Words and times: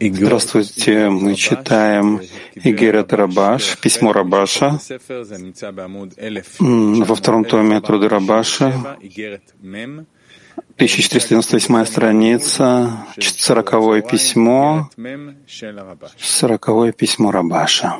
Здравствуйте, 0.00 1.08
мы 1.10 1.34
читаем 1.34 2.20
Игерет 2.54 3.12
Рабаш, 3.12 3.78
письмо 3.78 4.12
Рабаша, 4.12 4.78
во 6.60 7.14
втором 7.14 7.44
томе 7.44 7.80
труды 7.80 8.08
Рабаша, 8.08 8.96
1498 10.76 11.84
страница, 11.84 13.06
40 13.18 14.08
письмо, 14.08 14.88
40 16.18 16.96
письмо 16.96 17.30
Рабаша. 17.32 17.96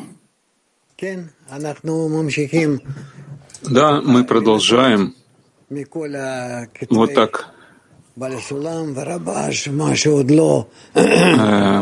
Да, 3.62 4.00
мы 4.02 4.24
продолжаем. 4.24 5.14
Вот 6.90 7.14
так 7.14 7.53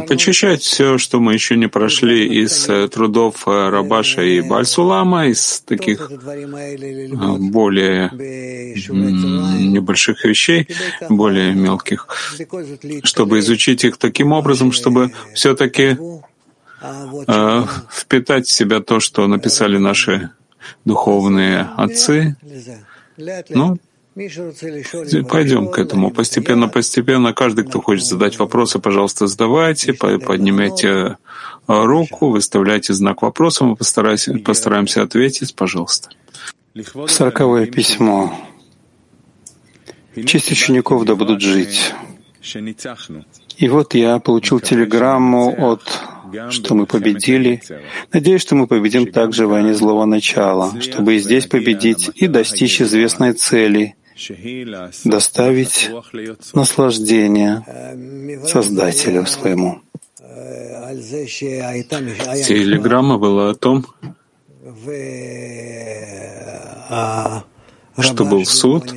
Почищать 0.08 0.62
все, 0.62 0.96
что 0.96 1.20
мы 1.20 1.34
еще 1.34 1.57
не 1.57 1.66
прошли 1.66 2.43
из 2.43 2.70
э, 2.70 2.88
трудов 2.88 3.46
э, 3.46 3.68
Рабаша 3.68 4.22
и 4.22 4.40
Бальсулама, 4.40 5.26
из 5.26 5.60
таких 5.60 6.10
э, 6.10 7.36
более 7.36 8.08
небольших 8.14 10.24
вещей, 10.24 10.68
более 11.10 11.52
мелких, 11.52 12.08
чтобы 13.04 13.40
изучить 13.40 13.85
их 13.85 13.99
таким 13.99 14.32
образом, 14.32 14.72
чтобы 14.72 15.12
все-таки 15.35 15.99
впитать 17.90 18.46
в 18.46 18.52
себя 18.52 18.80
то, 18.80 19.00
что 19.00 19.26
написали 19.26 19.76
наши 19.76 20.30
духовные 20.86 21.68
отцы. 21.76 22.36
Ну, 23.50 23.76
Пойдем 24.14 25.68
к 25.68 25.79
этому. 25.79 26.11
Постепенно, 26.11 26.68
постепенно. 26.68 27.32
Каждый, 27.32 27.64
кто 27.64 27.80
хочет 27.80 28.04
задать 28.04 28.38
вопросы, 28.38 28.79
пожалуйста, 28.79 29.26
задавайте, 29.26 29.94
поднимайте 29.94 31.16
а, 31.66 31.85
руку, 31.85 32.28
выставляйте 32.28 32.92
знак 32.92 33.22
вопроса, 33.22 33.64
мы 33.64 33.74
постараемся, 33.74 34.34
постараемся 34.34 35.02
ответить, 35.02 35.55
пожалуйста. 35.55 36.10
Сороковое 37.06 37.66
письмо. 37.66 38.34
Честь 40.27 40.52
учеников 40.52 41.06
да 41.06 41.14
будут 41.14 41.40
жить. 41.40 41.94
И 43.56 43.68
вот 43.68 43.94
я 43.94 44.18
получил 44.18 44.60
телеграмму 44.60 45.55
от 45.70 46.02
что 46.48 46.74
мы 46.74 46.86
победили. 46.86 47.60
Надеюсь, 48.10 48.40
что 48.40 48.55
мы 48.55 48.66
победим 48.66 49.12
также 49.12 49.46
в 49.46 49.50
войне 49.50 49.74
злого 49.74 50.06
начала, 50.06 50.80
чтобы 50.80 51.16
и 51.16 51.18
здесь 51.18 51.46
победить 51.46 52.10
и 52.14 52.27
достичь 52.27 52.80
известной 52.80 53.34
цели— 53.34 53.96
доставить 55.05 55.91
наслаждение 56.55 57.62
Создателю 58.46 59.27
своему. 59.27 59.80
Телеграмма 62.46 63.18
была 63.18 63.50
о 63.50 63.55
том, 63.55 63.86
что 67.98 68.24
был 68.24 68.44
суд, 68.44 68.94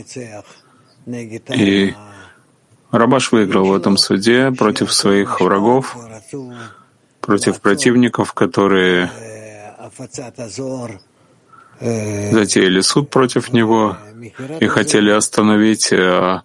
и 1.08 1.94
Рабаш 2.92 3.32
выиграл 3.32 3.66
в 3.66 3.76
этом 3.76 3.98
суде 3.98 4.52
против 4.52 4.94
своих 4.94 5.42
врагов, 5.42 5.98
против 7.22 7.62
противников, 7.62 8.34
которые 8.34 9.12
затеяли 11.80 12.82
суд 12.82 13.10
против 13.10 13.54
него 13.54 13.98
и 14.60 14.68
хотели 14.68 15.12
остановить 15.12 15.92
а, 15.94 16.44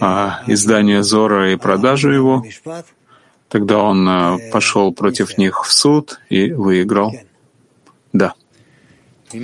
а, 0.00 0.42
издание 0.46 1.02
Зора 1.02 1.52
и 1.52 1.56
продажу 1.56 2.10
его. 2.10 2.44
Тогда 3.48 3.78
он 3.78 4.08
а, 4.08 4.38
пошел 4.52 4.92
против 4.92 5.38
них 5.38 5.64
в 5.64 5.72
суд 5.72 6.20
и 6.28 6.52
выиграл. 6.52 7.14
Да. 8.12 8.34
И 9.32 9.38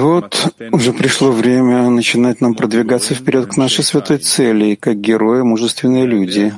вот 0.00 0.52
уже 0.72 0.92
пришло 0.92 1.30
время 1.30 1.88
начинать 1.88 2.40
нам 2.40 2.54
продвигаться 2.54 3.14
вперед 3.14 3.46
к 3.46 3.56
нашей 3.56 3.84
святой 3.84 4.18
цели, 4.18 4.74
как 4.74 5.00
герои, 5.00 5.42
мужественные 5.42 6.04
люди. 6.04 6.52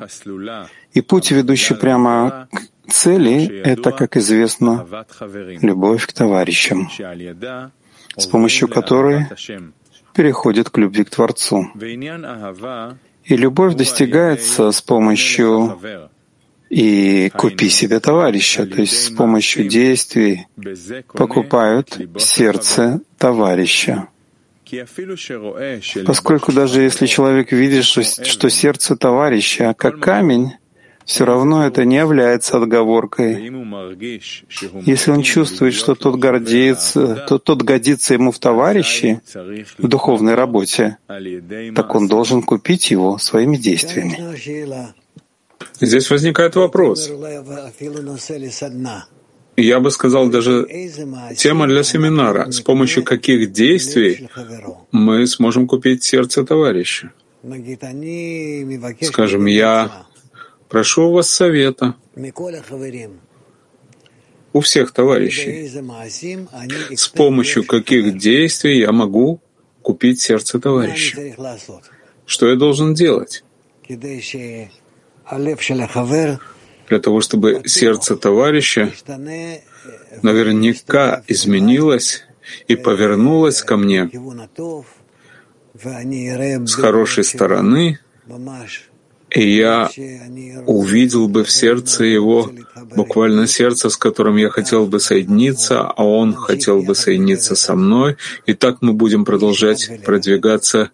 И 0.95 1.03
путь, 1.03 1.31
ведущий 1.31 1.75
прямо 1.75 2.49
к 2.51 2.63
цели— 2.89 3.63
это, 3.65 3.93
как 3.93 4.17
известно, 4.17 4.87
любовь 5.63 6.07
к 6.07 6.13
товарищам, 6.13 6.91
с 8.17 8.27
помощью 8.27 8.69
которой 8.69 9.27
переходит 10.15 10.71
к 10.71 10.79
любви 10.79 11.05
к 11.05 11.11
Творцу. 11.11 11.71
И 13.25 13.37
любовь 13.37 13.75
достигается 13.75 14.71
с 14.71 14.81
помощью 14.83 15.79
и 16.71 17.31
купи 17.31 17.69
себе 17.69 18.01
товарища, 18.01 18.67
то 18.67 18.81
есть 18.81 19.05
с 19.05 19.11
помощью 19.11 19.69
действий 19.69 20.47
покупают 21.13 21.99
сердце 22.19 23.01
товарища. 23.19 24.09
Поскольку 26.07 26.53
даже 26.53 26.81
если 26.83 27.07
человек 27.07 27.53
видит, 27.53 27.85
что, 27.85 28.03
что 28.03 28.49
сердце 28.49 28.97
товарища 28.97 29.75
как 29.77 30.01
камень, 30.01 30.55
все 31.05 31.25
равно 31.25 31.67
это 31.67 31.85
не 31.85 31.97
является 31.97 32.57
отговоркой. 32.57 33.53
Если 34.87 35.11
он 35.11 35.23
чувствует, 35.23 35.75
что 35.75 35.95
тот 35.95 36.17
гордится, 36.17 37.25
то 37.29 37.39
тот 37.39 37.63
годится 37.63 38.15
ему 38.15 38.33
в 38.33 38.39
товарищи 38.39 39.21
в 39.79 39.89
духовной 39.89 40.35
работе, 40.35 40.99
так 41.75 41.95
он 41.95 42.09
должен 42.09 42.43
купить 42.43 42.91
его 42.91 43.19
своими 43.19 43.57
действиями. 43.57 44.19
Здесь 45.81 46.11
возникает 46.11 46.57
вопрос. 46.57 47.11
Я 49.57 49.79
бы 49.79 49.91
сказал, 49.91 50.29
даже 50.31 50.67
тема 51.37 51.67
для 51.69 51.85
семинара, 51.85 52.51
с 52.51 52.61
помощью 52.61 53.05
каких 53.05 53.53
действий 53.53 54.29
мы 54.91 55.27
сможем 55.27 55.67
купить 55.67 56.03
сердце 56.03 56.45
товарища. 56.45 57.13
Скажем, 59.03 59.47
я 59.47 60.07
Прошу 60.75 61.11
у 61.11 61.13
вас 61.13 61.29
совета. 61.31 61.95
У 64.53 64.61
всех 64.61 64.91
товарищей, 64.91 65.69
с 66.97 67.07
помощью 67.07 67.65
каких 67.65 68.19
действий 68.19 68.81
я 68.81 68.91
могу 68.91 69.41
купить 69.83 70.21
сердце 70.21 70.59
товарища. 70.59 71.17
Что 72.27 72.49
я 72.49 72.57
должен 72.57 72.93
делать? 72.93 73.45
Для 76.89 76.99
того, 76.99 77.21
чтобы 77.21 77.63
сердце 77.67 78.17
товарища 78.17 78.93
наверняка 80.23 81.23
изменилось 81.29 82.25
и 82.67 82.75
повернулось 82.75 83.63
ко 83.63 83.77
мне. 83.77 84.11
с 86.67 86.75
хорошей 86.75 87.23
стороны, 87.23 88.01
и 89.35 89.57
я 89.57 89.91
увидел 90.67 91.29
бы 91.29 91.45
в 91.45 91.51
сердце 91.51 92.05
его 92.05 92.51
буквально 92.95 93.47
сердце, 93.47 93.91
с 93.91 93.97
которым 93.97 94.37
я 94.37 94.49
хотел 94.49 94.87
бы 94.87 95.01
соединиться, 95.01 95.83
а 95.83 96.05
он 96.05 96.35
хотел 96.35 96.83
бы 96.83 96.95
соединиться 96.95 97.57
со 97.57 97.75
мной, 97.75 98.17
и 98.47 98.55
так 98.55 98.79
мы 98.81 98.93
будем 98.93 99.25
продолжать 99.25 99.91
продвигаться 100.05 100.91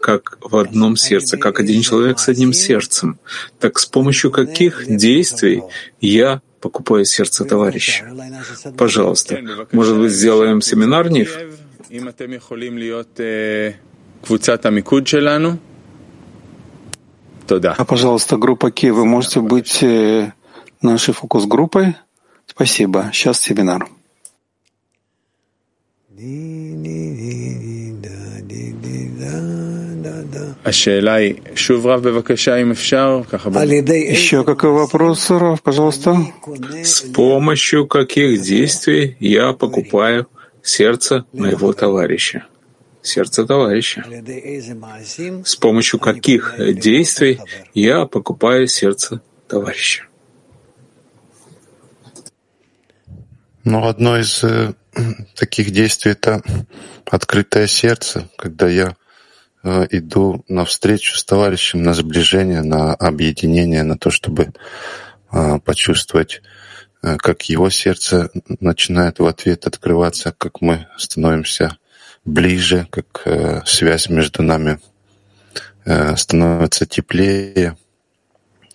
как 0.00 0.38
в 0.40 0.56
одном 0.56 0.96
сердце, 0.96 1.36
как 1.36 1.60
один 1.60 1.82
человек 1.82 2.18
с 2.18 2.28
одним 2.28 2.52
сердцем. 2.52 3.20
Так 3.60 3.78
с 3.78 3.86
помощью 3.86 4.30
каких 4.30 4.84
действий 4.88 5.62
я 6.00 6.42
покупаю 6.60 7.04
сердце 7.04 7.44
товарища? 7.44 8.04
Пожалуйста, 8.76 9.38
может 9.70 9.96
быть, 9.96 10.12
сделаем 10.12 10.60
семинар 10.60 11.08
НИФ? 11.10 11.38
А, 17.78 17.84
пожалуйста, 17.84 18.36
группа 18.36 18.70
Ки, 18.70 18.86
вы 18.86 19.04
можете 19.04 19.40
быть 19.40 19.82
э, 19.82 20.32
нашей 20.80 21.14
фокус-группой? 21.14 21.96
Спасибо. 22.46 23.10
Сейчас 23.12 23.40
семинар. 23.40 23.88
Еще 34.10 34.44
какой 34.44 34.70
вопрос, 34.70 35.28
Рав, 35.30 35.60
пожалуйста? 35.62 36.16
С 36.84 37.00
помощью 37.00 37.86
каких 37.86 38.40
действий 38.42 39.16
я 39.18 39.52
покупаю 39.52 40.28
сердце 40.62 41.24
моего 41.32 41.72
товарища? 41.72 42.46
Сердце 43.02 43.44
товарища. 43.44 44.04
С 45.44 45.56
помощью 45.56 46.00
каких 46.00 46.54
действий 46.58 47.40
я 47.74 48.06
покупаю 48.06 48.66
сердце 48.68 49.20
товарища? 49.48 50.04
Ну, 53.64 53.86
одно 53.86 54.18
из 54.18 54.42
э, 54.42 54.72
таких 55.36 55.70
действий— 55.70 56.12
это 56.12 56.42
открытое 57.06 57.68
сердце, 57.68 58.28
когда 58.36 58.68
я 58.68 58.96
э, 59.62 59.86
иду 59.90 60.44
навстречу 60.48 61.16
с 61.16 61.24
товарищем 61.24 61.82
на 61.82 61.94
сближение, 61.94 62.62
на 62.62 62.94
объединение, 62.94 63.84
на 63.84 63.96
то, 63.96 64.10
чтобы 64.10 64.52
э, 65.30 65.58
почувствовать, 65.60 66.42
э, 67.02 67.16
как 67.18 67.42
его 67.42 67.70
сердце 67.70 68.30
начинает 68.58 69.20
в 69.20 69.26
ответ 69.26 69.66
открываться, 69.66 70.34
как 70.36 70.60
мы 70.60 70.88
становимся 70.96 71.76
ближе, 72.24 72.86
как 72.90 73.22
э, 73.24 73.62
связь 73.64 74.08
между 74.08 74.42
нами 74.42 74.78
э, 75.84 76.16
становится 76.16 76.86
теплее. 76.86 77.76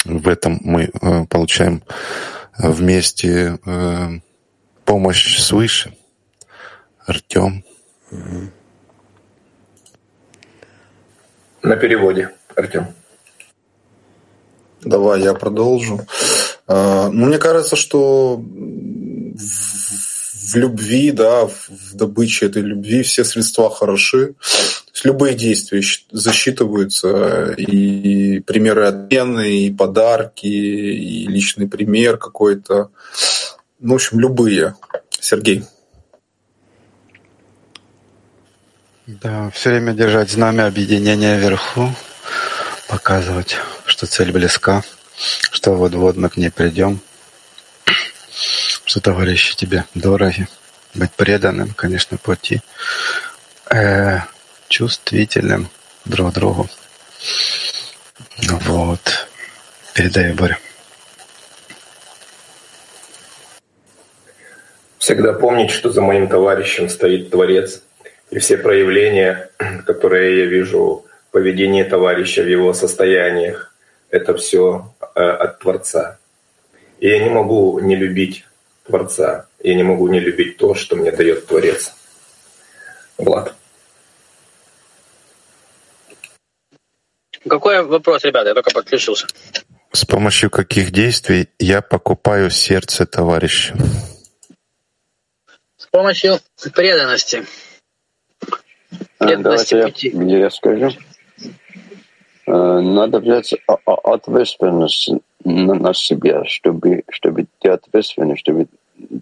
В 0.05 0.27
этом 0.27 0.59
мы 0.61 0.83
э, 0.93 1.25
получаем 1.25 1.83
вместе 2.57 3.59
э, 3.65 4.19
помощь 4.85 5.39
свыше. 5.39 5.93
Артем. 7.05 7.63
На 11.61 11.75
переводе, 11.75 12.31
Артем. 12.55 12.87
Давай, 14.81 15.21
я 15.21 15.33
продолжу. 15.33 16.01
А, 16.67 17.09
ну, 17.09 17.25
мне 17.27 17.37
кажется, 17.37 17.75
что 17.75 18.41
в 20.47 20.55
любви, 20.55 21.11
да, 21.11 21.45
в 21.45 21.93
добыче 21.93 22.45
этой 22.45 22.61
любви 22.61 23.03
все 23.03 23.23
средства 23.23 23.69
хороши. 23.69 24.35
любые 25.03 25.35
действия 25.35 25.81
засчитываются, 26.11 27.53
и 27.57 28.39
примеры 28.39 28.87
отмены, 28.87 29.65
и 29.65 29.73
подарки, 29.73 30.47
и 30.47 31.27
личный 31.27 31.67
пример 31.67 32.17
какой-то. 32.17 32.89
Ну, 33.79 33.93
в 33.93 33.95
общем, 33.95 34.19
любые. 34.19 34.75
Сергей. 35.19 35.63
Да, 39.05 39.49
все 39.51 39.69
время 39.69 39.93
держать 39.93 40.31
знамя 40.31 40.65
объединения 40.67 41.37
вверху, 41.37 41.93
показывать, 42.89 43.57
что 43.85 44.05
цель 44.05 44.31
близка, 44.31 44.83
что 45.51 45.73
вот-вот 45.73 46.17
мы 46.17 46.29
к 46.29 46.37
ней 46.37 46.51
придем, 46.51 46.99
что 48.87 49.01
товарищи 49.01 49.55
тебе 49.55 49.83
дороги, 49.95 50.47
быть 50.93 51.11
преданным, 51.11 51.73
конечно, 51.73 52.17
пути, 52.17 52.61
э, 53.69 54.19
чувствительным 54.69 55.67
друг 56.05 56.33
другу. 56.33 56.69
Вот. 58.41 59.27
Передаю, 59.93 60.35
Боря. 60.35 60.57
Всегда 64.99 65.33
помнить, 65.33 65.71
что 65.71 65.91
за 65.91 66.01
моим 66.01 66.29
товарищем 66.29 66.87
стоит 66.87 67.29
Творец, 67.29 67.83
и 68.29 68.39
все 68.39 68.57
проявления, 68.57 69.49
которые 69.85 70.39
я 70.39 70.45
вижу 70.45 71.05
в 71.27 71.31
поведении 71.33 71.83
товарища, 71.83 72.41
в 72.41 72.47
его 72.47 72.73
состояниях, 72.73 73.75
это 74.11 74.33
все 74.37 74.93
э, 75.01 75.19
от 75.19 75.59
Творца. 75.59 76.19
И 76.99 77.09
я 77.09 77.19
не 77.19 77.29
могу 77.29 77.79
не 77.79 77.97
любить 77.97 78.45
Творца. 78.87 79.47
Я 79.61 79.75
не 79.75 79.83
могу 79.83 80.07
не 80.07 80.19
любить 80.19 80.57
то, 80.57 80.73
что 80.73 80.95
мне 80.95 81.11
дает 81.11 81.45
Творец. 81.45 81.93
Влад. 83.17 83.53
Какой 87.47 87.83
вопрос, 87.83 88.23
ребята? 88.23 88.49
Я 88.49 88.53
только 88.53 88.71
подключился. 88.71 89.27
С 89.91 90.05
помощью 90.05 90.49
каких 90.49 90.91
действий 90.91 91.49
я 91.59 91.81
покупаю 91.81 92.49
сердце 92.49 93.05
товарища? 93.05 93.75
С 95.77 95.85
помощью 95.87 96.39
преданности. 96.73 97.45
Преданности 99.17 99.73
Давайте 99.73 99.93
пути. 99.93 100.11
Я, 100.13 100.37
я 100.39 100.49
скажу. 100.49 100.91
Э, 102.45 102.51
надо 102.51 103.19
взять 103.19 103.55
ответственность 103.85 105.11
на, 105.47 105.75
на 105.75 105.93
себя, 105.93 106.43
чтобы, 106.45 107.03
чтобы 107.09 107.47
те 107.59 107.71
ответственны, 107.71 108.35
чтобы 108.35 108.67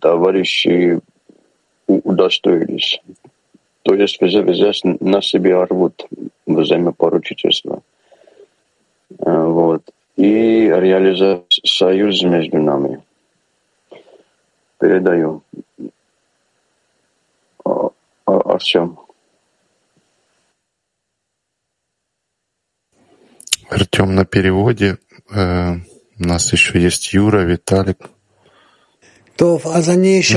товарищи 0.01 0.99
удостоились. 1.87 2.99
То 3.83 3.93
есть 3.93 4.17
здесь 4.19 4.81
на 4.83 5.21
себе 5.21 5.63
рвут 5.63 6.07
взаимопоручительство. 6.47 7.83
Э, 9.19 9.45
вот. 9.45 9.83
И 10.15 10.67
реализовать 10.67 11.61
союз 11.63 12.23
между 12.23 12.57
нами. 12.57 13.03
Передаю. 14.79 15.43
Артем. 18.25 18.97
Артем 23.69 24.15
на 24.15 24.25
переводе. 24.25 24.97
Э, 25.35 25.75
у 26.19 26.23
нас 26.23 26.51
еще 26.53 26.81
есть 26.81 27.13
Юра, 27.13 27.41
Виталик. 27.41 27.97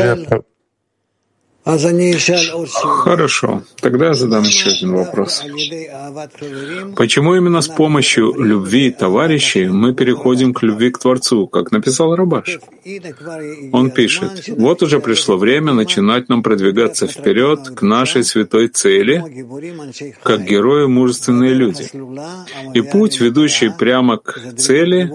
Я 0.02 0.16
Хорошо, 2.72 3.62
тогда 3.82 4.06
я 4.06 4.14
задам 4.14 4.42
еще 4.44 4.70
один 4.70 4.94
вопрос. 4.94 5.44
Почему 6.96 7.34
именно 7.34 7.60
с 7.60 7.69
помощью 7.69 8.32
любви 8.40 8.90
товарищей 8.90 9.69
мы 9.69 9.92
переходим 9.94 10.54
к 10.54 10.62
любви 10.62 10.90
к 10.90 10.98
Творцу, 10.98 11.46
как 11.46 11.70
написал 11.70 12.16
Рабаш? 12.16 12.58
Он 13.72 13.90
пишет, 13.90 14.48
вот 14.48 14.82
уже 14.82 14.98
пришло 15.00 15.36
время 15.36 15.75
начинать 15.75 16.30
нам 16.30 16.42
продвигаться 16.42 17.06
вперед 17.06 17.69
к 17.76 17.82
нашей 17.82 18.25
святой 18.25 18.69
цели, 18.69 19.22
как 20.22 20.44
герои 20.44 20.86
мужественные 20.86 21.52
люди. 21.52 21.90
И 22.72 22.80
путь, 22.80 23.20
ведущий 23.20 23.69
прямо 23.69 24.16
к 24.16 24.54
цели, 24.56 25.10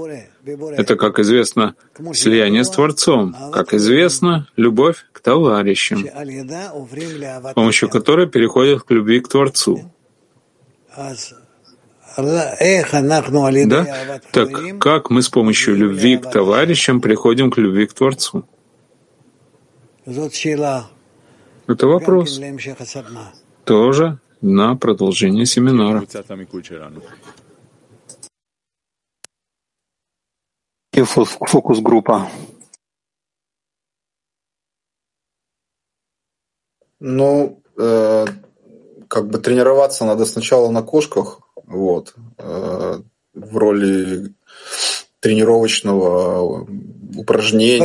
это, 0.45 0.95
как 0.95 1.19
известно, 1.19 1.75
слияние 2.13 2.63
с 2.63 2.69
Творцом, 2.69 3.36
как 3.51 3.74
известно, 3.74 4.48
любовь 4.57 5.06
к 5.12 5.19
товарищам, 5.22 6.06
с 6.06 7.54
помощью 7.54 7.90
которой 7.90 8.28
переходят 8.28 8.84
к 8.84 8.92
любви 8.92 9.22
к 9.22 9.28
Творцу. 9.30 9.92
Да? 13.66 14.19
Так 14.31 14.80
как 14.80 15.10
мы 15.10 15.22
с 15.22 15.30
помощью 15.30 15.75
любви 15.75 16.18
к 16.18 16.30
товарищам 16.30 17.01
приходим 17.01 17.50
к 17.50 17.57
любви 17.57 17.88
к 17.88 17.94
Творцу? 17.94 18.46
Это 20.06 21.88
вопрос. 21.88 22.39
Тоже 23.63 24.19
на 24.42 24.75
продолжение 24.75 25.46
семинара 25.46 26.06
фокус-группа. 30.93 32.29
Ну, 37.00 37.62
э, 37.77 38.25
как 39.07 39.27
бы 39.27 39.39
тренироваться 39.39 40.05
надо 40.05 40.25
сначала 40.25 40.69
на 40.69 40.83
кошках, 40.83 41.41
вот, 41.55 42.13
э, 42.38 43.01
в 43.33 43.57
роли 43.57 44.33
тренировочного 45.24 46.68
упражнения. 47.15 47.80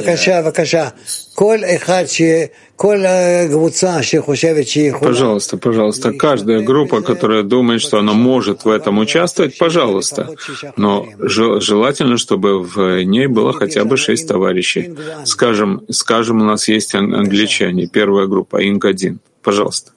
Пожалуйста, 5.00 5.56
пожалуйста, 5.56 6.12
каждая 6.12 6.62
группа, 6.62 7.00
которая 7.00 7.44
думает, 7.44 7.80
что 7.80 7.98
она 7.98 8.12
может 8.12 8.64
в 8.64 8.68
этом 8.68 8.98
участвовать, 8.98 9.56
пожалуйста. 9.56 10.34
Но 10.76 11.06
желательно, 11.18 12.16
чтобы 12.16 12.60
в 12.62 13.04
ней 13.04 13.28
было 13.28 13.52
хотя 13.52 13.84
бы 13.84 13.96
шесть 13.96 14.26
товарищей. 14.26 14.94
Скажем, 15.24 15.84
скажем, 15.90 16.42
у 16.42 16.44
нас 16.44 16.68
есть 16.68 16.94
англичане, 16.94 17.86
первая 17.86 18.26
группа, 18.26 18.56
Инк-1. 18.68 19.18
Пожалуйста. 19.42 19.92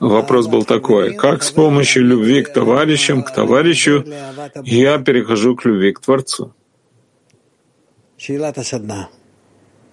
Вопрос 0.00 0.46
был 0.46 0.64
такой, 0.64 1.14
как 1.14 1.42
с 1.42 1.50
помощью 1.50 2.04
любви 2.04 2.42
к 2.42 2.52
товарищам, 2.52 3.22
к 3.22 3.32
товарищу, 3.32 4.04
я 4.64 4.98
перехожу 4.98 5.56
к 5.56 5.64
любви 5.64 5.92
к 5.92 6.00
Творцу? 6.00 6.52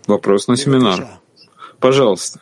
Вопрос 0.08 0.48
на 0.48 0.58
семинар. 0.58 1.08
Пожалуйста. 1.79 2.39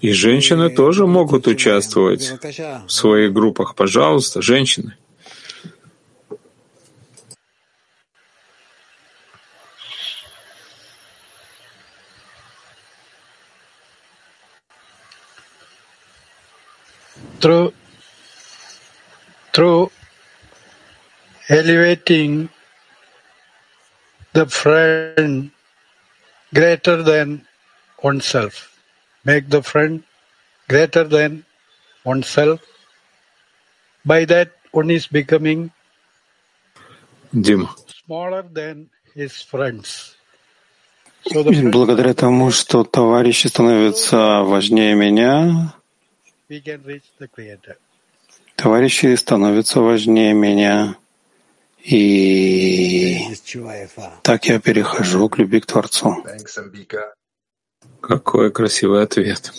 И 0.00 0.12
женщины 0.12 0.70
тоже 0.70 1.06
могут 1.06 1.46
участвовать 1.46 2.32
в 2.86 2.90
своих 2.90 3.32
группах. 3.32 3.74
Пожалуйста, 3.74 4.42
женщины. 4.42 4.96
True. 19.51 19.89
True. 19.89 19.91
elevating 21.49 22.49
the 24.33 24.45
friend 24.45 25.51
greater 26.53 27.01
than 27.01 27.45
oneself. 28.03 28.77
Make 29.23 29.49
the 29.49 29.63
friend 29.63 30.03
greater 30.67 31.03
than 31.03 31.45
oneself. 32.03 32.61
By 34.05 34.25
that, 34.25 34.51
one 34.71 34.91
is 34.91 35.07
becoming 35.07 35.71
Дима. 37.33 37.69
smaller 38.05 38.43
than 38.43 38.89
his 39.15 39.41
friends. 39.41 40.13
Благодаря 41.33 42.13
тому, 42.13 42.51
что 42.51 42.83
товарищи 42.85 43.47
становятся 43.47 44.43
важнее 44.43 44.95
меня, 44.95 45.73
We 46.49 46.61
can 46.61 46.81
reach 46.85 47.03
the 47.19 47.27
Creator. 47.27 47.77
Товарищи 48.56 49.14
становятся 49.16 49.80
важнее 49.80 50.34
меня. 50.34 50.96
И 51.84 53.18
так 54.22 54.44
я 54.46 54.60
перехожу 54.60 55.28
к 55.28 55.38
любви 55.38 55.60
к 55.60 55.66
Творцу. 55.66 56.24
Какой 58.00 58.52
красивый 58.52 59.02
ответ. 59.02 59.52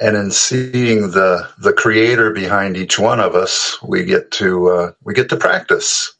And 0.00 0.16
in 0.16 0.30
seeing 0.30 1.10
the 1.10 1.48
the 1.58 1.72
creator 1.72 2.30
behind 2.30 2.76
each 2.76 3.00
one 3.00 3.18
of 3.18 3.34
us, 3.34 3.76
we 3.82 4.04
get 4.04 4.30
to 4.32 4.68
uh, 4.68 4.92
we 5.02 5.12
get 5.12 5.28
to 5.30 5.36
practice. 5.36 5.40
We 5.42 5.42
get 5.42 5.46
to 5.48 6.06
practice 6.06 6.16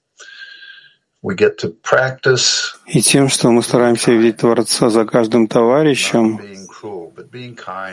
И 2.87 3.01
тем, 3.03 3.29
что 3.29 3.51
мы 3.51 3.63
стараемся 3.63 4.13
видеть 4.13 4.37
Творца 4.39 4.89
за 4.89 5.05
каждым 5.05 5.49
товарищем, 5.49 6.39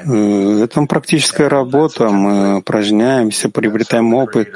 э, 0.05 0.63
это 0.63 0.81
практическая 0.85 1.49
работа. 1.49 2.09
Мы 2.09 2.57
упражняемся, 2.59 3.49
приобретаем 3.49 4.13
опыт, 4.13 4.49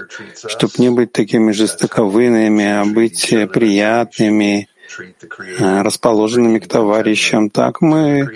чтобы 0.47 0.73
не 0.77 0.89
быть 0.91 1.11
такими 1.11 1.51
жестоковыйными, 1.51 2.65
а 2.65 2.85
быть 2.85 3.33
э, 3.33 3.47
приятными, 3.47 4.67
э, 5.59 5.81
расположенными 5.81 6.59
к 6.59 6.67
товарищам. 6.67 7.49
Так 7.49 7.81
мы 7.81 8.29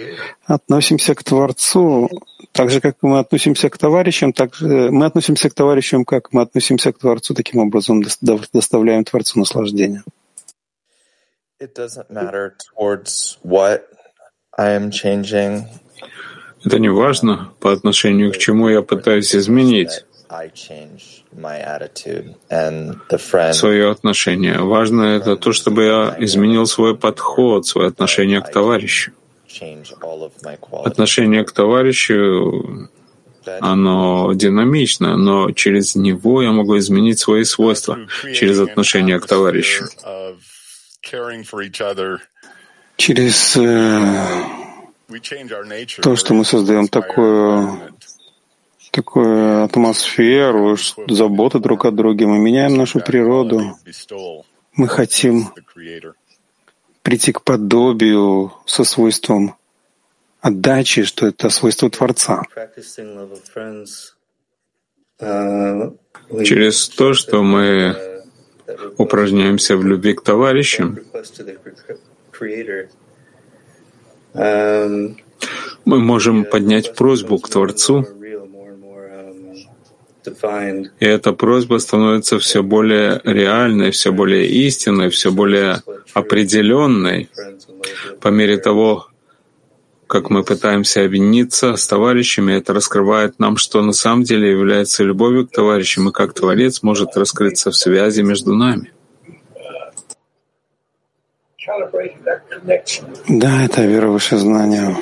относимся 0.47 1.13
к 1.13 1.23
Творцу, 1.23 2.09
так 2.51 2.69
же, 2.71 2.81
как 2.81 2.97
мы 3.03 3.19
относимся 3.19 3.69
к 3.69 3.77
товарищам, 3.77 4.33
так 4.33 4.55
же 4.55 4.89
мы 4.91 5.05
относимся 5.05 5.49
к 5.49 5.53
товарищам, 5.53 6.05
как 6.05 6.33
мы 6.33 6.41
относимся 6.41 6.91
к 6.91 6.97
Творцу, 6.97 7.35
таким 7.35 7.61
образом 7.61 8.01
дос- 8.01 8.47
доставляем 8.51 9.03
Творцу 9.03 9.39
наслаждение. 9.39 10.03
It 11.63 11.73
doesn't 11.75 12.11
matter 12.11 12.57
towards 12.75 13.37
what 13.41 13.87
I 14.57 14.71
am 14.71 14.91
changing. 14.91 15.63
Это 16.65 16.77
не 16.77 16.89
важно, 16.89 17.53
по 17.61 17.71
отношению 17.71 18.33
к 18.33 18.37
чему 18.37 18.67
я 18.67 18.81
пытаюсь 18.81 19.33
изменить 19.33 20.03
I 20.29 20.49
change 20.49 21.23
my 21.31 21.61
attitude 21.61 22.35
and 22.49 22.99
the 23.09 23.17
friend. 23.17 23.53
свое 23.53 23.91
отношение. 23.91 24.57
Важно 24.59 25.03
это 25.03 25.37
то, 25.37 25.53
чтобы 25.53 25.83
я 25.83 26.15
изменил 26.19 26.65
свой 26.65 26.97
подход, 26.97 27.65
свое 27.65 27.87
отношение 27.87 28.41
к 28.41 28.51
товарищу. 28.51 29.13
change 29.47 29.93
all 30.01 30.21
of 30.21 30.33
my 30.43 30.59
qualities. 30.59 30.87
Отношение 30.87 31.45
к 31.45 31.51
товарищу, 31.53 32.89
оно 33.61 34.33
динамично, 34.33 35.15
но 35.15 35.51
через 35.51 35.95
него 35.95 36.41
я 36.41 36.51
могу 36.51 36.77
изменить 36.77 37.19
свои 37.19 37.45
свойства, 37.45 37.99
через 38.33 38.59
отношение 38.59 39.19
к 39.21 39.27
товарищу. 39.27 39.85
Через 42.95 43.57
э, 43.57 43.61
We 45.09 45.19
change 45.19 45.51
our 45.51 45.67
nature. 45.67 46.01
то, 46.01 46.15
что 46.15 46.33
мы 46.33 46.45
создаем 46.45 46.87
такую, 46.87 47.93
такую 48.91 49.63
атмосферу 49.63 50.77
заботы 51.07 51.59
друг 51.59 51.85
о 51.85 51.91
друге, 51.91 52.25
мы 52.25 52.39
меняем 52.39 52.77
нашу 52.77 52.99
природу. 52.99 53.77
Мы 54.75 54.87
хотим 54.87 55.53
прийти 57.01 57.33
к 57.33 57.41
подобию 57.43 58.53
со 58.65 58.83
свойством 58.83 59.55
отдачи, 60.39 61.03
что 61.03 61.27
это 61.27 61.49
свойство 61.49 61.89
Творца. 61.89 62.43
uh, 65.19 65.95
we 66.29 66.43
Через 66.43 66.89
то, 66.89 67.13
что 67.13 67.43
мы 67.43 67.95
uh, 67.95 68.12
упражняемся 68.97 69.77
в 69.77 69.85
любви 69.85 70.13
к 70.13 70.21
товарищам, 70.21 70.99
мы 75.85 75.99
можем 75.99 76.45
поднять 76.45 76.95
просьбу 76.95 77.37
к 77.39 77.49
Творцу, 77.49 78.07
и 80.99 81.05
эта 81.05 81.33
просьба 81.33 81.77
становится 81.79 82.39
все 82.39 82.63
более 82.63 83.19
реальной, 83.25 83.91
все 83.91 84.11
более 84.11 84.47
истинной, 84.47 85.09
все 85.09 85.31
более 85.31 85.81
определенной 86.13 87.29
по 88.21 88.29
мере 88.29 88.57
того, 88.57 89.07
как 90.13 90.29
мы 90.29 90.43
пытаемся 90.43 91.03
объединиться 91.03 91.75
с 91.75 91.87
товарищами, 91.87 92.53
это 92.53 92.71
раскрывает 92.71 93.39
нам, 93.39 93.57
что 93.57 93.81
на 93.81 93.93
самом 93.93 94.21
деле 94.21 94.51
является 94.51 95.03
любовью 95.03 95.47
к 95.47 95.51
товарищам, 95.51 96.09
и 96.09 96.11
как 96.11 96.35
Творец 96.35 96.83
может 96.83 97.17
раскрыться 97.17 97.71
в 97.71 97.75
связи 97.75 98.21
между 98.21 98.53
нами. 98.53 98.91
Да, 103.27 103.65
это 103.65 103.85
вера 103.85 104.09
в 104.09 104.11
высшее 104.11 104.39
знание. 104.39 104.95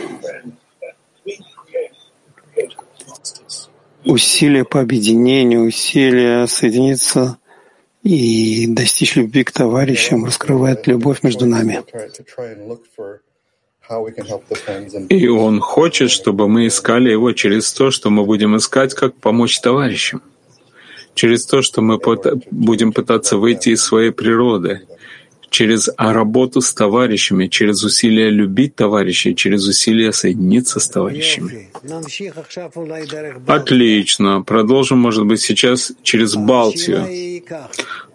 Усилия 4.05 4.63
по 4.63 4.79
объединению, 4.79 5.65
усилия 5.65 6.47
соединиться 6.47 7.37
и 8.01 8.65
достичь 8.65 9.17
любви 9.17 9.43
к 9.43 9.51
товарищам 9.51 10.23
раскрывает 10.23 10.87
любовь 10.87 11.21
между 11.21 11.45
нами. 11.45 11.83
И 15.10 15.27
Он 15.27 15.60
хочет, 15.60 16.10
чтобы 16.10 16.48
мы 16.48 16.67
искали 16.67 17.10
Его 17.12 17.31
через 17.33 17.74
то, 17.74 17.91
что 17.91 18.10
мы 18.10 18.25
будем 18.25 18.55
искать, 18.55 18.93
как 18.93 19.15
помочь 19.15 19.60
товарищам. 19.60 20.21
Через 21.13 21.45
то, 21.45 21.62
что 21.62 21.81
мы 21.81 21.98
пыта- 21.98 22.41
будем 22.51 22.93
пытаться 22.93 23.38
выйти 23.38 23.69
из 23.69 23.83
своей 23.83 24.12
природы. 24.12 24.81
Через 25.50 25.89
работу 25.98 26.62
с 26.62 26.74
товарищами, 26.74 27.48
через 27.48 27.83
усилия 27.83 28.29
любить 28.29 28.75
товарищей, 28.75 29.36
через 29.36 29.67
усилия 29.67 30.13
соединиться 30.13 30.79
с 30.79 30.88
товарищами. 30.88 31.69
Отлично. 33.48 34.41
Продолжим, 34.43 35.00
может 35.00 35.25
быть, 35.25 35.41
сейчас 35.41 35.91
через 36.03 36.36
Балтию. 36.36 37.05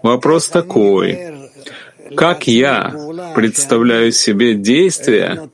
Вопрос 0.02 0.49
такой. 0.49 1.45
Как 2.14 2.46
я 2.46 2.94
представляю 3.34 4.12
себе 4.12 4.54
действия, 4.54 5.48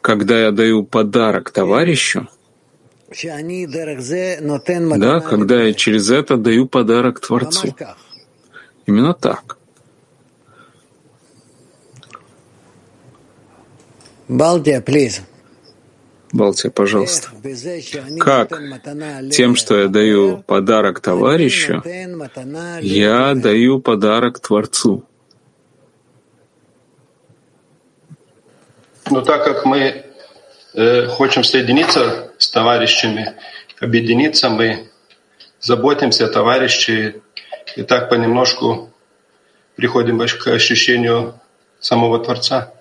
когда 0.00 0.40
я 0.40 0.50
даю 0.52 0.84
подарок 0.84 1.50
товарищу, 1.50 2.28
да, 4.96 5.20
когда 5.20 5.62
я 5.62 5.72
через 5.72 6.10
это 6.10 6.36
даю 6.36 6.66
подарок 6.66 7.20
Творцу. 7.20 7.74
Именно 8.86 9.14
так. 9.14 9.58
Балтия, 14.28 14.82
please. 14.82 15.22
Балтия, 16.32 16.70
пожалуйста. 16.70 17.28
Как 18.20 18.50
тем, 19.30 19.56
что 19.56 19.80
я 19.80 19.88
даю 19.88 20.42
подарок 20.46 21.00
товарищу, 21.00 21.82
я 22.80 23.34
даю 23.34 23.80
подарок 23.80 24.40
Творцу. 24.40 25.04
Но 29.10 29.22
так 29.22 29.44
как 29.44 29.64
мы 29.64 30.04
э, 30.74 31.06
хотим 31.06 31.42
соединиться 31.42 32.30
с 32.36 32.50
товарищами, 32.50 33.32
объединиться, 33.80 34.50
мы 34.50 34.90
заботимся 35.60 36.26
о 36.26 36.28
товарище, 36.28 37.22
и 37.76 37.82
так 37.82 38.10
понемножку 38.10 38.90
приходим 39.76 40.18
к 40.18 40.46
ощущению 40.48 41.40
самого 41.80 42.18
Творца. 42.22 42.72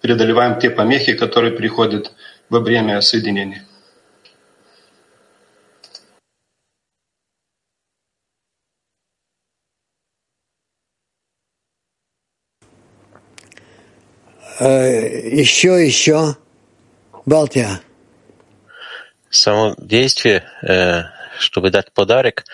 Преодолеваем 0.00 0.58
те 0.58 0.68
помехи, 0.70 1.14
которые 1.14 1.52
приходят 1.52 2.12
во 2.50 2.60
время 2.60 3.00
соединения. 3.00 3.64
Э, 14.60 15.28
Еще, 15.30 15.84
еще. 15.84 16.36
Балтия. 17.26 17.80
Само 19.30 19.74
действие, 19.78 20.44
э, 20.62 21.04
чтобы 21.38 21.70
дать 21.70 21.92
подарок, 21.92 22.44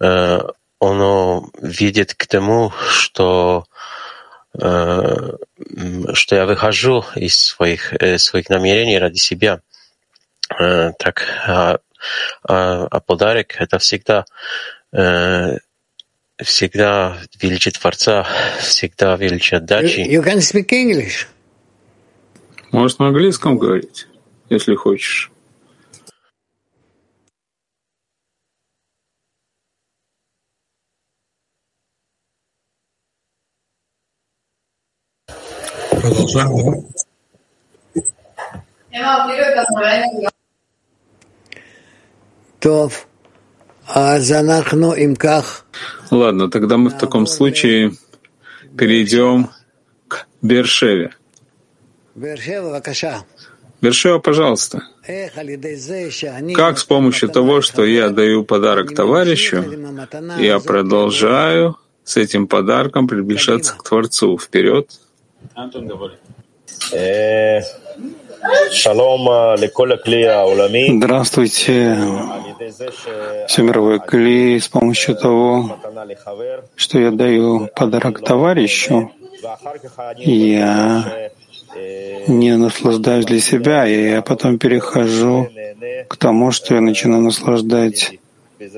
э, 0.00 0.38
оно 0.78 1.50
ведет 1.60 2.14
к 2.14 2.26
тому, 2.26 2.72
что 2.88 3.64
что 4.56 5.38
я 6.36 6.46
выхожу 6.46 7.04
из 7.16 7.36
своих, 7.36 7.92
своих 8.18 8.48
намерений 8.48 8.98
ради 8.98 9.18
себя. 9.18 9.60
Так, 10.48 11.24
а, 11.46 11.78
а, 12.46 12.86
а 12.90 13.00
подарок— 13.00 13.56
это 13.58 13.78
всегда 13.78 14.24
всегда 16.42 17.18
величит 17.40 17.78
Творца, 17.78 18.26
всегда 18.60 19.16
величит 19.16 19.54
отдачи. 19.54 20.00
You, 20.00 20.20
you 20.20 20.24
can 20.24 20.38
speak 20.38 20.68
English. 20.70 21.26
Можешь 22.72 22.98
на 22.98 23.08
английском 23.08 23.56
говорить, 23.56 24.08
если 24.50 24.74
хочешь. 24.74 25.30
Продолжаем. 36.04 36.86
Тов. 42.60 43.08
Ладно, 46.10 46.50
тогда 46.50 46.76
мы 46.76 46.90
в 46.90 46.98
таком 46.98 47.26
случае 47.26 47.92
перейдем 48.76 49.48
к 50.06 50.26
Бершеве. 50.42 51.14
Бершева, 53.80 54.18
пожалуйста. 54.18 54.82
Как 56.54 56.78
с 56.78 56.84
помощью 56.84 57.30
того, 57.30 57.62
что 57.62 57.82
я 57.82 58.10
даю 58.10 58.44
подарок 58.44 58.94
товарищу, 58.94 59.64
я 60.38 60.58
продолжаю 60.60 61.78
с 62.04 62.18
этим 62.18 62.46
подарком 62.46 63.08
приближаться 63.08 63.74
к 63.74 63.82
Творцу 63.82 64.38
вперед? 64.38 64.90
Здравствуйте, 70.98 71.98
все 73.48 73.62
мировое 73.62 73.98
кли, 73.98 74.60
с 74.60 74.68
помощью 74.68 75.16
того, 75.16 75.78
что 76.76 76.98
я 76.98 77.10
даю 77.10 77.68
подарок 77.74 78.20
товарищу, 78.24 79.12
я 80.18 81.30
не 82.26 82.56
наслаждаюсь 82.56 83.26
для 83.26 83.40
себя, 83.40 83.86
и 83.86 84.10
я 84.10 84.22
потом 84.22 84.58
перехожу 84.58 85.48
к 86.08 86.16
тому, 86.16 86.50
что 86.52 86.74
я 86.74 86.80
начинаю 86.80 87.22
наслаждать 87.22 88.18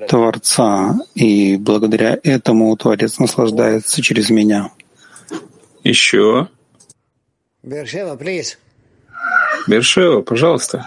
Творца, 0.09 0.97
и 1.15 1.57
благодаря 1.57 2.19
этому 2.23 2.77
Творец 2.77 3.19
наслаждается 3.19 4.03
через 4.03 4.31
меня. 4.31 4.71
Еще. 5.85 6.49
Бершева, 9.67 10.23
пожалуйста. 10.23 10.85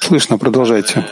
Слышно, 0.00 0.38
продолжайте. 0.38 1.04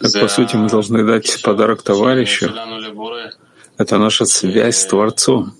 Так, 0.00 0.12
по 0.22 0.28
сути, 0.28 0.56
мы 0.56 0.68
должны 0.70 1.04
дать 1.04 1.42
подарок 1.42 1.82
товарищу. 1.82 2.50
Это 3.76 3.98
наша 3.98 4.24
связь 4.24 4.78
с 4.78 4.86
Творцом. 4.86 5.54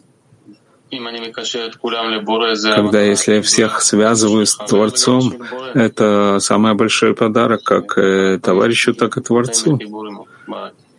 Когда 2.77 3.03
если 3.03 3.35
я 3.35 3.43
всех 3.43 3.81
связываю 3.83 4.47
с 4.47 4.57
Творцом, 4.57 5.35
это 5.75 6.39
самый 6.41 6.75
большой 6.75 7.15
подарок 7.15 7.63
как 7.65 7.99
э, 7.99 8.39
товарищу, 8.41 8.95
так 8.95 9.17
и 9.17 9.21
Творцу. 9.21 9.79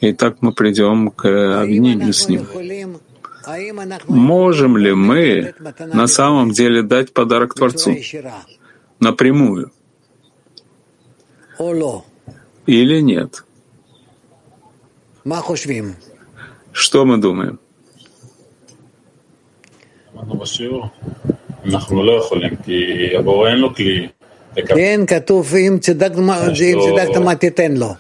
И 0.02 0.14
так 0.14 0.42
мы 0.42 0.52
придем 0.52 1.10
к 1.10 1.26
объединению 1.62 2.14
с 2.14 2.28
Ним. 2.28 2.46
Можем 4.08 4.78
ли 4.78 4.94
мы 4.94 5.54
на 5.80 6.08
самом 6.08 6.52
деле 6.52 6.84
дать 6.84 7.14
подарок 7.14 7.54
Творцу? 7.54 7.96
Напрямую? 9.00 9.72
Или 12.66 13.00
нет? 13.00 13.46
Что 16.74 17.06
мы 17.06 17.18
думаем? 17.18 17.60
למדנו 20.18 20.38
בשיעור. 20.38 20.86
אנחנו 21.66 22.04
לא 22.04 22.12
יכולים, 22.12 22.56
כי 22.66 23.10
הבורא 23.18 23.50
אין 23.50 23.58
לו 23.58 23.76
כלי. 23.76 24.08
כן, 24.56 25.02
כתוב, 25.08 25.54
אם 25.56 25.78
צדקת 25.82 26.18
מה 27.18 27.36
תיתן 27.36 27.72
לו. 27.72 27.94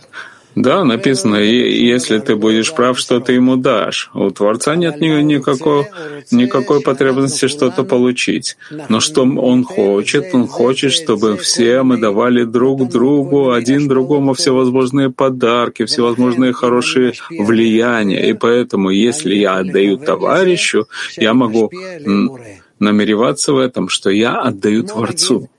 Да, 0.58 0.84
написано, 0.84 1.36
если 1.36 2.18
ты 2.18 2.36
будешь 2.36 2.74
прав, 2.74 2.98
что 2.98 3.20
ты 3.20 3.34
ему 3.34 3.58
дашь. 3.58 4.10
У 4.16 4.32
Творца 4.32 4.76
нет 4.76 5.00
ни, 5.00 5.10
никакой, 5.22 5.86
никакой 6.32 6.82
потребности 6.82 7.48
что-то 7.48 7.84
получить. 7.84 8.58
Но 8.90 9.00
что 9.00 9.22
он 9.22 9.64
хочет? 9.64 10.34
Он 10.34 10.48
хочет, 10.48 10.94
чтобы 10.94 11.38
все 11.38 11.84
мы 11.84 11.98
давали 11.98 12.44
друг 12.44 12.90
другу, 12.90 13.52
один 13.52 13.88
другому 13.88 14.34
всевозможные 14.34 15.12
подарки, 15.12 15.86
всевозможные 15.86 16.54
хорошие 16.54 17.14
влияния. 17.30 18.28
И 18.28 18.34
поэтому, 18.34 18.90
если 18.90 19.36
я 19.36 19.58
отдаю 19.58 19.98
товарищу, 19.98 20.88
я 21.18 21.36
могу 21.36 21.72
намереваться 22.80 23.54
в 23.54 23.60
этом, 23.60 23.90
что 23.90 24.10
я 24.10 24.42
отдаю 24.42 24.84
Творцу. 24.84 25.50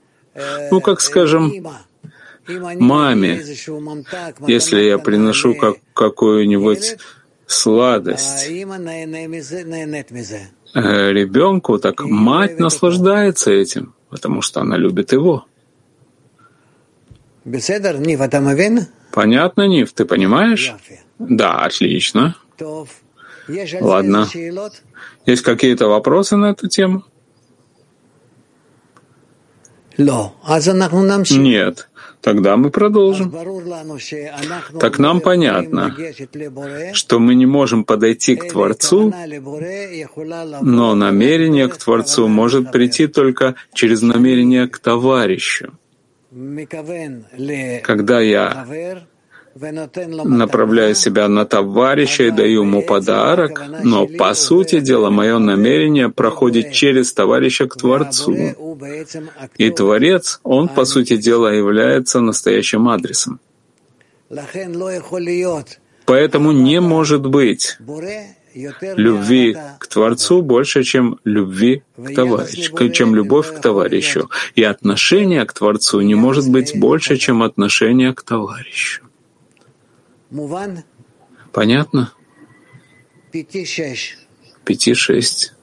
Ну, 0.71 0.81
как 0.81 0.99
скажем, 0.99 1.53
маме, 2.79 3.43
если 4.47 4.81
я 4.81 4.97
приношу 4.97 5.55
как, 5.55 5.75
какую-нибудь 5.93 6.97
сладость 7.45 8.47
э, 10.73 11.11
ребенку, 11.11 11.79
так 11.79 12.01
мать 12.03 12.59
наслаждается 12.59 13.51
этим, 13.51 13.93
потому 14.09 14.41
что 14.41 14.61
она 14.61 14.77
любит 14.77 15.11
его. 15.11 15.45
Понятно, 19.11 19.67
Нив, 19.67 19.91
ты 19.93 20.05
понимаешь? 20.05 20.73
Да, 21.17 21.65
отлично. 21.65 22.35
Ладно. 23.81 24.27
Есть 25.25 25.41
какие-то 25.41 25.87
вопросы 25.87 26.35
на 26.35 26.51
эту 26.51 26.67
тему? 26.67 27.03
Нет. 31.39 31.88
Тогда 32.21 32.57
мы 32.57 32.69
продолжим. 32.69 33.33
Так 34.79 34.99
нам 34.99 35.21
понятно, 35.21 35.95
что 36.93 37.19
мы 37.19 37.35
не 37.35 37.45
можем 37.45 37.85
подойти 37.85 38.35
к 38.35 38.49
Творцу, 38.49 39.13
но 40.61 40.95
намерение 40.95 41.67
к 41.69 41.77
Творцу 41.77 42.27
может 42.27 42.71
прийти 42.71 43.07
только 43.07 43.55
через 43.73 44.01
намерение 44.01 44.67
к 44.67 44.79
товарищу. 44.79 45.73
Когда 47.83 48.19
я 48.19 48.65
направляю 49.55 50.95
себя 50.95 51.27
на 51.27 51.45
товарища 51.45 52.23
и 52.23 52.31
даю 52.31 52.61
ему 52.61 52.81
подарок, 52.81 53.63
но, 53.83 54.07
по 54.07 54.33
сути 54.33 54.79
дела, 54.79 55.09
мое 55.09 55.39
намерение 55.39 56.09
проходит 56.09 56.71
через 56.71 57.13
товарища 57.13 57.67
к 57.67 57.75
Творцу. 57.75 58.35
И 59.57 59.69
Творец, 59.69 60.39
он, 60.43 60.67
по 60.67 60.85
сути 60.85 61.17
дела, 61.17 61.53
является 61.53 62.19
настоящим 62.19 62.87
адресом. 62.87 63.39
Поэтому 66.05 66.51
не 66.51 66.81
может 66.81 67.25
быть 67.25 67.77
любви 68.95 69.55
к 69.79 69.87
Творцу 69.87 70.41
больше, 70.41 70.83
чем 70.83 71.19
любви 71.23 71.83
к 71.97 72.13
товарищу, 72.13 72.89
чем 72.89 73.15
любовь 73.15 73.53
к 73.53 73.59
товарищу. 73.59 74.29
И 74.55 74.63
отношение 74.63 75.45
к 75.45 75.53
Творцу 75.53 76.01
не 76.01 76.15
может 76.15 76.49
быть 76.49 76.77
больше, 76.79 77.17
чем 77.17 77.43
отношение 77.43 78.13
к 78.13 78.23
товарищу. 78.23 79.08
Понятно? 81.51 82.13
Пяти-шесть. 84.65 85.53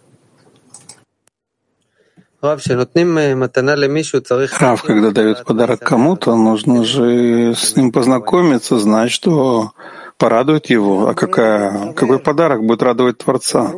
Рав, 4.60 4.82
когда 4.82 5.10
дают 5.10 5.44
подарок 5.44 5.80
кому-то, 5.80 6.36
нужно 6.36 6.84
же 6.84 7.54
с 7.54 7.76
ним 7.76 7.92
познакомиться, 7.92 8.78
знать, 8.78 9.10
что 9.10 9.72
порадует 10.18 10.66
его. 10.70 11.08
А 11.08 11.14
какая, 11.14 11.92
какой 11.92 12.18
подарок 12.18 12.64
будет 12.64 12.82
радовать 12.82 13.18
Творца? 13.18 13.72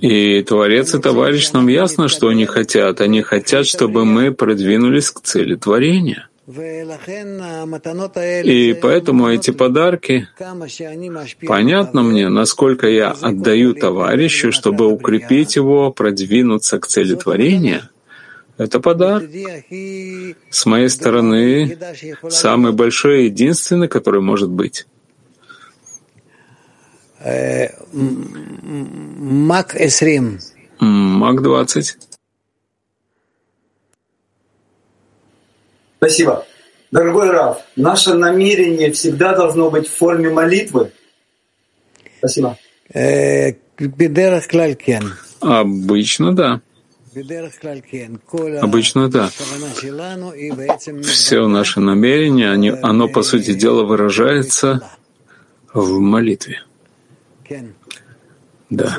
И 0.00 0.42
Творец 0.42 0.94
и 0.94 0.98
товарищ 0.98 1.52
нам 1.52 1.68
ясно, 1.68 2.08
что 2.08 2.28
они 2.28 2.46
хотят. 2.46 3.00
Они 3.00 3.22
хотят, 3.22 3.66
чтобы 3.66 4.04
мы 4.04 4.32
продвинулись 4.32 5.10
к 5.10 5.20
цели 5.20 5.56
творения. 5.56 6.28
И 8.44 8.74
поэтому 8.80 9.28
эти 9.28 9.50
подарки, 9.50 10.28
понятно 11.46 12.02
мне, 12.02 12.28
насколько 12.28 12.86
я 12.88 13.10
отдаю 13.10 13.74
товарищу, 13.74 14.52
чтобы 14.52 14.86
укрепить 14.86 15.56
его, 15.56 15.90
продвинуться 15.90 16.78
к 16.78 16.86
цели 16.86 17.16
творения, 17.16 17.90
Это 18.58 18.80
подарок. 18.80 19.28
С 20.50 20.66
моей 20.66 20.88
стороны, 20.88 21.78
самый 22.30 22.72
большой 22.72 23.22
и 23.22 23.24
единственный, 23.26 23.88
который 23.88 24.20
может 24.22 24.48
быть. 24.48 24.86
Мак 27.92 29.74
20. 29.74 30.42
Мак 30.80 31.42
20. 31.42 31.98
Спасибо. 36.06 36.46
Дорогой 36.92 37.30
Раф, 37.30 37.58
наше 37.74 38.14
намерение 38.14 38.92
всегда 38.92 39.34
должно 39.34 39.70
быть 39.70 39.88
в 39.88 39.96
форме 39.96 40.30
молитвы. 40.30 40.92
Спасибо. 42.18 42.56
Обычно 45.40 46.34
да. 46.34 46.60
Обычно 48.60 49.08
да. 49.10 49.30
Все 51.02 51.48
наши 51.48 51.80
намерения, 51.80 52.50
они, 52.50 52.70
оно, 52.70 53.08
по 53.08 53.22
сути 53.22 53.52
дела, 53.54 53.82
выражается 53.82 54.88
в 55.74 55.98
молитве. 55.98 56.62
Да. 58.70 58.96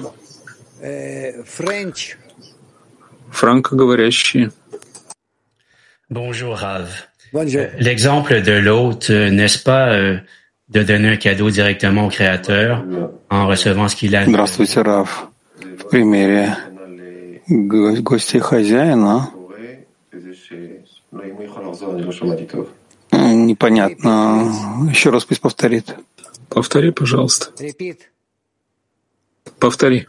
Франкоговорящие. 3.32 4.52
Bonjour 6.11 6.57
Rav. 6.57 6.88
L'exemple 7.79 8.42
de 8.42 8.53
l'autre, 8.53 9.12
n'est-ce 9.12 9.59
pas, 9.59 9.92
euh, 9.92 10.18
de 10.68 10.83
donner 10.83 11.09
un 11.09 11.16
cadeau 11.16 11.51
directement 11.51 12.07
au 12.07 12.11
Créateur 12.11 12.85
en 13.31 13.47
recevant 13.47 13.88
ce 13.88 13.97
qu'il 13.97 14.14
a. 14.16 14.27
Здравствуйте, 14.27 14.81
Рав. 14.83 15.29
В 15.79 15.88
примере 15.88 16.57
гостей 17.49 18.40
хозяина 18.40 19.31
непонятно. 23.12 24.51
Еще 24.90 25.11
раз 25.11 25.25
пусть 25.25 25.40
повторит. 25.40 25.95
Повтори, 26.49 26.90
пожалуйста. 26.90 27.53
Повтори. 29.59 30.07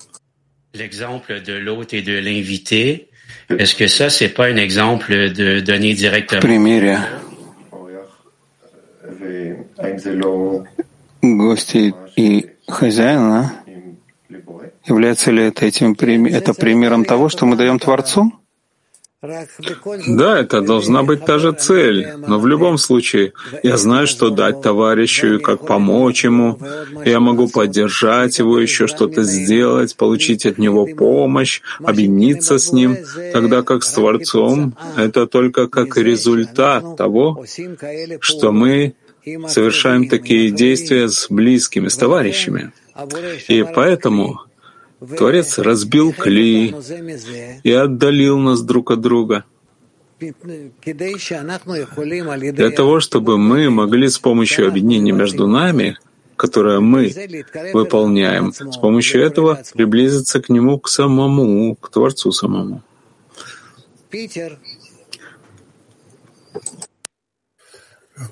L'exemple 0.74 1.42
de 1.42 1.54
l'hôte 1.54 1.94
et 1.94 2.02
de 2.02 2.18
l'invité, 2.18 3.07
est-ce 3.51 3.75
que 3.75 3.87
ça, 3.87 4.11
c'est 4.11 4.29
pas 4.29 4.47
un 4.47 4.57
exemple 4.57 5.33
de 5.33 5.61
donner 5.61 5.95
directement? 5.95 6.41
Примере 6.41 6.99
гостей 11.23 11.95
и 12.17 12.47
хозяина, 12.67 13.63
является 14.87 15.31
ли 15.31 15.45
это, 15.45 15.67
этим, 15.67 15.93
это 15.93 16.55
примером 16.55 17.05
того, 17.05 17.29
что 17.29 17.47
мы 17.47 17.57
даем 17.57 17.79
Творцу? 17.79 18.33
Да, 19.21 20.39
это 20.39 20.61
должна 20.61 21.03
быть 21.03 21.25
та 21.25 21.41
же 21.41 21.51
цель, 21.51 22.07
но 22.29 22.39
в 22.39 22.47
любом 22.47 22.79
случае 22.79 23.33
я 23.65 23.77
знаю, 23.77 24.07
что 24.07 24.31
дать 24.31 24.63
товарищу 24.63 25.35
и 25.35 25.39
как 25.39 25.67
помочь 25.67 26.23
ему. 26.23 26.57
Я 27.05 27.19
могу 27.19 27.49
поддержать 27.49 28.39
его, 28.39 28.61
еще 28.61 28.87
что-то 28.87 29.25
сделать, 29.25 29.97
получить 29.97 30.47
от 30.47 30.59
него 30.59 30.87
помощь, 30.87 31.63
объединиться 31.83 32.59
с 32.59 32.73
ним, 32.73 32.97
тогда 33.33 33.63
как 33.63 33.83
с 33.83 33.93
Творцом 33.93 34.77
это 34.97 35.27
только 35.27 35.67
как 35.67 35.97
результат 35.97 36.97
того, 36.97 37.45
что 38.21 38.53
мы 38.53 38.95
совершаем 39.49 40.09
такие 40.09 40.53
действия 40.53 41.09
с 41.09 41.27
близкими, 41.29 41.89
с 41.89 41.97
товарищами. 41.97 42.71
И 43.49 43.65
поэтому 43.75 44.48
Творец 45.01 45.59
разбил 45.59 46.13
кли 46.13 46.75
и 47.63 47.73
отдалил 47.73 48.39
нас 48.39 48.63
друг 48.63 48.91
от 48.91 49.01
друга. 49.01 49.45
Для 50.21 50.31
того, 52.71 53.01
чтобы 53.01 53.39
мы 53.39 53.71
могли 53.71 54.09
с 54.09 54.19
помощью 54.19 54.67
объединения 54.67 55.13
между 55.13 55.47
нами, 55.47 55.97
которое 56.37 56.81
мы 56.81 57.13
выполняем, 57.73 58.53
с 58.53 58.77
помощью 58.77 59.23
этого 59.23 59.63
приблизиться 59.75 60.41
к 60.41 60.49
Нему, 60.49 60.81
к 60.81 60.89
самому, 60.89 61.77
к 61.77 61.89
Творцу 61.91 62.33
самому. 62.33 62.83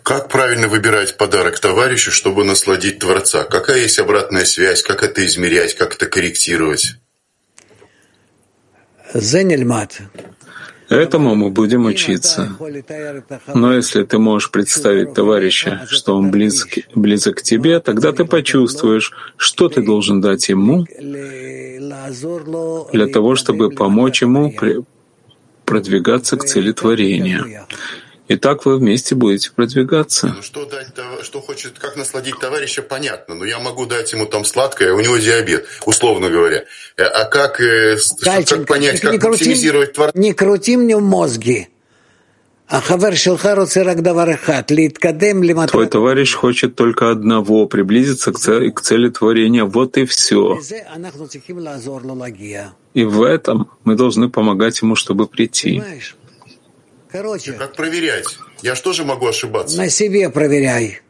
Как 0.03 0.29
правильно 0.29 0.69
выбирать 0.69 1.17
подарок 1.17 1.61
товарищу, 1.61 2.11
чтобы 2.11 2.45
насладить 2.45 2.99
Творца? 2.99 3.45
Какая 3.45 3.83
есть 3.83 3.99
обратная 3.99 4.45
связь? 4.45 4.83
Как 4.83 5.03
это 5.03 5.25
измерять? 5.27 5.75
Как 5.75 5.95
это 5.95 6.07
корректировать? 6.07 6.97
Этому 10.89 11.35
мы 11.35 11.51
будем 11.51 11.87
учиться. 11.87 12.57
Но 13.55 13.75
если 13.75 14.05
ты 14.05 14.19
можешь 14.19 14.51
представить 14.51 15.15
товарища, 15.15 15.87
что 15.89 16.17
он 16.17 16.31
близок, 16.31 16.69
близок 16.95 17.39
к 17.39 17.43
тебе, 17.43 17.81
тогда 17.81 18.13
ты 18.13 18.25
почувствуешь, 18.25 19.13
что 19.37 19.69
ты 19.69 19.83
должен 19.83 20.21
дать 20.21 20.49
ему 20.49 20.85
для 22.93 23.07
того, 23.09 23.35
чтобы 23.37 23.71
помочь 23.71 24.23
ему 24.23 24.55
продвигаться 25.65 26.37
к 26.37 26.45
цели 26.45 26.73
творения. 26.73 27.67
И 28.29 28.37
так 28.37 28.67
вы 28.67 28.79
вместе 28.79 29.15
будете 29.15 29.53
продвигаться. 29.53 30.35
Ну, 30.37 30.43
что, 30.43 30.65
дать, 30.65 30.89
что 31.23 31.41
хочет, 31.41 31.79
как 31.79 31.97
насладить 31.97 32.39
товарища, 32.39 32.83
понятно. 32.83 33.35
Но 33.37 33.45
я 33.45 33.61
могу 33.61 33.87
дать 33.87 34.13
ему 34.13 34.27
там 34.27 34.45
сладкое, 34.45 34.93
у 34.93 35.01
него 35.01 35.17
диабет, 35.17 35.67
условно 35.85 36.29
говоря. 36.29 36.65
Э, 36.97 37.05
а 37.05 37.25
как, 37.25 37.61
э, 37.61 37.97
Дальченко, 38.23 38.65
как 38.65 38.69
понять, 38.69 39.01
как 39.01 39.13
крути, 39.13 39.29
максимизировать 39.29 39.93
творца? 39.93 40.19
Не 40.19 40.33
крути 40.33 40.77
мне 40.77 40.97
мозги. 40.99 41.69
А 42.69 42.81
Твой 45.71 45.87
товарищ 45.87 46.35
хочет 46.35 46.75
только 46.75 47.11
одного— 47.11 47.67
приблизиться 47.69 48.33
к 48.33 48.41
цели, 48.41 48.71
к 48.71 48.81
цели 48.81 49.09
творения. 49.09 49.65
Вот 49.65 49.97
и 49.97 50.05
все. 50.05 50.61
И 52.95 53.05
в 53.05 53.23
этом 53.23 53.71
мы 53.85 53.95
должны 53.95 54.29
помогать 54.29 54.83
ему, 54.83 54.97
чтобы 54.97 55.29
прийти. 55.29 55.81
Короче. 57.11 57.53
Как 57.53 57.75
проверять? 57.75 58.39
Я 58.63 58.75
что 58.75 58.93
же 58.93 59.05
могу 59.05 59.27
ошибаться? 59.27 59.77
На 59.77 59.89
себе 59.89 60.29
проверяй. 60.31 61.01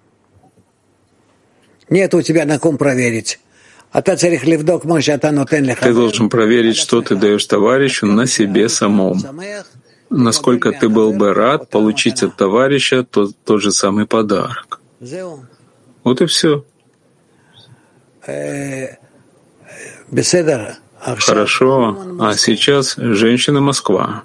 Нет 1.89 2.15
у 2.15 2.23
тебя 2.23 2.45
на 2.45 2.59
ком 2.59 2.77
проверить. 2.77 3.39
А 3.93 4.03
ты 4.03 4.17
должен 5.95 6.29
проверить, 6.29 6.77
что 6.77 7.03
ты 7.03 7.17
даешь 7.17 7.47
товарищу 7.47 8.07
на 8.07 8.27
себе 8.27 8.69
самом. 8.69 9.23
Насколько 10.11 10.73
ты 10.73 10.89
был 10.89 11.13
бы 11.13 11.33
рад 11.33 11.71
получить 11.71 12.23
от 12.23 12.37
товарища 12.37 13.05
тот, 13.05 13.37
тот 13.45 13.63
же 13.63 13.73
самый 13.73 14.07
подарок. 14.07 14.81
Вот 16.05 16.21
и 16.21 16.27
все. 16.27 16.65
Э, 18.27 18.97
Хорошо. 21.19 22.19
А 22.21 22.35
сейчас 22.35 22.97
женщина 22.97 23.61
Москва. 23.61 24.25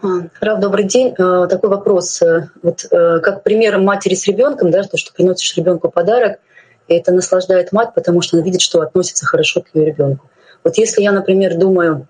Рав, 0.00 0.60
добрый 0.60 0.84
день. 0.84 1.14
Э, 1.18 1.48
такой 1.48 1.70
вопрос. 1.70 2.22
Э, 2.22 2.48
вот 2.62 2.86
э, 2.90 3.18
как 3.18 3.42
пример 3.42 3.78
матери 3.78 4.14
с 4.14 4.26
ребенком, 4.28 4.70
да, 4.70 4.84
то, 4.84 4.96
что 4.96 5.12
приносишь 5.12 5.56
ребенку 5.56 5.90
подарок, 5.90 6.38
и 6.86 6.94
это 6.94 7.12
наслаждает 7.12 7.72
мать, 7.72 7.94
потому 7.94 8.22
что 8.22 8.36
она 8.36 8.44
видит, 8.44 8.60
что 8.60 8.80
относится 8.80 9.26
хорошо 9.26 9.60
к 9.60 9.74
ее 9.74 9.86
ребенку. 9.86 10.30
Вот 10.62 10.78
если 10.78 11.02
я, 11.02 11.10
например, 11.10 11.56
думаю, 11.56 12.06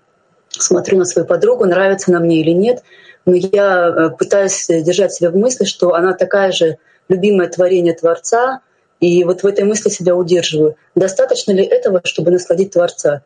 смотрю 0.49 0.99
на 0.99 1.05
свою 1.05 1.27
подругу, 1.27 1.65
нравится 1.65 2.11
она 2.11 2.19
мне 2.19 2.41
или 2.41 2.51
нет, 2.51 2.83
но 3.25 3.33
я 3.35 4.13
пытаюсь 4.17 4.67
держать 4.67 5.13
себя 5.13 5.31
в 5.31 5.35
мысли, 5.35 5.65
что 5.65 5.95
она 5.95 6.13
такая 6.13 6.51
же 6.51 6.77
любимое 7.07 7.47
творение 7.47 7.93
Творца, 7.93 8.61
и 8.99 9.23
вот 9.23 9.41
в 9.41 9.47
этой 9.47 9.65
мысли 9.65 9.89
себя 9.89 10.15
удерживаю. 10.15 10.75
Достаточно 10.93 11.53
ли 11.53 11.63
этого, 11.63 12.01
чтобы 12.03 12.31
насладить 12.31 12.73
Творца? 12.73 13.23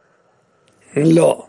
No. 0.95 1.47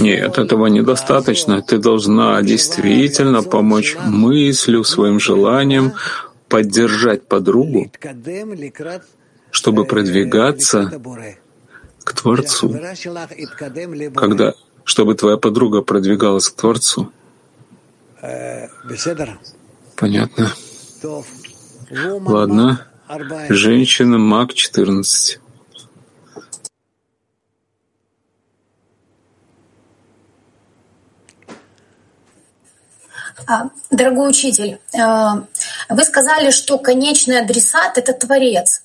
Нет, 0.00 0.38
этого 0.38 0.66
недостаточно. 0.66 1.62
Ты 1.62 1.78
должна 1.78 2.42
действительно 2.42 3.42
помочь 3.42 3.96
мыслью, 4.04 4.84
своим 4.84 5.20
желанием 5.20 5.92
поддержать 6.48 7.26
подругу, 7.26 7.90
чтобы 9.50 9.84
продвигаться 9.84 11.00
к 12.04 12.12
Творцу. 12.12 12.78
Когда, 14.14 14.54
чтобы 14.84 15.14
твоя 15.14 15.36
подруга 15.36 15.82
продвигалась 15.82 16.48
к 16.48 16.56
Творцу. 16.56 17.10
Понятно. 19.96 20.52
Ладно. 21.90 22.86
Женщина 23.48 24.18
Маг 24.18 24.54
14. 24.54 25.41
Дорогой 33.90 34.30
учитель, 34.30 34.80
а, 34.98 35.44
вы 35.88 36.04
сказали, 36.04 36.50
что 36.50 36.78
конечный 36.78 37.40
адресат— 37.40 37.98
это 37.98 38.12
Творец. 38.12 38.82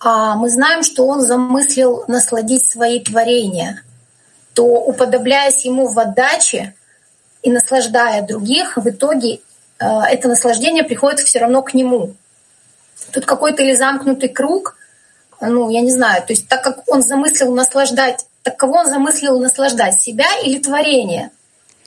А 0.00 0.36
мы 0.36 0.50
знаем, 0.50 0.82
что 0.82 1.06
он 1.06 1.22
замыслил 1.22 2.04
насладить 2.08 2.70
свои 2.70 3.00
творения. 3.00 3.82
то 4.52 4.64
уподобляясь 4.64 5.64
ему 5.64 5.88
в 5.88 5.98
отдаче 5.98 6.74
и 7.42 7.50
наслаждая 7.50 8.22
других, 8.22 8.76
в 8.76 8.88
итоге 8.88 9.40
э, 9.80 9.84
это 9.84 10.28
наслаждение 10.28 10.84
приходит 10.84 11.18
все 11.20 11.40
равно 11.40 11.60
к 11.62 11.74
нему. 11.74 12.14
Тут 13.10 13.26
какой-то 13.26 13.64
или 13.64 13.74
замкнутый 13.74 14.28
круг, 14.28 14.76
ну, 15.40 15.70
я 15.70 15.80
не 15.80 15.90
знаю, 15.90 16.22
то 16.22 16.32
есть 16.32 16.46
так 16.48 16.62
как 16.62 16.88
он 16.88 17.02
замыслил 17.02 17.52
наслаждать, 17.52 18.26
так 18.42 18.56
кого 18.56 18.74
он 18.74 18.86
замыслил 18.86 19.40
наслаждать, 19.40 20.00
себя 20.00 20.28
или 20.44 20.60
творение? 20.60 21.32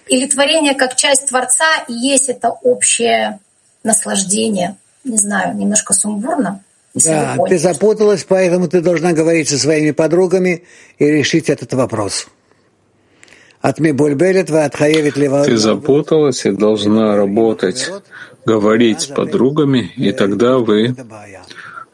Или 0.09 0.27
творение 0.27 0.73
как 0.75 0.95
часть 0.95 1.27
Творца 1.27 1.65
и 1.87 1.93
есть 1.93 2.29
это 2.29 2.49
общее 2.49 3.39
наслаждение? 3.83 4.75
Не 5.03 5.17
знаю, 5.17 5.55
немножко 5.55 5.93
сумбурно. 5.93 6.63
Да, 6.93 7.37
ты 7.47 7.57
запуталась, 7.59 8.23
поэтому 8.23 8.67
ты 8.67 8.81
должна 8.81 9.13
говорить 9.13 9.49
со 9.49 9.57
своими 9.59 9.91
подругами 9.91 10.63
и 10.97 11.05
решить 11.05 11.49
этот 11.49 11.73
вопрос. 11.73 12.27
Ты 15.45 15.57
запуталась 15.57 16.45
и 16.45 16.51
должна 16.51 17.15
работать, 17.15 17.89
говорить 18.45 19.01
с 19.01 19.05
подругами, 19.07 19.91
и 19.95 20.11
тогда 20.11 20.57
вы 20.57 20.95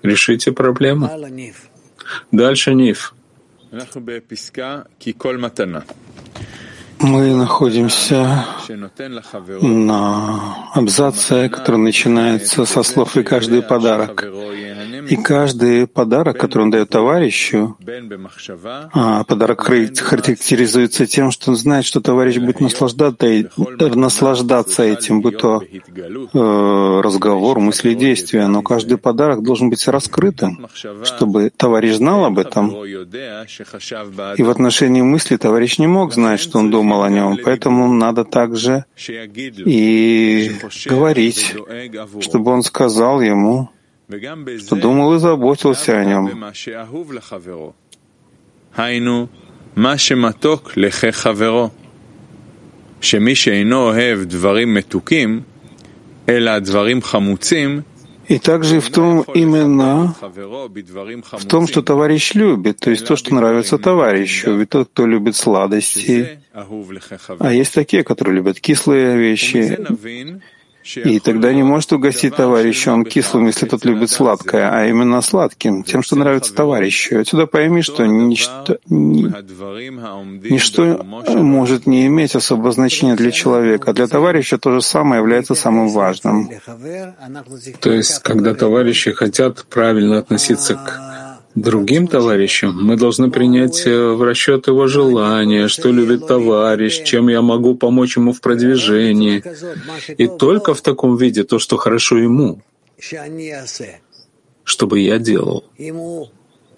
решите 0.03 0.51
проблему. 0.51 1.09
Дальше 2.31 2.73
Ниф. 2.73 3.15
Мы 7.03 7.35
находимся 7.35 8.45
на 9.61 10.69
абзаце, 10.73 11.49
который 11.49 11.77
начинается 11.77 12.63
со 12.65 12.81
слов 12.81 13.17
«и 13.17 13.23
каждый 13.23 13.61
подарок». 13.61 14.25
И 15.09 15.15
каждый 15.17 15.87
подарок, 15.87 16.37
который 16.37 16.63
он 16.63 16.69
дает 16.71 16.89
товарищу, 16.89 17.77
а 18.93 19.23
подарок 19.25 19.61
характеризуется 19.61 21.05
тем, 21.05 21.31
что 21.31 21.51
он 21.51 21.57
знает, 21.57 21.85
что 21.85 21.99
товарищ 21.99 22.37
будет 22.37 22.61
наслаждаться, 22.61 23.49
наслаждаться 23.95 24.83
этим, 24.83 25.21
будь 25.21 25.37
то 25.37 25.61
э, 25.61 27.01
разговор, 27.03 27.59
мысли, 27.59 27.93
действия. 27.93 28.47
Но 28.47 28.61
каждый 28.61 28.97
подарок 28.97 29.43
должен 29.43 29.69
быть 29.69 29.85
раскрытым, 29.87 30.67
чтобы 31.03 31.49
товарищ 31.49 31.95
знал 31.95 32.25
об 32.25 32.39
этом. 32.39 32.69
И 34.37 34.43
в 34.43 34.49
отношении 34.49 35.01
мысли 35.01 35.37
товарищ 35.37 35.79
не 35.79 35.87
мог 35.87 36.13
знать, 36.13 36.39
что 36.39 36.59
он 36.59 36.71
думал 36.71 36.92
думал 36.92 37.02
о 37.02 37.10
нем, 37.10 37.38
поэтому 37.44 37.92
надо 37.92 38.24
также 38.24 38.84
и 39.06 40.50
говорить, 40.86 41.54
чтобы 42.20 42.50
он 42.52 42.62
сказал 42.62 43.20
ему, 43.20 43.70
что 44.58 44.76
думал 44.76 45.14
и 45.14 45.18
заботился 45.18 45.98
о 45.98 46.04
нем. 46.04 46.26
שמי 53.00 53.34
שאינו 53.34 53.76
אוהב 53.76 54.24
דברים 54.24 54.74
מתוקים, 54.74 55.40
אלא 56.28 56.58
דברים 56.58 57.02
חמוצים, 57.02 57.80
и 58.33 58.39
также 58.39 58.79
в 58.79 58.89
том 58.89 59.21
именно 59.35 60.15
в 61.31 61.45
том, 61.45 61.67
что 61.67 61.83
товарищ 61.83 62.33
любит, 62.33 62.79
то 62.79 62.89
есть 62.89 63.05
то, 63.05 63.15
что 63.15 63.35
нравится 63.35 63.77
товарищу. 63.77 64.55
Ведь 64.57 64.69
тот, 64.69 64.89
кто 64.89 65.05
любит 65.05 65.35
сладости, 65.35 66.39
а 67.39 67.53
есть 67.53 67.73
такие, 67.73 68.03
которые 68.03 68.35
любят 68.37 68.59
кислые 68.59 69.17
вещи, 69.17 69.77
и 70.83 71.19
тогда 71.19 71.53
не 71.53 71.63
может 71.63 71.93
угостить 71.93 72.35
товарища 72.35 72.91
он 72.91 73.05
кислым, 73.05 73.47
если 73.47 73.65
тот 73.65 73.85
любит 73.85 74.09
сладкое, 74.09 74.69
а 74.69 74.85
именно 74.85 75.21
сладким, 75.21 75.83
тем, 75.83 76.03
что 76.03 76.15
нравится 76.15 76.53
товарищу. 76.53 77.19
Отсюда 77.19 77.47
пойми, 77.47 77.81
что 77.81 78.05
ничто, 78.05 78.77
ничто 78.89 81.03
может 81.35 81.87
не 81.87 82.07
иметь 82.07 82.35
особого 82.35 82.71
значения 82.71 83.15
для 83.15 83.31
человека. 83.31 83.93
Для 83.93 84.07
товарища 84.07 84.57
то 84.57 84.71
же 84.71 84.81
самое 84.81 85.21
является 85.21 85.55
самым 85.55 85.89
важным. 85.89 86.49
То 87.79 87.91
есть, 87.91 88.19
когда 88.19 88.53
товарищи 88.53 89.11
хотят 89.11 89.65
правильно 89.65 90.19
относиться 90.19 90.75
к 90.75 91.12
другим 91.55 92.07
товарищам, 92.07 92.77
мы 92.83 92.97
должны 92.97 93.29
принять 93.29 93.85
э, 93.85 94.13
в 94.13 94.21
расчет 94.23 94.67
его 94.67 94.87
желания, 94.87 95.67
что 95.67 95.91
любит 95.91 96.27
товарищ, 96.27 97.03
чем 97.03 97.29
я 97.29 97.41
могу 97.41 97.75
помочь 97.75 98.17
ему 98.17 98.33
в 98.33 98.41
продвижении. 98.41 99.43
И 100.17 100.27
только 100.27 100.73
в 100.73 100.81
таком 100.81 101.17
виде 101.17 101.43
то, 101.43 101.59
что 101.59 101.77
хорошо 101.77 102.17
ему, 102.17 102.61
чтобы 104.63 104.99
я 104.99 105.19
делал. 105.19 105.63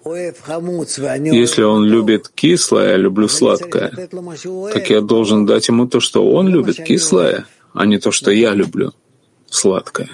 Если 0.04 1.62
он 1.62 1.84
любит 1.84 2.28
кислое, 2.28 2.90
я 2.90 2.96
люблю 2.96 3.28
сладкое, 3.28 3.90
так 4.72 4.90
я 4.90 5.00
должен 5.00 5.46
дать 5.46 5.68
ему 5.68 5.86
то, 5.88 6.00
что 6.00 6.30
он 6.30 6.48
любит, 6.48 6.76
кислое, 6.76 7.46
а 7.72 7.86
не 7.86 7.98
то, 7.98 8.12
что 8.12 8.30
я 8.30 8.54
люблю, 8.54 8.92
сладкое. 9.50 10.08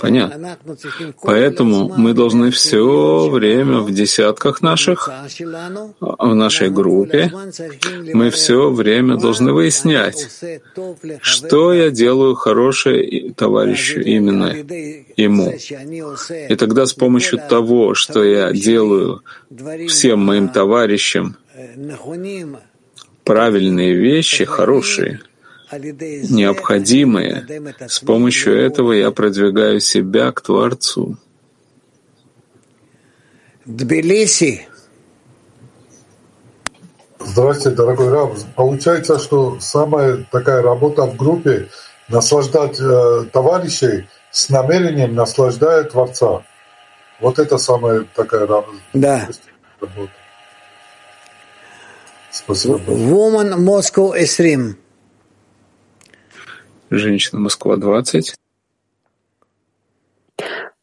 Понятно. 0.00 0.56
Поэтому 1.22 1.92
мы 1.96 2.14
должны 2.14 2.50
все 2.50 3.28
время 3.28 3.80
в 3.80 3.92
десятках 3.92 4.62
наших, 4.62 5.10
в 6.00 6.34
нашей 6.34 6.70
группе, 6.70 7.30
мы 8.14 8.30
все 8.30 8.70
время 8.70 9.16
должны 9.18 9.52
выяснять, 9.52 10.28
что 11.20 11.72
я 11.74 11.90
делаю 11.90 12.34
хорошее 12.34 13.32
товарищу 13.34 14.00
именно 14.00 14.54
ему. 15.16 15.52
И 16.48 16.56
тогда 16.56 16.86
с 16.86 16.94
помощью 16.94 17.38
того, 17.38 17.94
что 17.94 18.24
я 18.24 18.52
делаю 18.52 19.22
всем 19.88 20.20
моим 20.20 20.48
товарищам 20.48 21.36
правильные 23.24 23.94
вещи, 23.94 24.44
хорошие— 24.44 25.20
необходимые. 25.78 27.46
С 27.88 28.00
помощью 28.00 28.58
этого 28.58 28.92
я 28.92 29.10
продвигаю 29.10 29.80
себя 29.80 30.32
к 30.32 30.40
Творцу. 30.40 31.16
Тбилиси. 33.64 34.68
Здравствуйте, 37.18 37.76
дорогой 37.76 38.10
Раб. 38.10 38.36
Получается, 38.54 39.18
что 39.18 39.58
самая 39.60 40.26
такая 40.30 40.60
работа 40.62 41.06
в 41.06 41.16
группе— 41.16 41.68
наслаждать 42.08 42.78
э, 42.80 43.24
товарищей 43.32 44.06
с 44.30 44.48
намерением 44.50 45.14
наслаждать 45.14 45.90
Творца. 45.90 46.42
Вот 47.20 47.38
это 47.38 47.56
самая 47.56 48.06
такая 48.14 48.46
работа. 48.46 48.76
Да. 48.92 49.28
Спасибо. 52.30 52.78
Woman 52.86 53.56
Moscow 53.58 54.12
Esrim 54.20 54.74
женщина 56.96 57.40
Москва-20. 57.40 58.34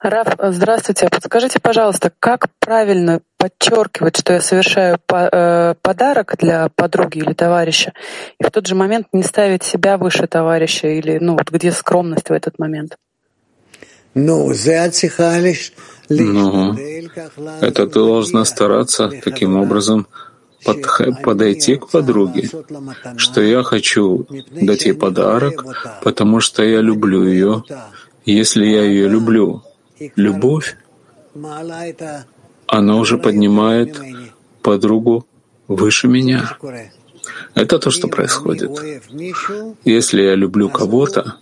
Раф, 0.01 0.27
здравствуйте. 0.39 1.07
Подскажите, 1.09 1.59
пожалуйста, 1.59 2.11
как 2.19 2.47
правильно 2.59 3.21
подчеркивать, 3.37 4.17
что 4.17 4.33
я 4.33 4.41
совершаю 4.41 4.97
э, 5.07 5.75
подарок 5.79 6.35
для 6.39 6.69
подруги 6.69 7.19
или 7.19 7.33
товарища, 7.33 7.93
и 8.39 8.43
в 8.43 8.49
тот 8.49 8.65
же 8.65 8.73
момент 8.73 9.07
не 9.13 9.21
ставить 9.21 9.61
себя 9.61 9.97
выше 9.99 10.25
товарища, 10.25 10.87
или 10.87 11.19
ну 11.19 11.33
вот 11.33 11.51
где 11.51 11.71
скромность 11.71 12.29
в 12.29 12.33
этот 12.33 12.57
момент? 12.57 12.97
Ну, 14.15 14.51
ну 16.09 16.77
это 17.61 17.85
ты 17.85 17.93
должна 17.93 18.43
стараться 18.45 19.11
таким 19.23 19.55
образом 19.55 20.07
под, 20.63 21.21
подойти 21.23 21.75
к 21.75 21.87
подруге, 21.87 22.49
что 23.17 23.41
я 23.41 23.63
хочу 23.63 24.27
дать 24.51 24.85
ей 24.85 24.93
подарок, 24.93 25.65
потому 26.03 26.39
что 26.39 26.63
я 26.63 26.81
люблю 26.81 27.25
ее. 27.25 27.63
Если 28.25 28.65
я 28.65 28.83
ее 28.83 29.07
люблю, 29.07 29.63
любовь, 30.15 30.75
она 32.67 32.95
уже 32.97 33.17
поднимает 33.17 33.99
подругу 34.61 35.25
выше 35.67 36.07
меня. 36.07 36.57
Это 37.55 37.79
то, 37.79 37.89
что 37.91 38.07
происходит. 38.07 38.71
Если 39.83 40.21
я 40.21 40.35
люблю 40.35 40.69
кого-то, 40.69 41.37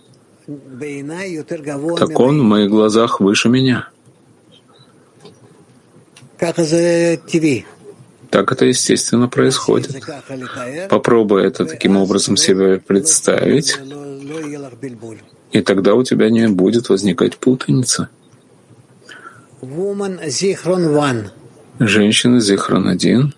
так 1.96 2.20
он 2.20 2.40
в 2.40 2.44
моих 2.44 2.70
глазах 2.70 3.20
выше 3.20 3.48
меня. 3.48 3.88
Так 8.30 8.52
это 8.52 8.64
естественно 8.64 9.28
происходит. 9.28 10.00
Попробуй 10.88 11.44
это 11.46 11.66
таким 11.66 11.96
образом 11.96 12.36
себе 12.36 12.78
представить, 12.78 13.78
и 15.50 15.60
тогда 15.62 15.94
у 15.94 16.04
тебя 16.04 16.30
не 16.30 16.46
будет 16.46 16.88
возникать 16.88 17.36
путаница. 17.38 18.08
Женщина 21.80 22.40
Зихрон 22.40 22.88
один. 22.88 23.34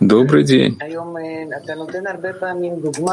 Добрый 0.00 0.44
день. 0.44 0.78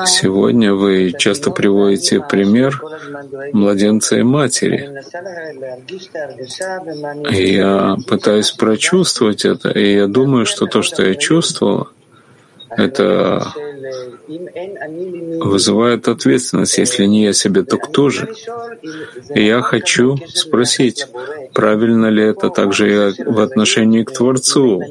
Сегодня 0.06 0.74
вы 0.74 1.14
часто 1.18 1.52
приводите 1.52 2.22
пример 2.22 2.82
младенца 3.52 4.18
и 4.18 4.24
матери. 4.24 4.90
Я 7.36 7.98
пытаюсь 8.08 8.52
прочувствовать 8.52 9.44
это, 9.44 9.70
и 9.70 9.96
я 9.96 10.08
думаю, 10.08 10.46
что 10.46 10.66
то, 10.66 10.82
что 10.82 11.04
я 11.06 11.16
чувствовал, 11.16 11.90
это 12.70 13.54
вызывает 15.40 16.08
ответственность. 16.08 16.78
Если 16.78 17.06
не 17.06 17.24
я 17.24 17.34
себе, 17.34 17.64
то 17.64 17.78
кто 17.78 18.10
же? 18.10 18.34
И 19.36 19.46
я 19.46 19.62
хочу 19.62 20.18
спросить, 20.34 21.06
правильно 21.54 22.08
ли 22.08 22.24
это 22.24 22.50
также 22.50 23.12
и 23.12 23.24
в 23.24 23.40
отношении 23.42 24.04
к 24.04 24.12
Творцу? 24.12 24.82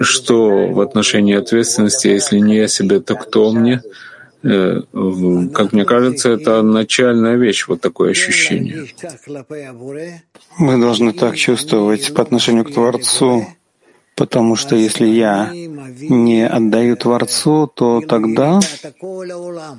Что 0.00 0.66
в 0.68 0.80
отношении 0.80 1.36
ответственности, 1.36 2.08
если 2.08 2.38
не 2.38 2.56
я 2.56 2.68
себе, 2.68 3.00
то 3.00 3.14
кто 3.14 3.52
мне? 3.52 3.82
Э, 4.42 4.80
как 5.52 5.72
мне 5.72 5.84
кажется, 5.84 6.30
это 6.30 6.62
начальная 6.62 7.36
вещь, 7.36 7.66
вот 7.68 7.80
такое 7.82 8.12
ощущение. 8.12 8.86
Мы 10.58 10.80
должны 10.80 11.12
так 11.12 11.36
чувствовать 11.36 12.14
по 12.14 12.22
отношению 12.22 12.64
к 12.64 12.72
Творцу, 12.72 13.46
потому 14.16 14.56
что 14.56 14.76
если 14.76 15.06
я 15.06 15.50
не 15.52 16.46
отдаю 16.46 16.96
Творцу, 16.96 17.70
то 17.74 18.00
тогда 18.00 18.60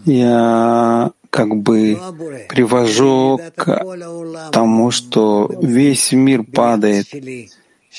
я 0.06 1.12
как 1.32 1.56
бы 1.56 1.98
привожу 2.50 3.40
к 3.56 3.84
тому, 4.52 4.92
что 4.92 5.50
весь 5.62 6.12
мир 6.12 6.44
падает, 6.44 7.08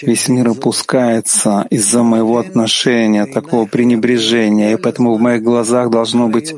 Весь 0.03 0.29
мир 0.29 0.49
опускается 0.49 1.67
из-за 1.71 2.03
моего 2.03 2.38
отношения, 2.38 3.27
такого 3.27 3.67
пренебрежения, 3.67 4.73
и 4.73 4.77
поэтому 4.77 5.15
в 5.15 5.21
моих 5.21 5.43
глазах 5.43 5.91
должно 5.91 6.29
быть 6.29 6.55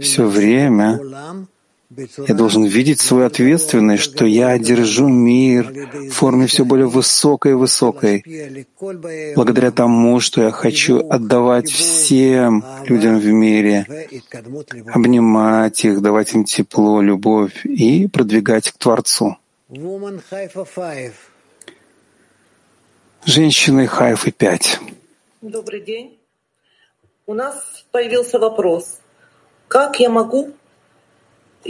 все 0.00 0.26
время 0.26 1.00
я 2.28 2.34
должен 2.34 2.64
видеть 2.64 3.00
свою 3.00 3.26
ответственность, 3.26 4.04
что 4.04 4.24
я 4.24 4.56
держу 4.58 5.08
мир 5.08 5.72
в 5.92 6.10
форме 6.10 6.46
все 6.46 6.64
более 6.64 6.86
высокой 6.86 7.52
и 7.52 7.54
высокой, 7.54 8.22
благодаря 9.34 9.72
тому, 9.72 10.20
что 10.20 10.42
я 10.42 10.50
хочу 10.52 11.00
отдавать 11.08 11.68
всем 11.68 12.64
людям 12.84 13.18
в 13.18 13.26
мире, 13.26 13.86
обнимать 14.86 15.84
их, 15.84 16.00
давать 16.00 16.32
им 16.32 16.44
тепло, 16.44 17.02
любовь 17.02 17.66
и 17.66 18.06
продвигать 18.06 18.70
к 18.70 18.78
Творцу. 18.78 19.36
Женщины 23.26 23.86
Хайфы 23.86 24.32
5. 24.32 24.80
Добрый 25.42 25.82
день. 25.82 26.18
У 27.26 27.34
нас 27.34 27.84
появился 27.92 28.38
вопрос. 28.38 28.98
Как 29.68 30.00
я 30.00 30.08
могу 30.08 30.54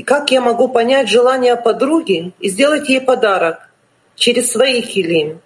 как 0.06 0.30
я 0.30 0.40
могу 0.40 0.68
понять 0.68 1.08
желание 1.08 1.56
подруги 1.56 2.32
и 2.38 2.48
сделать 2.48 2.88
ей 2.88 3.00
подарок 3.00 3.68
через 4.14 4.52
свои 4.52 4.80
хилим? 4.80 5.40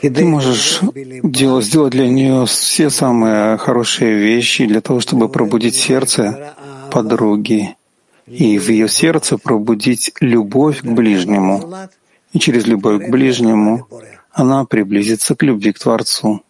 Ты 0.00 0.24
можешь 0.24 0.80
делать, 1.22 1.64
сделать 1.64 1.92
для 1.92 2.08
нее 2.08 2.44
все 2.46 2.90
самые 2.90 3.56
хорошие 3.58 4.14
вещи 4.14 4.66
для 4.66 4.80
того, 4.80 4.98
чтобы 4.98 5.28
пробудить 5.28 5.76
сердце 5.76 6.54
подруги 6.90 7.76
и 8.26 8.58
в 8.58 8.68
ее 8.68 8.88
сердце 8.88 9.38
пробудить 9.38 10.12
любовь 10.20 10.80
к 10.80 10.86
ближнему. 10.86 11.88
И 12.32 12.38
через 12.38 12.66
любовь 12.66 13.06
к 13.06 13.10
ближнему 13.10 13.88
она 14.32 14.64
приблизится 14.64 15.36
к 15.36 15.42
любви 15.42 15.72
к 15.72 15.78
Творцу. 15.78 16.42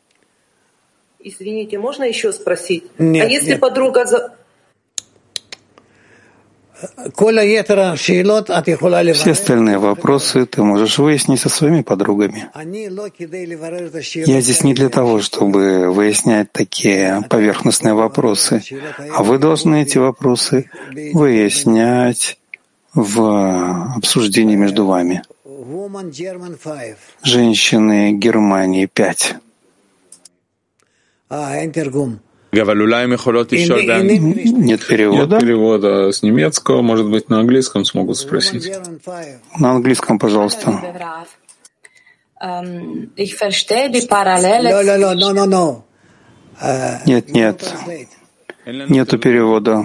Извините, 1.18 1.78
можно 1.78 2.04
еще 2.04 2.32
спросить? 2.32 2.84
Нет, 2.98 3.26
а 3.26 3.28
если 3.30 3.52
нет. 3.52 3.60
подруга 3.60 4.04
все 9.14 9.32
остальные 9.32 9.78
вопросы 9.78 10.46
ты 10.46 10.62
можешь 10.62 10.98
выяснить 10.98 11.40
со 11.40 11.48
своими 11.48 11.82
подругами. 11.82 12.48
Я 14.26 14.40
здесь 14.40 14.64
не 14.64 14.74
для 14.74 14.88
того, 14.88 15.20
чтобы 15.20 15.90
выяснять 15.90 16.52
такие 16.52 17.22
поверхностные 17.28 17.94
вопросы, 17.94 18.62
а 19.12 19.22
вы 19.22 19.38
должны 19.38 19.82
эти 19.82 19.98
вопросы 19.98 20.70
выяснять 21.12 22.38
в 22.94 23.96
обсуждении 23.96 24.56
между 24.56 24.86
вами. 24.86 25.22
Женщины 27.22 28.12
Германии 28.12 28.86
5. 28.86 29.36
Нет 34.12 34.86
перевода. 34.86 35.34
Нет 35.34 35.40
перевода 35.40 36.12
с 36.12 36.22
немецкого, 36.22 36.82
может 36.82 37.08
быть, 37.08 37.28
на 37.28 37.40
английском 37.40 37.84
смогут 37.84 38.16
спросить. 38.16 38.70
На 39.58 39.72
английском, 39.72 40.18
пожалуйста. 40.18 40.80
Нет, 47.06 47.30
нет. 47.30 47.74
Нету 48.66 49.18
перевода. 49.18 49.84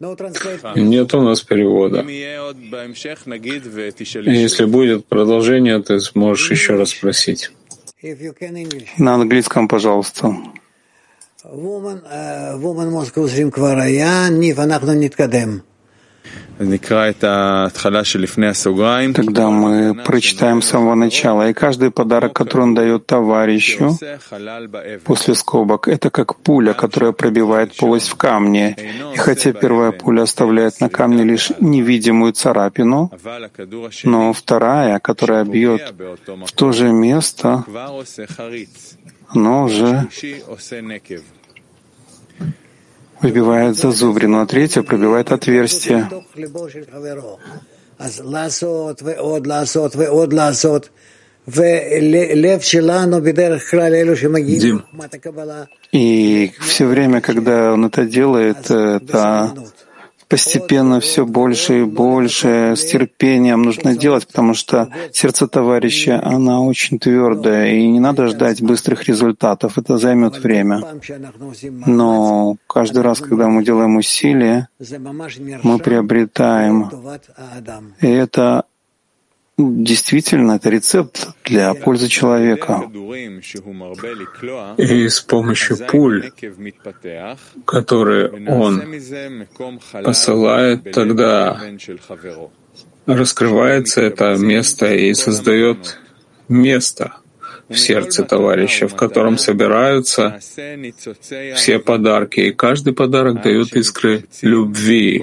Нет 0.00 1.14
у 1.14 1.22
нас 1.22 1.42
перевода. 1.42 2.04
Если 4.32 4.64
будет 4.64 5.06
продолжение, 5.06 5.82
ты 5.82 5.98
сможешь 6.00 6.50
еще 6.50 6.76
раз 6.76 6.90
спросить. 6.90 7.50
На 8.96 9.14
английском, 9.14 9.66
пожалуйста. 9.66 10.36
Тогда 19.14 19.48
мы 19.48 19.94
прочитаем 19.94 20.60
с 20.62 20.66
самого 20.66 20.96
начала. 20.96 21.48
И 21.48 21.52
каждый 21.52 21.92
подарок, 21.92 22.32
который 22.32 22.62
он 22.62 22.74
дает 22.74 23.06
товарищу 23.06 23.96
после 25.04 25.36
скобок, 25.36 25.86
это 25.86 26.10
как 26.10 26.34
пуля, 26.34 26.72
которая 26.72 27.12
пробивает 27.12 27.76
полость 27.76 28.08
в 28.08 28.16
камне. 28.16 28.76
И 29.14 29.16
хотя 29.16 29.52
первая 29.52 29.92
пуля 29.92 30.22
оставляет 30.22 30.80
на 30.80 30.88
камне 30.88 31.22
лишь 31.22 31.52
невидимую 31.60 32.32
царапину, 32.32 33.12
но 34.02 34.32
вторая, 34.32 34.98
которая 34.98 35.44
бьет 35.44 35.94
в 36.46 36.52
то 36.52 36.72
же 36.72 36.92
место, 36.92 37.64
она 39.28 39.64
уже 39.64 40.08
выбивает 43.20 43.76
зазубрину, 43.76 44.40
а 44.40 44.46
третья 44.46 44.82
пробивает 44.82 45.32
отверстие. 45.32 46.08
Дим. 54.60 54.84
И 55.92 56.52
все 56.60 56.86
время, 56.86 57.20
когда 57.20 57.72
он 57.72 57.86
это 57.86 58.04
делает, 58.04 58.70
это 58.70 59.54
постепенно 60.28 61.00
все 61.00 61.24
больше 61.24 61.80
и 61.80 61.84
больше 61.84 62.74
с 62.76 62.84
терпением 62.84 63.62
нужно 63.62 63.96
делать, 63.96 64.26
потому 64.26 64.54
что 64.54 64.88
сердце 65.12 65.48
товарища, 65.48 66.20
она 66.22 66.60
очень 66.60 66.98
твердая, 66.98 67.72
и 67.72 67.86
не 67.86 68.00
надо 68.00 68.26
ждать 68.26 68.62
быстрых 68.62 69.08
результатов, 69.08 69.78
это 69.78 69.98
займет 69.98 70.38
время. 70.38 70.82
Но 71.86 72.56
каждый 72.66 73.02
раз, 73.02 73.20
когда 73.20 73.48
мы 73.48 73.64
делаем 73.64 73.96
усилия, 73.96 74.68
мы 75.62 75.78
приобретаем. 75.78 76.90
И 78.00 78.06
это 78.06 78.64
Действительно, 79.58 80.52
это 80.52 80.70
рецепт 80.70 81.30
для 81.44 81.74
пользы 81.74 82.06
человека. 82.08 82.88
И 84.76 85.08
с 85.08 85.20
помощью 85.20 85.76
пуль, 85.90 86.30
которые 87.64 88.46
он 88.46 88.84
посылает, 90.04 90.92
тогда 90.92 91.60
раскрывается 93.06 94.00
это 94.00 94.36
место 94.36 94.94
и 94.94 95.12
создает 95.14 95.98
место, 96.48 97.16
в 97.68 97.76
сердце 97.78 98.24
товарища, 98.24 98.88
в 98.88 98.96
котором 98.96 99.38
собираются 99.38 100.38
все 101.54 101.78
подарки, 101.78 102.40
и 102.40 102.52
каждый 102.52 102.92
подарок 102.92 103.42
дает 103.42 103.76
искры 103.76 104.24
любви, 104.42 105.22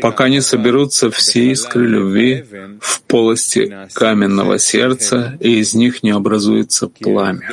пока 0.00 0.28
не 0.28 0.40
соберутся 0.40 1.10
все 1.10 1.50
искры 1.50 1.86
любви 1.86 2.44
в 2.80 3.02
полости 3.02 3.88
каменного 3.92 4.58
сердца, 4.58 5.36
и 5.40 5.58
из 5.58 5.74
них 5.74 6.02
не 6.02 6.10
образуется 6.10 6.88
пламя. 6.88 7.48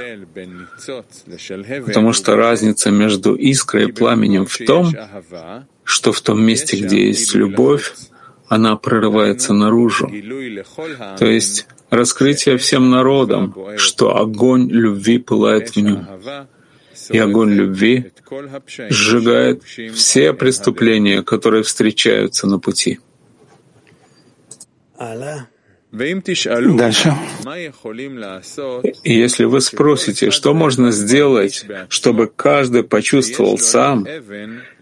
Потому 1.85 2.13
что 2.13 2.35
разница 2.35 2.91
между 2.91 3.35
искрой 3.35 3.89
и 3.89 3.91
пламенем 3.91 4.45
в 4.45 4.57
том, 4.57 4.93
что 5.83 6.11
в 6.11 6.21
том 6.21 6.41
месте, 6.43 6.77
где 6.77 7.07
есть 7.07 7.33
любовь, 7.33 7.93
она 8.47 8.75
прорывается 8.77 9.53
наружу. 9.53 10.09
То 11.17 11.25
есть 11.25 11.67
раскрытие 11.89 12.57
всем 12.57 12.89
народам, 12.89 13.55
что 13.77 14.17
огонь 14.17 14.69
любви 14.69 15.17
пылает 15.17 15.75
в 15.75 15.77
нем. 15.77 16.07
И 17.09 17.17
огонь 17.17 17.53
любви 17.53 18.11
сжигает 18.89 19.63
все 19.63 20.33
преступления, 20.33 21.21
которые 21.23 21.63
встречаются 21.63 22.47
на 22.47 22.59
пути. 22.59 22.99
Дальше. 25.91 27.13
И 29.03 29.13
если 29.13 29.45
вы 29.45 29.61
спросите, 29.61 30.31
что 30.31 30.53
можно 30.53 30.91
сделать, 30.91 31.65
чтобы 31.89 32.27
каждый 32.27 32.83
почувствовал 32.83 33.57
сам, 33.57 34.05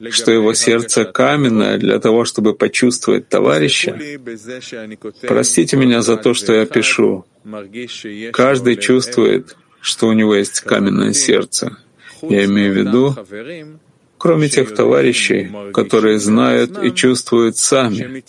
что 0.09 0.31
его 0.31 0.53
сердце 0.53 1.05
каменное 1.05 1.77
для 1.77 1.99
того, 1.99 2.25
чтобы 2.25 2.55
почувствовать 2.55 3.29
товарища, 3.29 3.97
простите 5.21 5.77
меня 5.77 6.01
за 6.01 6.17
то, 6.17 6.33
что 6.33 6.53
я 6.53 6.65
пишу. 6.65 7.25
Каждый 8.33 8.75
чувствует, 8.77 9.55
что 9.81 10.07
у 10.07 10.13
него 10.13 10.33
есть 10.35 10.61
каменное 10.61 11.13
сердце. 11.13 11.77
Я 12.23 12.45
имею 12.45 12.73
в 12.73 12.77
виду, 12.77 13.15
кроме 14.17 14.49
тех 14.49 14.73
товарищей, 14.73 15.51
которые 15.73 16.19
знают 16.19 16.77
и 16.83 16.93
чувствуют 16.93 17.57
сами, 17.57 18.23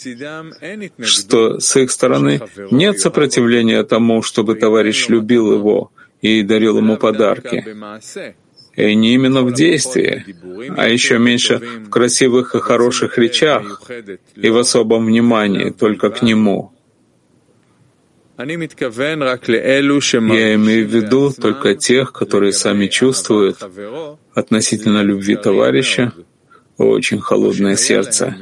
что 1.02 1.60
с 1.60 1.76
их 1.76 1.90
стороны 1.90 2.40
нет 2.70 3.00
сопротивления 3.00 3.82
тому, 3.82 4.22
чтобы 4.22 4.54
товарищ 4.56 5.08
любил 5.08 5.52
его 5.52 5.90
и 6.20 6.42
дарил 6.42 6.78
ему 6.78 6.96
подарки. 6.96 7.64
И 8.76 8.94
не 8.94 9.14
именно 9.14 9.42
в 9.42 9.54
действии, 9.54 10.24
а 10.76 10.86
еще 10.86 11.18
меньше 11.18 11.60
в 11.86 11.88
красивых 11.88 12.54
и 12.54 12.60
хороших 12.60 13.16
речах 13.16 13.90
и 14.34 14.50
в 14.50 14.58
особом 14.58 15.06
внимании 15.06 15.70
только 15.70 16.10
к 16.10 16.20
нему. 16.20 16.75
Я 20.34 20.54
имею 20.54 20.86
в 20.86 20.90
виду 20.94 21.32
только 21.32 21.74
тех, 21.74 22.12
которые 22.12 22.52
сами 22.52 22.86
чувствуют 22.86 23.58
относительно 24.34 25.02
любви 25.02 25.36
товарища. 25.36 26.12
Очень 26.76 27.20
холодное 27.20 27.76
сердце, 27.76 28.36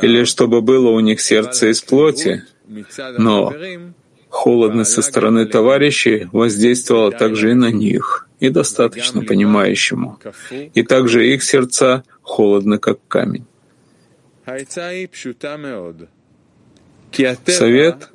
или 0.00 0.22
чтобы 0.24 0.62
было 0.62 0.90
у 0.90 1.00
них 1.00 1.20
сердце 1.20 1.70
из 1.72 1.80
плоти, 1.82 2.44
но 3.18 3.52
холодность 4.28 4.92
со 4.92 5.02
стороны 5.02 5.46
товарищей 5.46 6.28
воздействовала 6.30 7.10
также 7.10 7.50
и 7.50 7.54
на 7.54 7.72
них, 7.72 8.28
и 8.38 8.48
достаточно 8.48 9.22
понимающему, 9.22 10.20
и 10.72 10.82
также 10.84 11.26
их 11.34 11.42
сердца 11.42 12.04
холодны, 12.22 12.78
как 12.78 12.98
камень. 13.08 13.44
Совет 17.46 18.08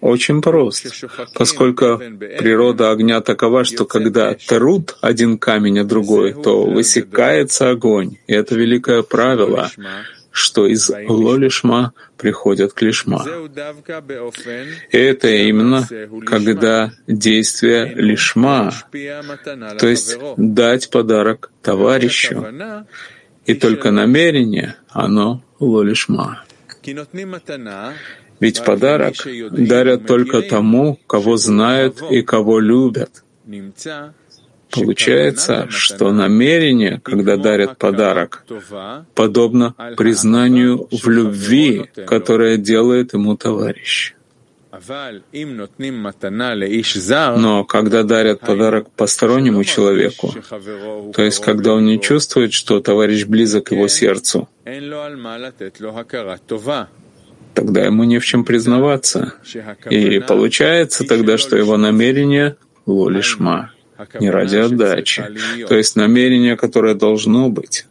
очень 0.00 0.42
прост, 0.42 1.04
поскольку 1.34 1.98
природа 2.38 2.90
огня 2.90 3.20
такова, 3.20 3.64
что 3.64 3.84
когда 3.84 4.34
трут 4.34 4.96
один 5.00 5.38
камень, 5.38 5.80
а 5.80 5.84
другой, 5.84 6.34
то 6.34 6.64
высекается 6.64 7.70
огонь. 7.70 8.18
И 8.26 8.34
это 8.34 8.54
великое 8.54 9.02
правило, 9.02 9.70
что 10.30 10.66
из 10.66 10.90
лолишма 10.90 11.92
приходят 12.18 12.72
к 12.72 12.82
лишма. 12.82 13.24
И 14.90 14.98
это 14.98 15.28
именно 15.28 15.86
когда 16.26 16.92
действие 17.06 17.92
лишма, 17.94 18.72
то 19.78 19.86
есть 19.86 20.18
дать 20.36 20.90
подарок 20.90 21.50
товарищу, 21.62 22.46
и 23.46 23.54
только 23.54 23.90
намерение, 23.90 24.76
оно 24.90 25.42
лолишма. 25.60 26.43
Ведь 28.40 28.64
подарок 28.64 29.14
дарят 29.50 30.06
только 30.06 30.42
тому, 30.42 30.98
кого 31.06 31.36
знают 31.36 32.02
и 32.10 32.22
кого 32.22 32.60
любят. 32.60 33.24
Получается, 34.70 35.66
что 35.70 36.12
намерение, 36.12 37.00
когда 37.02 37.36
дарят 37.36 37.78
подарок, 37.78 38.44
подобно 39.14 39.74
признанию 39.96 40.88
в 40.90 41.08
любви, 41.08 41.90
которое 42.06 42.56
делает 42.56 43.14
ему 43.14 43.36
товарищ. 43.36 44.14
Но 47.36 47.64
когда 47.64 48.02
дарят 48.02 48.40
подарок 48.40 48.90
постороннему 48.90 49.64
человеку, 49.64 50.34
то 51.14 51.22
есть 51.22 51.42
когда 51.42 51.74
он 51.74 51.84
не 51.84 52.00
чувствует, 52.00 52.52
что 52.52 52.80
товарищ 52.80 53.24
близок 53.24 53.66
к 53.66 53.72
его 53.72 53.88
сердцу, 53.88 54.48
тогда 57.54 57.84
ему 57.84 58.04
не 58.04 58.18
в 58.18 58.24
чем 58.24 58.44
признаваться. 58.44 59.34
И 59.90 60.18
получается 60.20 61.04
тогда, 61.04 61.38
что 61.38 61.56
его 61.56 61.76
намерение— 61.76 62.56
лолишма, 62.86 63.72
не 64.20 64.30
ради 64.30 64.56
отдачи, 64.56 65.24
то 65.68 65.74
есть 65.74 65.96
намерение, 65.96 66.56
которое 66.56 66.94
должно 66.94 67.48
быть. 67.48 67.86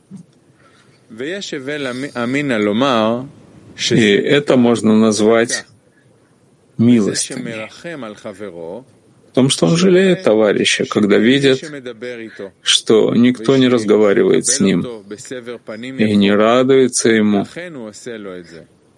И 3.89 4.05
это 4.37 4.57
можно 4.57 4.97
назвать 4.97 5.65
милостями. 6.77 7.69
В 9.31 9.33
том, 9.33 9.49
что 9.49 9.65
он 9.65 9.77
жалеет 9.77 10.23
товарища, 10.23 10.85
когда 10.85 11.17
видит, 11.17 11.63
что 12.61 13.15
никто 13.15 13.57
не 13.57 13.67
разговаривает 13.67 14.45
с 14.45 14.59
ним 14.59 14.81
и 15.97 16.15
не 16.15 16.31
радуется 16.31 17.09
ему, 17.09 17.47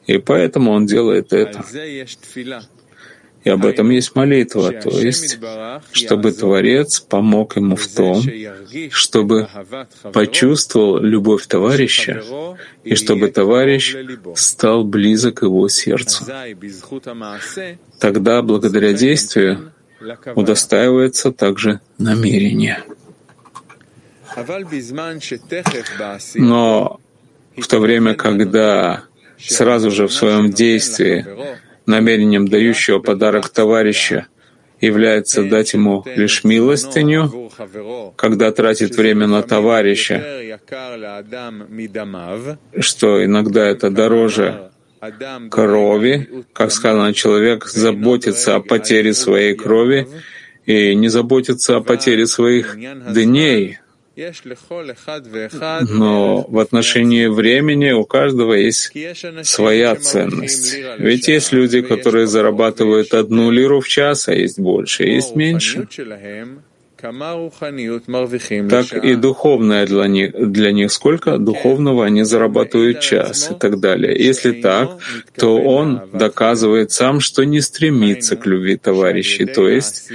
и 0.05 0.17
поэтому 0.17 0.71
он 0.71 0.85
делает 0.85 1.31
это. 1.31 1.63
И 3.45 3.49
об 3.49 3.63
этом 3.63 3.91
есть 3.91 4.15
молитва, 4.15 4.71
то 4.71 4.89
есть, 4.89 5.37
чтобы 5.91 6.31
Творец 6.31 6.99
помог 6.99 7.55
ему 7.57 7.75
в 7.75 7.87
том, 7.87 8.23
чтобы 8.89 9.47
почувствовал 10.11 10.97
любовь 10.99 11.45
товарища, 11.45 12.23
и 12.83 12.95
чтобы 12.95 13.29
товарищ 13.29 13.95
стал 14.35 14.83
близок 14.83 15.43
его 15.43 15.69
сердцу. 15.69 16.25
Тогда, 17.99 18.41
благодаря 18.41 18.93
действию, 18.93 19.71
удостаивается 20.33 21.31
также 21.31 21.81
намерение. 21.99 22.83
Но 26.35 26.99
в 27.55 27.67
то 27.67 27.79
время, 27.79 28.15
когда 28.15 29.03
сразу 29.37 29.91
же 29.91 30.07
в 30.07 30.13
своем 30.13 30.51
действии 30.51 31.25
намерением 31.85 32.47
дающего 32.47 32.99
подарок 32.99 33.49
товарища 33.49 34.27
является 34.81 35.43
дать 35.43 35.73
ему 35.73 36.03
лишь 36.15 36.43
милостыню, 36.43 37.51
когда 38.15 38.51
тратит 38.51 38.95
время 38.95 39.27
на 39.27 39.41
товарища, 39.41 40.59
что 42.79 43.25
иногда 43.25 43.67
это 43.67 43.89
дороже 43.89 44.71
крови, 45.51 46.45
как 46.53 46.71
сказано, 46.71 47.13
человек 47.13 47.65
заботится 47.65 48.55
о 48.55 48.59
потере 48.59 49.13
своей 49.13 49.55
крови 49.55 50.07
и 50.65 50.95
не 50.95 51.09
заботится 51.09 51.77
о 51.77 51.81
потере 51.81 52.25
своих 52.25 52.77
дней, 53.13 53.79
но 55.89 56.45
в 56.47 56.59
отношении 56.59 57.27
времени 57.27 57.91
у 57.91 58.05
каждого 58.05 58.53
есть 58.53 58.91
своя 59.43 59.95
ценность. 59.95 60.75
Ведь 60.97 61.27
есть 61.27 61.51
люди, 61.51 61.81
которые 61.81 62.27
зарабатывают 62.27 63.13
одну 63.13 63.51
лиру 63.51 63.81
в 63.81 63.87
час, 63.87 64.27
а 64.27 64.33
есть 64.33 64.59
больше, 64.59 65.03
а 65.03 65.07
есть 65.07 65.35
меньше. 65.35 65.87
Так 68.69 69.03
и 69.03 69.15
духовное 69.15 69.85
для 69.85 70.07
них, 70.07 70.51
для 70.51 70.71
них 70.71 70.91
сколько? 70.91 71.37
Духовного 71.37 72.05
они 72.05 72.23
зарабатывают 72.23 72.99
час 72.99 73.51
и 73.51 73.53
так 73.53 73.79
далее. 73.79 74.15
Если 74.17 74.51
так, 74.61 74.97
то 75.37 75.57
он 75.57 76.01
доказывает 76.13 76.91
сам, 76.91 77.19
что 77.19 77.43
не 77.43 77.61
стремится 77.61 78.35
к 78.35 78.45
любви 78.45 78.77
товарищей, 78.77 79.45
то 79.45 79.69
есть, 79.69 80.11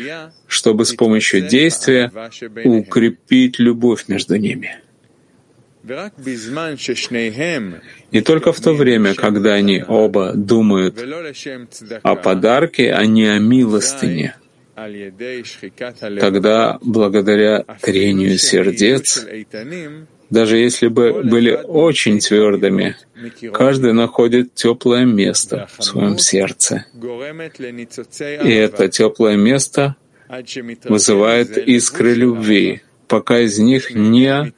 чтобы 0.47 0.85
с 0.85 0.93
помощью 0.95 1.43
действия 1.49 2.13
укрепить 2.65 3.59
любовь 3.59 4.05
между 4.09 4.37
ними. 4.37 4.79
И 8.11 8.21
только 8.21 8.53
в 8.53 8.61
то 8.61 8.75
время, 8.75 9.15
когда 9.15 9.55
они 9.55 9.83
оба 9.87 10.33
думают 10.35 10.99
о 12.03 12.17
подарке, 12.17 12.93
а 12.93 13.07
не 13.07 13.27
о 13.27 13.39
милостыне— 13.39 14.35
Тогда, 16.21 16.79
благодаря 16.83 17.65
трению 17.81 18.39
сердец, 18.39 19.27
даже 20.31 20.59
если 20.59 20.89
бы 20.89 21.23
были 21.25 21.53
очень 21.53 22.21
твердыми, 22.21 22.97
каждый 23.53 23.93
находит 23.93 24.55
теплое 24.55 25.05
место 25.05 25.69
в 25.77 25.83
своем 25.83 26.19
сердце. 26.19 26.87
И 28.45 28.53
это 28.53 28.89
теплое 28.89 29.37
место 29.37 29.97
вызывает 30.85 31.59
искры 31.59 32.15
любви, 32.15 32.83
пока 33.11 33.41
из 33.41 33.59
них 33.59 33.93
не 33.93 34.53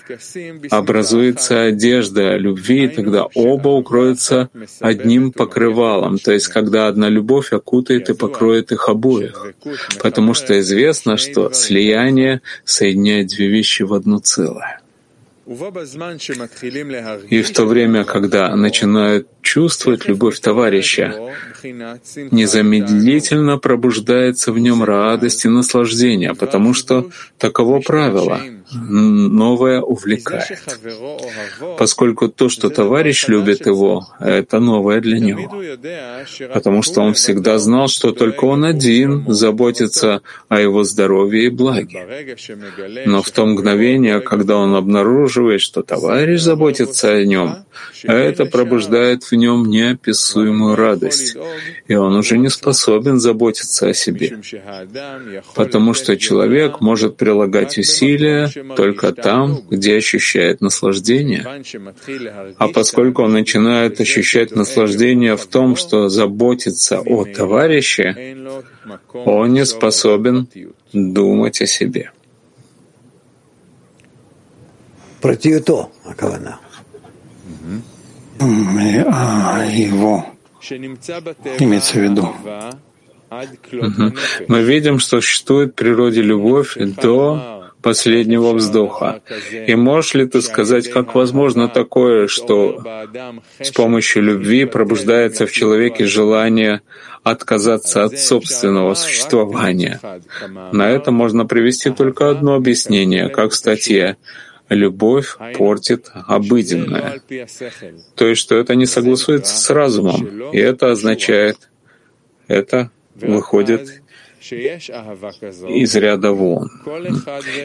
образуется 0.70 1.62
одежда 1.62 2.36
любви, 2.36 2.86
тогда 2.86 3.24
оба 3.34 3.70
укроются 3.70 4.50
одним 4.78 5.32
покрывалом, 5.32 6.18
то 6.18 6.32
есть 6.32 6.48
когда 6.48 6.86
одна 6.86 7.08
любовь 7.08 7.52
окутает 7.52 8.10
и 8.10 8.14
покроет 8.14 8.70
их 8.70 8.90
обоих, 8.90 9.54
потому 10.02 10.34
что 10.34 10.60
известно, 10.60 11.16
что 11.16 11.50
слияние 11.52 12.42
соединяет 12.64 13.28
две 13.28 13.48
вещи 13.48 13.82
в 13.82 13.94
одно 13.94 14.18
целое. 14.18 14.81
И 17.30 17.42
в 17.42 17.52
то 17.52 17.64
время, 17.66 18.04
когда 18.04 18.54
начинают 18.56 19.26
чувствовать 19.42 20.06
любовь 20.06 20.38
товарища, 20.38 21.34
незамедлительно 22.30 23.58
пробуждается 23.58 24.52
в 24.52 24.58
нем 24.58 24.84
радость 24.84 25.44
и 25.44 25.48
наслаждение, 25.48 26.34
потому 26.34 26.74
что 26.74 27.10
таково 27.38 27.80
правило— 27.80 28.40
новое 28.72 29.80
увлекает. 29.80 30.58
Поскольку 31.78 32.28
то, 32.28 32.48
что 32.48 32.70
товарищ 32.70 33.28
любит 33.28 33.66
его, 33.66 34.06
это 34.20 34.60
новое 34.60 35.00
для 35.00 35.18
него. 35.18 35.50
Потому 36.52 36.82
что 36.82 37.00
он 37.02 37.14
всегда 37.14 37.58
знал, 37.58 37.88
что 37.88 38.12
только 38.12 38.44
он 38.44 38.64
один 38.64 39.24
заботится 39.28 40.22
о 40.48 40.60
его 40.60 40.84
здоровье 40.84 41.46
и 41.46 41.48
благе. 41.48 42.06
Но 43.06 43.22
в 43.22 43.30
то 43.30 43.46
мгновение, 43.46 44.20
когда 44.20 44.56
он 44.56 44.74
обнаруживает, 44.74 45.60
что 45.60 45.82
товарищ 45.82 46.40
заботится 46.40 47.12
о 47.12 47.24
нем, 47.24 47.56
это 48.02 48.44
пробуждает 48.46 49.24
в 49.24 49.32
нем 49.32 49.64
неописуемую 49.66 50.76
радость, 50.76 51.36
и 51.88 51.94
он 51.94 52.16
уже 52.16 52.38
не 52.38 52.48
способен 52.48 53.20
заботиться 53.20 53.88
о 53.88 53.94
себе. 53.94 54.38
Потому 55.54 55.94
что 55.94 56.16
человек 56.16 56.80
может 56.80 57.16
прилагать 57.16 57.78
усилия 57.78 58.50
только 58.76 59.12
там, 59.12 59.62
где 59.70 59.96
ощущает 59.96 60.60
наслаждение. 60.60 61.46
А 62.58 62.68
поскольку 62.68 63.22
он 63.22 63.32
начинает 63.32 64.00
ощущать 64.00 64.54
наслаждение 64.54 65.36
в 65.36 65.46
том, 65.46 65.76
что 65.76 66.08
заботится 66.08 67.00
о 67.00 67.24
товарище, 67.24 68.36
он 69.12 69.52
не 69.52 69.64
способен 69.64 70.48
думать 70.92 71.60
о 71.62 71.66
себе. 71.66 72.10
Протиуто, 75.20 75.88
а 78.40 79.64
его 79.64 80.26
имеется 81.58 81.92
в 81.92 82.02
виду. 82.02 82.34
Мы 84.48 84.62
видим, 84.62 84.98
что 84.98 85.20
существует 85.20 85.72
в 85.72 85.74
природе 85.74 86.22
любовь 86.22 86.76
до 86.76 87.61
последнего 87.82 88.52
вздоха. 88.52 89.20
И 89.66 89.74
можешь 89.74 90.14
ли 90.14 90.26
ты 90.26 90.40
сказать, 90.40 90.88
как 90.90 91.14
возможно 91.14 91.68
такое, 91.68 92.28
что 92.28 92.82
с 93.60 93.70
помощью 93.70 94.22
любви 94.22 94.64
пробуждается 94.64 95.46
в 95.46 95.52
человеке 95.52 96.06
желание 96.06 96.80
отказаться 97.22 98.04
от 98.04 98.18
собственного 98.18 98.94
существования? 98.94 100.00
На 100.72 100.90
это 100.90 101.10
можно 101.10 101.44
привести 101.44 101.90
только 101.90 102.30
одно 102.30 102.54
объяснение, 102.54 103.28
как 103.28 103.50
в 103.50 103.56
статье 103.56 104.16
любовь 104.68 105.36
портит 105.58 106.10
обыденное. 106.26 107.20
То 108.14 108.26
есть, 108.26 108.40
что 108.40 108.56
это 108.56 108.74
не 108.74 108.86
согласуется 108.86 109.54
с 109.56 109.70
разумом, 109.70 110.50
и 110.52 110.58
это 110.58 110.90
означает, 110.92 111.70
это 112.48 112.90
выходит 113.14 114.01
из 114.42 115.94
ряда 115.94 116.32
вон. 116.32 116.70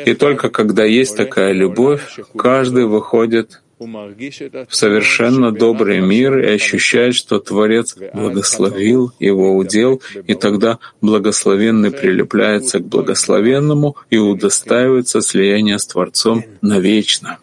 И 0.05 0.13
только 0.13 0.49
когда 0.49 0.84
есть 0.86 1.15
такая 1.17 1.51
любовь, 1.53 2.19
каждый 2.38 2.86
выходит 2.86 3.61
в 3.80 4.65
совершенно 4.69 5.51
добрый 5.51 5.99
мир 5.99 6.39
и 6.39 6.55
ощущает, 6.55 7.13
что 7.13 7.39
Творец 7.39 7.95
благословил 8.13 9.13
его 9.19 9.55
удел, 9.55 10.01
и 10.25 10.34
тогда 10.34 10.80
благословенный 11.01 11.91
прилепляется 11.91 12.80
к 12.80 12.88
благословенному 12.88 13.95
и 14.09 14.17
удостаивается 14.17 15.21
слияния 15.21 15.78
с 15.78 15.86
Творцом 15.86 16.43
навечно. 16.61 17.38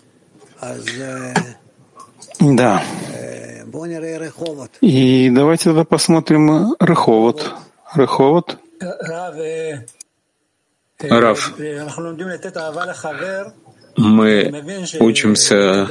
Да. 2.40 2.82
И 4.80 5.30
давайте 5.30 5.64
тогда 5.64 5.84
посмотрим 5.84 6.74
Реховод. 6.80 7.52
Реховод 7.94 8.58
Раф, 11.00 11.54
мы 13.96 14.64
учимся 15.00 15.88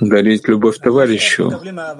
дарить 0.00 0.48
любовь 0.48 0.78
товарищу, 0.78 1.52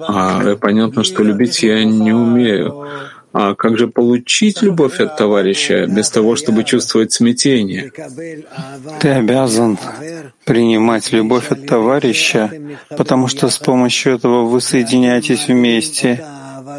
а 0.07 0.55
понятно, 0.55 1.03
что 1.03 1.23
любить 1.23 1.63
я 1.63 1.83
не 1.83 2.13
умею. 2.13 2.87
А 3.35 3.55
как 3.55 3.79
же 3.79 3.87
получить 3.87 4.61
любовь 4.61 4.99
от 4.99 5.17
товарища 5.17 5.87
без 5.87 6.11
того, 6.11 6.35
чтобы 6.35 6.63
чувствовать 6.63 7.13
смятение? 7.13 7.91
Ты 8.99 9.09
обязан 9.09 9.79
принимать 10.45 11.11
любовь 11.11 11.51
от 11.51 11.65
товарища, 11.65 12.51
потому 12.89 13.27
что 13.27 13.49
с 13.49 13.57
помощью 13.57 14.13
этого 14.13 14.45
вы 14.45 14.61
соединяетесь 14.61 15.47
вместе, 15.47 16.23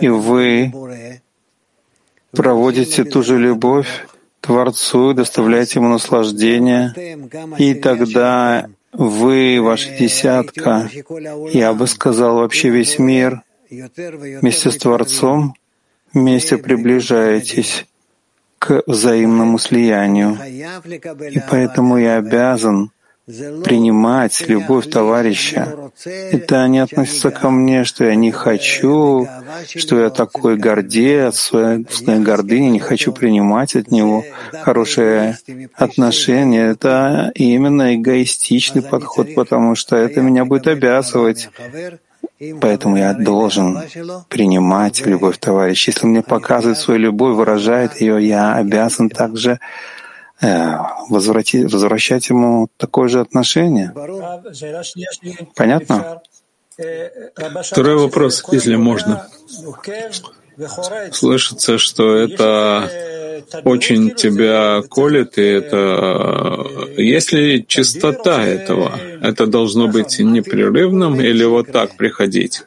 и 0.00 0.08
вы 0.08 0.72
проводите 2.34 3.04
ту 3.04 3.22
же 3.22 3.38
любовь 3.38 4.06
Творцу 4.40 5.12
и 5.12 5.14
доставляете 5.14 5.78
ему 5.78 5.88
наслаждение, 5.88 6.92
и 7.58 7.74
тогда 7.74 8.66
вы, 8.92 9.58
ваша 9.60 9.90
десятка, 9.96 10.90
я 11.52 11.72
бы 11.72 11.86
сказал 11.86 12.36
вообще 12.36 12.68
весь 12.68 12.98
мир, 12.98 13.42
вместе 13.70 14.70
с 14.70 14.76
Творцом, 14.76 15.54
вместе 16.12 16.58
приближаетесь 16.58 17.86
к 18.58 18.82
взаимному 18.86 19.58
слиянию. 19.58 20.38
И 21.30 21.40
поэтому 21.50 21.98
я 21.98 22.16
обязан 22.16 22.90
принимать 23.26 24.46
любовь 24.48 24.90
товарища. 24.90 25.90
Это 26.04 26.68
не 26.68 26.80
относится 26.80 27.30
ко 27.30 27.50
мне, 27.50 27.84
что 27.84 28.04
я 28.04 28.14
не 28.14 28.30
хочу, 28.30 29.26
что 29.64 29.98
я 29.98 30.10
такой 30.10 30.56
гордец, 30.56 31.36
своей 31.38 31.84
гордыни, 32.20 32.68
не 32.68 32.80
хочу 32.80 33.12
принимать 33.12 33.76
от 33.76 33.90
него 33.90 34.24
хорошее 34.52 35.38
отношение. 35.74 36.70
Это 36.70 37.32
именно 37.34 37.94
эгоистичный 37.94 38.82
подход, 38.82 39.34
потому 39.34 39.74
что 39.74 39.96
это 39.96 40.20
меня 40.20 40.44
будет 40.44 40.66
обязывать. 40.66 41.48
Поэтому 42.60 42.96
я 42.98 43.14
должен 43.14 43.80
принимать 44.28 45.06
любовь 45.06 45.38
товарища. 45.38 45.92
Если 45.92 46.06
мне 46.06 46.22
показывает 46.22 46.76
свою 46.76 47.00
любовь, 47.00 47.36
выражает 47.36 48.00
ее, 48.00 48.26
я 48.26 48.54
обязан 48.54 49.08
также 49.08 49.60
Э, 50.40 50.76
возвратить, 51.08 51.72
возвращать 51.72 52.28
ему 52.28 52.68
такое 52.76 53.08
же 53.08 53.20
отношение. 53.20 53.92
Понятно? 55.54 56.20
Второй 57.62 57.96
вопрос, 57.96 58.44
если 58.50 58.74
можно. 58.74 59.28
Слышится, 61.12 61.78
что 61.78 62.16
это 62.16 62.90
очень 63.64 64.10
тебя 64.14 64.82
колет, 64.88 65.38
и 65.38 65.42
это... 65.42 66.66
Есть 66.96 67.32
ли 67.32 67.64
чистота 67.66 68.44
этого? 68.44 68.98
Это 69.22 69.46
должно 69.46 69.88
быть 69.88 70.18
непрерывным 70.18 71.20
или 71.20 71.44
вот 71.44 71.70
так 71.70 71.96
приходить? 71.96 72.62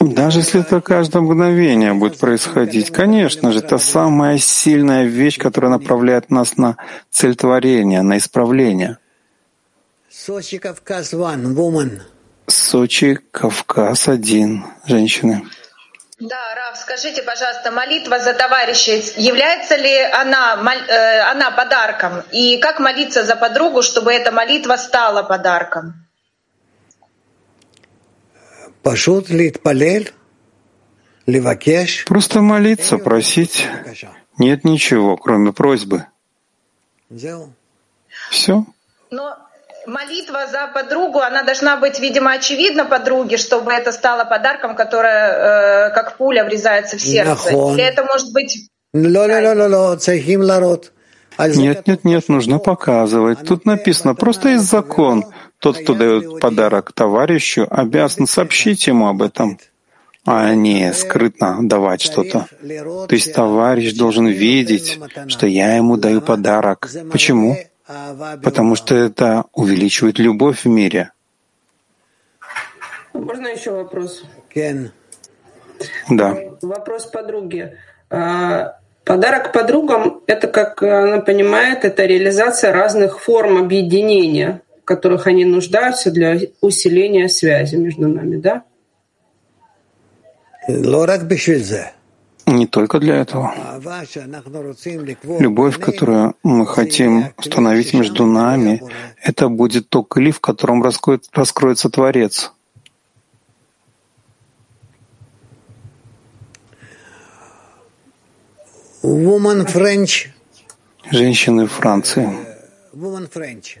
Даже 0.00 0.40
если 0.40 0.60
это 0.60 0.80
каждое 0.80 1.22
мгновение 1.22 1.94
будет 1.94 2.18
происходить, 2.18 2.90
конечно 2.90 3.52
же, 3.52 3.58
это 3.58 3.78
самая 3.78 4.38
сильная 4.38 5.04
вещь, 5.04 5.38
которая 5.38 5.70
направляет 5.70 6.30
нас 6.30 6.56
на 6.56 6.76
цель 7.10 7.36
творения, 7.36 8.02
на 8.02 8.18
исправление. 8.18 8.98
Сочи, 10.10 10.58
Кавказ, 10.58 11.12
one, 11.12 11.54
woman. 11.54 12.00
Сочи, 12.46 13.18
Кавказ, 13.30 14.08
один, 14.08 14.64
женщины. 14.86 15.42
Да, 16.18 16.54
Раф, 16.54 16.78
скажите, 16.78 17.22
пожалуйста, 17.22 17.70
молитва 17.70 18.18
за 18.18 18.32
товарищей, 18.32 19.04
является 19.18 19.76
ли 19.76 20.00
она, 20.00 20.56
э, 20.88 21.20
она 21.30 21.50
подарком? 21.50 22.22
И 22.32 22.56
как 22.56 22.80
молиться 22.80 23.22
за 23.22 23.36
подругу, 23.36 23.82
чтобы 23.82 24.14
эта 24.14 24.32
молитва 24.32 24.76
стала 24.76 25.22
подарком? 25.22 26.05
Просто 32.06 32.40
молиться, 32.40 32.98
просить. 32.98 33.66
Нет 34.38 34.64
ничего, 34.64 35.16
кроме 35.16 35.52
просьбы. 35.52 36.06
Все. 38.30 38.64
Но 39.10 39.36
молитва 39.86 40.46
за 40.46 40.68
подругу, 40.68 41.20
она 41.20 41.42
должна 41.42 41.76
быть, 41.76 41.98
видимо, 42.00 42.32
очевидна 42.32 42.84
подруге, 42.84 43.36
чтобы 43.38 43.72
это 43.72 43.92
стало 43.92 44.24
подарком, 44.24 44.76
которое 44.76 45.88
э, 45.88 45.94
как 45.94 46.16
пуля 46.16 46.44
врезается 46.44 46.96
в 46.96 47.00
сердце. 47.00 47.50
Или 47.50 47.82
это 47.82 48.04
может 48.04 48.32
быть... 48.32 48.68
Нет, 51.38 51.86
нет, 51.86 52.04
нет, 52.04 52.28
нужно 52.28 52.58
показывать. 52.58 53.46
Тут 53.46 53.66
написано, 53.66 54.14
просто 54.14 54.50
есть 54.50 54.64
закон. 54.70 55.24
Тот, 55.58 55.78
кто 55.78 55.94
дает 55.94 56.40
подарок 56.40 56.92
товарищу, 56.92 57.66
обязан 57.70 58.26
сообщить 58.26 58.86
ему 58.86 59.08
об 59.08 59.22
этом, 59.22 59.58
а 60.24 60.54
не 60.54 60.92
скрытно 60.92 61.58
давать 61.62 62.02
что-то. 62.02 62.46
То 62.60 63.14
есть 63.14 63.32
товарищ 63.32 63.94
должен 63.94 64.26
видеть, 64.26 64.98
что 65.28 65.46
я 65.46 65.76
ему 65.76 65.96
даю 65.96 66.20
подарок. 66.20 66.88
Почему? 67.10 67.56
Потому 68.42 68.74
что 68.74 68.94
это 68.94 69.44
увеличивает 69.52 70.18
любовь 70.18 70.64
в 70.64 70.68
мире. 70.68 71.12
Можно 73.12 73.48
еще 73.48 73.70
вопрос? 73.70 74.24
Да. 76.10 76.36
Вопрос 76.62 77.06
подруги. 77.06 77.76
А, 78.10 78.78
подарок 79.04 79.52
подругам— 79.52 80.20
это, 80.26 80.48
как 80.48 80.82
она 80.82 81.20
понимает, 81.20 81.84
это 81.84 82.04
реализация 82.04 82.72
разных 82.72 83.20
форм 83.20 83.58
объединения, 83.58 84.62
которых 84.86 85.26
они 85.26 85.44
нуждаются 85.44 86.10
для 86.10 86.38
усиления 86.60 87.28
связи 87.28 87.76
между 87.76 88.08
нами, 88.08 88.36
да? 88.36 88.62
Не 92.46 92.66
только 92.66 93.00
для 93.00 93.16
этого. 93.16 93.52
Любовь, 95.40 95.78
которую 95.80 96.34
мы 96.44 96.66
хотим 96.66 97.32
установить 97.36 97.92
между 97.94 98.24
нами, 98.26 98.82
это 99.22 99.48
будет 99.48 99.88
то 99.88 100.02
кли, 100.02 100.30
в 100.30 100.40
котором 100.40 100.82
раскроется 100.82 101.90
Творец. 101.90 102.52
Woman 109.02 109.66
French. 109.66 110.28
Женщины 111.10 111.66
Франции. 111.66 112.28
Woman 112.92 113.28
French. 113.32 113.78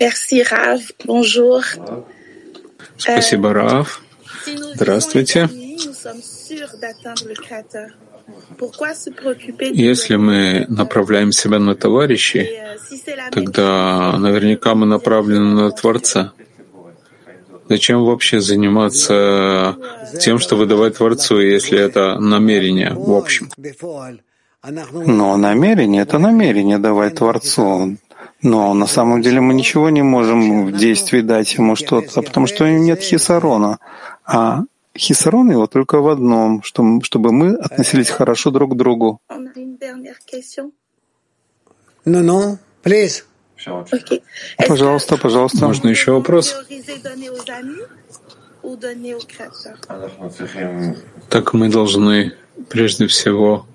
Merci, 0.00 0.42
Rav. 0.42 0.80
Bonjour. 1.04 1.62
Спасибо, 2.96 3.52
Рав. 3.52 4.02
Здравствуйте. 4.74 5.48
Если 9.72 10.16
мы 10.16 10.64
направляем 10.68 11.32
себя 11.32 11.58
на 11.58 11.74
товарищей, 11.74 12.48
тогда 13.30 14.16
наверняка 14.18 14.74
мы 14.74 14.86
направлены 14.86 15.54
на 15.54 15.70
Творца. 15.70 16.32
Зачем 17.68 18.04
вообще 18.04 18.40
заниматься 18.40 19.76
тем, 20.18 20.38
что 20.38 20.56
выдавать 20.56 20.96
Творцу, 20.96 21.40
если 21.40 21.78
это 21.78 22.18
намерение 22.18 22.92
в 22.94 23.12
общем? 23.12 23.50
Но 24.92 25.36
намерение— 25.36 26.02
это 26.06 26.18
намерение 26.18 26.78
давать 26.78 27.16
Творцу. 27.16 27.96
Но 28.42 28.72
на 28.74 28.86
самом 28.86 29.20
деле 29.20 29.40
мы 29.40 29.52
ничего 29.54 29.90
не 29.90 30.02
можем 30.02 30.66
в 30.66 30.72
действии 30.72 31.20
дать 31.20 31.54
ему 31.54 31.76
что-то, 31.76 32.22
потому 32.22 32.46
что 32.46 32.68
нет 32.68 33.00
хисарона. 33.00 33.78
А 34.24 34.62
хисарон 34.96 35.50
его 35.50 35.66
только 35.66 36.00
в 36.00 36.08
одном, 36.08 36.62
чтобы 36.62 37.32
мы 37.32 37.54
относились 37.54 38.08
хорошо 38.08 38.50
друг 38.50 38.72
к 38.72 38.76
другу. 38.76 39.20
Ну-ну, 42.04 42.58
please. 42.82 43.24
Пожалуйста, 44.66 45.18
пожалуйста. 45.18 45.66
Можно 45.66 45.88
еще 45.90 46.12
вопрос? 46.12 46.56
Так 51.28 51.52
мы 51.52 51.68
должны 51.68 52.32
прежде 52.68 53.06
всего 53.06 53.66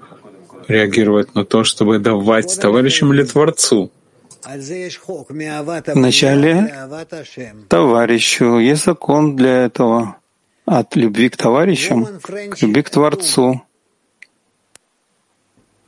реагировать 0.68 1.36
на 1.36 1.46
то, 1.46 1.64
чтобы 1.64 2.00
давать 2.00 2.60
товарищам 2.60 3.14
или 3.14 3.24
Творцу. 3.24 3.92
Вначале 5.96 6.88
товарищу. 7.70 8.60
Есть 8.60 8.86
закон 8.86 9.36
для 9.36 9.66
этого. 9.66 10.18
От 10.66 10.96
любви 10.96 11.30
к 11.30 11.38
товарищам 11.38 12.20
к 12.20 12.62
любви 12.62 12.82
к 12.82 12.90
Творцу. 12.90 13.62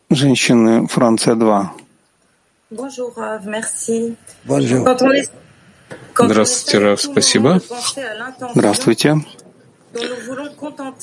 Женщины 0.10 0.88
Франция 0.88 1.36
2. 1.36 1.74
Bonjour, 2.70 3.14
merci. 3.46 4.16
Здравствуйте, 6.20 6.80
Рав, 6.80 7.02
спасибо. 7.02 7.62
Здравствуйте. 8.56 9.16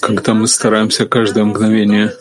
Когда 0.01 0.35
мы 0.35 0.47
стараемся 0.47 1.07
каждое 1.07 1.45
мгновение 1.45 2.13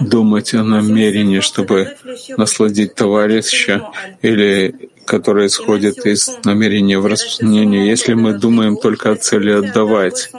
думать 0.00 0.54
о 0.54 0.62
намерении, 0.62 1.40
чтобы 1.40 1.96
насладить 2.36 2.94
товарища, 2.94 3.90
или 4.22 4.90
которое 5.06 5.46
исходит 5.46 6.06
из 6.06 6.30
намерения 6.44 6.98
в 6.98 7.06
распространении, 7.06 7.88
если 7.88 8.14
мы 8.14 8.38
думаем 8.38 8.76
только 8.76 9.12
о 9.12 9.16
цели 9.16 9.50
отдавать, 9.50 10.30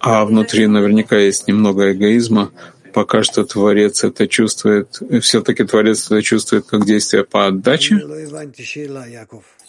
а 0.00 0.24
внутри 0.24 0.66
наверняка 0.66 1.16
есть 1.16 1.46
немного 1.46 1.92
эгоизма, 1.92 2.50
пока 2.92 3.22
что 3.22 3.44
Творец 3.44 4.04
это 4.04 4.26
чувствует, 4.26 5.00
все-таки 5.20 5.64
Творец 5.64 6.06
это 6.06 6.22
чувствует 6.22 6.66
как 6.66 6.86
действие 6.86 7.24
по 7.24 7.46
отдаче? 7.46 8.00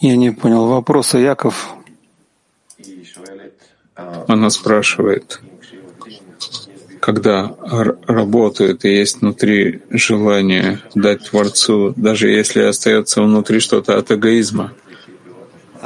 Я 0.00 0.16
не 0.16 0.30
понял 0.30 0.66
вопроса, 0.66 1.18
Яков. 1.18 1.76
Она 4.28 4.50
спрашивает, 4.50 5.40
когда 7.00 7.54
работает 8.06 8.84
и 8.84 8.90
есть 8.90 9.20
внутри 9.20 9.82
желание 9.90 10.80
дать 10.94 11.28
Творцу, 11.30 11.94
даже 11.96 12.28
если 12.28 12.62
остается 12.62 13.22
внутри 13.22 13.60
что-то 13.60 13.96
от 13.98 14.10
эгоизма, 14.12 14.72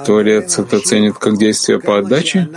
Творец 0.05 0.59
это 0.59 0.81
ценит 0.81 1.19
как 1.19 1.39
действие 1.39 1.79
по 1.79 1.99
отдаче? 1.99 2.49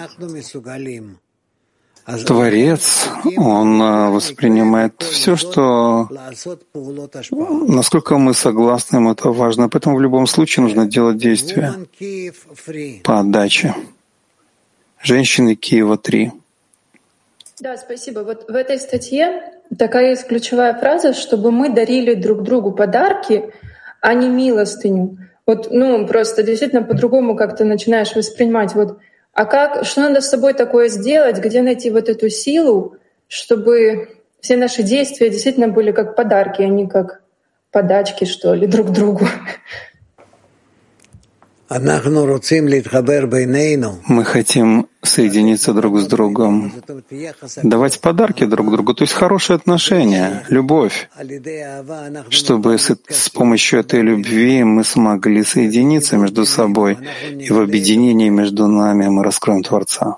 Творец, 2.27 3.09
он 3.35 3.81
а, 3.81 4.11
воспринимает 4.11 5.01
все, 5.01 5.35
что... 5.35 6.07
Насколько 7.67 8.19
мы 8.19 8.35
согласны, 8.35 8.97
им 8.97 9.09
это 9.09 9.29
важно. 9.31 9.69
Поэтому 9.69 9.97
в 9.97 10.01
любом 10.01 10.27
случае 10.27 10.65
нужно 10.65 10.85
делать 10.85 11.17
действия 11.17 11.73
по 13.03 13.21
отдаче. 13.21 13.73
Женщины 15.05 15.53
Киева 15.53 15.99
3. 15.99 16.31
Да, 17.59 17.77
спасибо. 17.77 18.21
Вот 18.21 18.49
в 18.49 18.55
этой 18.55 18.79
статье 18.79 19.53
такая 19.77 20.09
есть 20.09 20.27
ключевая 20.27 20.73
фраза, 20.73 21.13
чтобы 21.13 21.51
мы 21.51 21.69
дарили 21.69 22.15
друг 22.15 22.41
другу 22.41 22.71
подарки, 22.71 23.53
а 24.01 24.15
не 24.15 24.27
милостыню. 24.27 25.19
Вот, 25.45 25.67
ну, 25.69 26.07
просто 26.07 26.41
действительно 26.41 26.81
по-другому 26.81 27.35
как-то 27.35 27.65
начинаешь 27.65 28.15
воспринимать. 28.15 28.73
Вот 28.73 28.97
а 29.31 29.45
как, 29.45 29.85
что 29.85 30.01
надо 30.01 30.21
с 30.21 30.29
собой 30.29 30.55
такое 30.55 30.87
сделать, 30.87 31.37
где 31.37 31.61
найти 31.61 31.91
вот 31.91 32.09
эту 32.09 32.27
силу, 32.29 32.95
чтобы 33.27 34.09
все 34.41 34.57
наши 34.57 34.81
действия 34.81 35.29
действительно 35.29 35.67
были 35.67 35.91
как 35.91 36.15
подарки, 36.15 36.63
а 36.63 36.67
не 36.67 36.87
как 36.87 37.21
подачки, 37.69 38.25
что 38.25 38.55
ли, 38.55 38.65
друг 38.65 38.89
другу. 38.89 39.27
Мы 44.07 44.23
хотим 44.23 44.87
соединиться 45.01 45.73
друг 45.73 45.99
с 45.99 46.05
другом, 46.05 46.71
давать 47.63 47.99
подарки 48.01 48.45
друг 48.45 48.71
другу, 48.71 48.93
то 48.93 49.03
есть 49.03 49.13
хорошие 49.13 49.55
отношения, 49.55 50.43
любовь, 50.49 51.09
чтобы 52.29 52.77
с, 52.77 52.95
с 53.09 53.29
помощью 53.29 53.79
этой 53.79 54.01
любви 54.01 54.63
мы 54.63 54.83
смогли 54.83 55.43
соединиться 55.43 56.17
между 56.17 56.45
собой, 56.45 56.99
и 57.31 57.51
в 57.51 57.59
объединении 57.59 58.29
между 58.29 58.67
нами 58.67 59.07
мы 59.07 59.23
раскроем 59.23 59.63
Творца. 59.63 60.17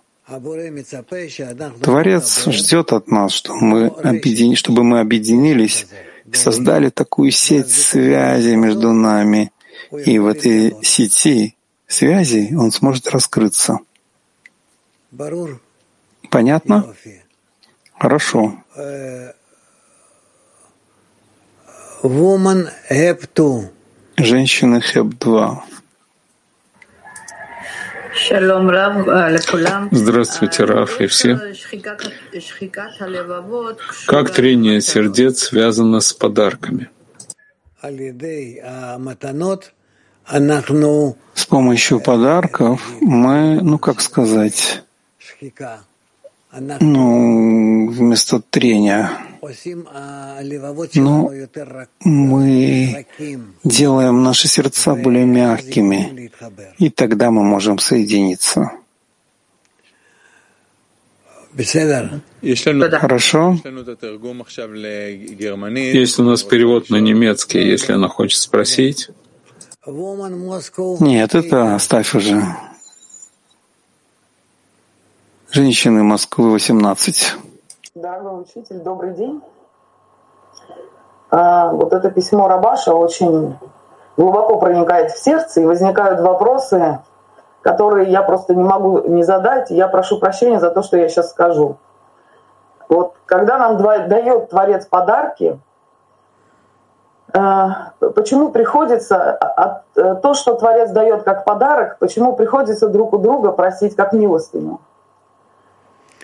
Творец 1.82 2.48
ждет 2.48 2.92
от 2.92 3.10
нас, 3.10 3.32
что 3.32 3.54
мы 3.54 3.88
объедин... 3.88 4.56
чтобы 4.56 4.84
мы 4.84 5.00
объединились 5.00 5.88
создали 6.34 6.90
такую 6.90 7.32
сеть 7.32 7.72
связи 7.72 8.56
между 8.56 8.92
нами— 8.92 9.52
и 9.92 10.20
в 10.20 10.28
этой 10.28 10.76
сети 10.84 11.56
связей 11.88 12.56
он 12.56 12.72
сможет 12.72 13.08
раскрыться. 13.08 13.80
Понятно? 16.30 16.94
Хорошо. 17.98 18.64
Woman 22.04 22.70
Heb 22.90 23.28
2. 23.34 23.70
Женщины 24.18 24.82
Хеб 24.82 25.18
2. 25.20 25.64
Здравствуйте, 29.92 30.64
Раф 30.66 31.00
и 31.02 31.08
все. 31.08 31.38
Как 34.08 34.34
трение 34.34 34.82
сердец 34.82 35.44
связано 35.44 36.00
с 36.00 36.14
подарками? 36.14 36.90
С 40.28 41.46
помощью 41.46 42.00
подарков 42.00 42.82
мы, 43.00 43.62
ну 43.62 43.78
как 43.78 44.02
сказать, 44.02 44.84
ну, 46.80 47.90
вместо 47.90 48.42
трения. 48.42 49.12
Но 50.96 51.32
мы 52.04 53.06
делаем 53.64 54.24
наши 54.24 54.48
сердца 54.48 54.96
более 54.96 55.26
мягкими, 55.26 56.32
и 56.80 56.90
тогда 56.90 57.32
мы 57.32 57.44
можем 57.44 57.80
соединиться. 57.80 58.72
Хорошо. 63.00 63.58
Есть 65.94 66.20
у 66.20 66.24
нас 66.24 66.44
перевод 66.44 66.90
на 66.90 66.98
немецкий, 66.98 67.66
если 67.66 67.94
она 67.94 68.08
хочет 68.10 68.40
спросить. 68.40 69.10
Нет, 71.00 71.34
это 71.34 71.76
оставь 71.76 72.14
уже. 72.14 72.42
Женщины 75.50 76.04
Москвы, 76.04 76.52
18. 76.52 77.38
Дорогой 77.96 78.42
учитель, 78.42 78.80
добрый 78.80 79.14
день. 79.14 79.42
А, 81.30 81.72
вот 81.72 81.94
это 81.94 82.12
письмо 82.12 82.50
Рабаша 82.50 82.94
очень 82.94 83.58
глубоко 84.18 84.60
проникает 84.60 85.12
в 85.12 85.24
сердце, 85.24 85.62
и 85.62 85.66
возникают 85.66 86.20
вопросы, 86.20 87.00
которые 87.62 88.12
я 88.12 88.24
просто 88.24 88.56
не 88.56 88.64
могу 88.64 89.08
не 89.08 89.24
задать. 89.24 89.70
Я 89.70 89.88
прошу 89.88 90.20
прощения 90.20 90.60
за 90.60 90.70
то, 90.70 90.82
что 90.82 90.98
я 90.98 91.08
сейчас 91.08 91.30
скажу. 91.30 91.78
Вот 92.90 93.16
когда 93.26 93.58
нам 93.58 93.78
дает 93.78 94.50
Творец 94.50 94.86
подарки, 94.86 95.58
почему 97.32 98.52
приходится 98.52 99.84
э, 99.96 100.16
то, 100.22 100.34
что 100.34 100.56
Творец 100.56 100.92
дает 100.92 101.24
как 101.24 101.44
подарок, 101.46 101.98
почему 102.00 102.36
приходится 102.36 102.88
друг 102.88 103.14
у 103.14 103.18
друга 103.18 103.52
просить 103.52 103.96
как 103.96 104.14
милостыню? 104.14 104.80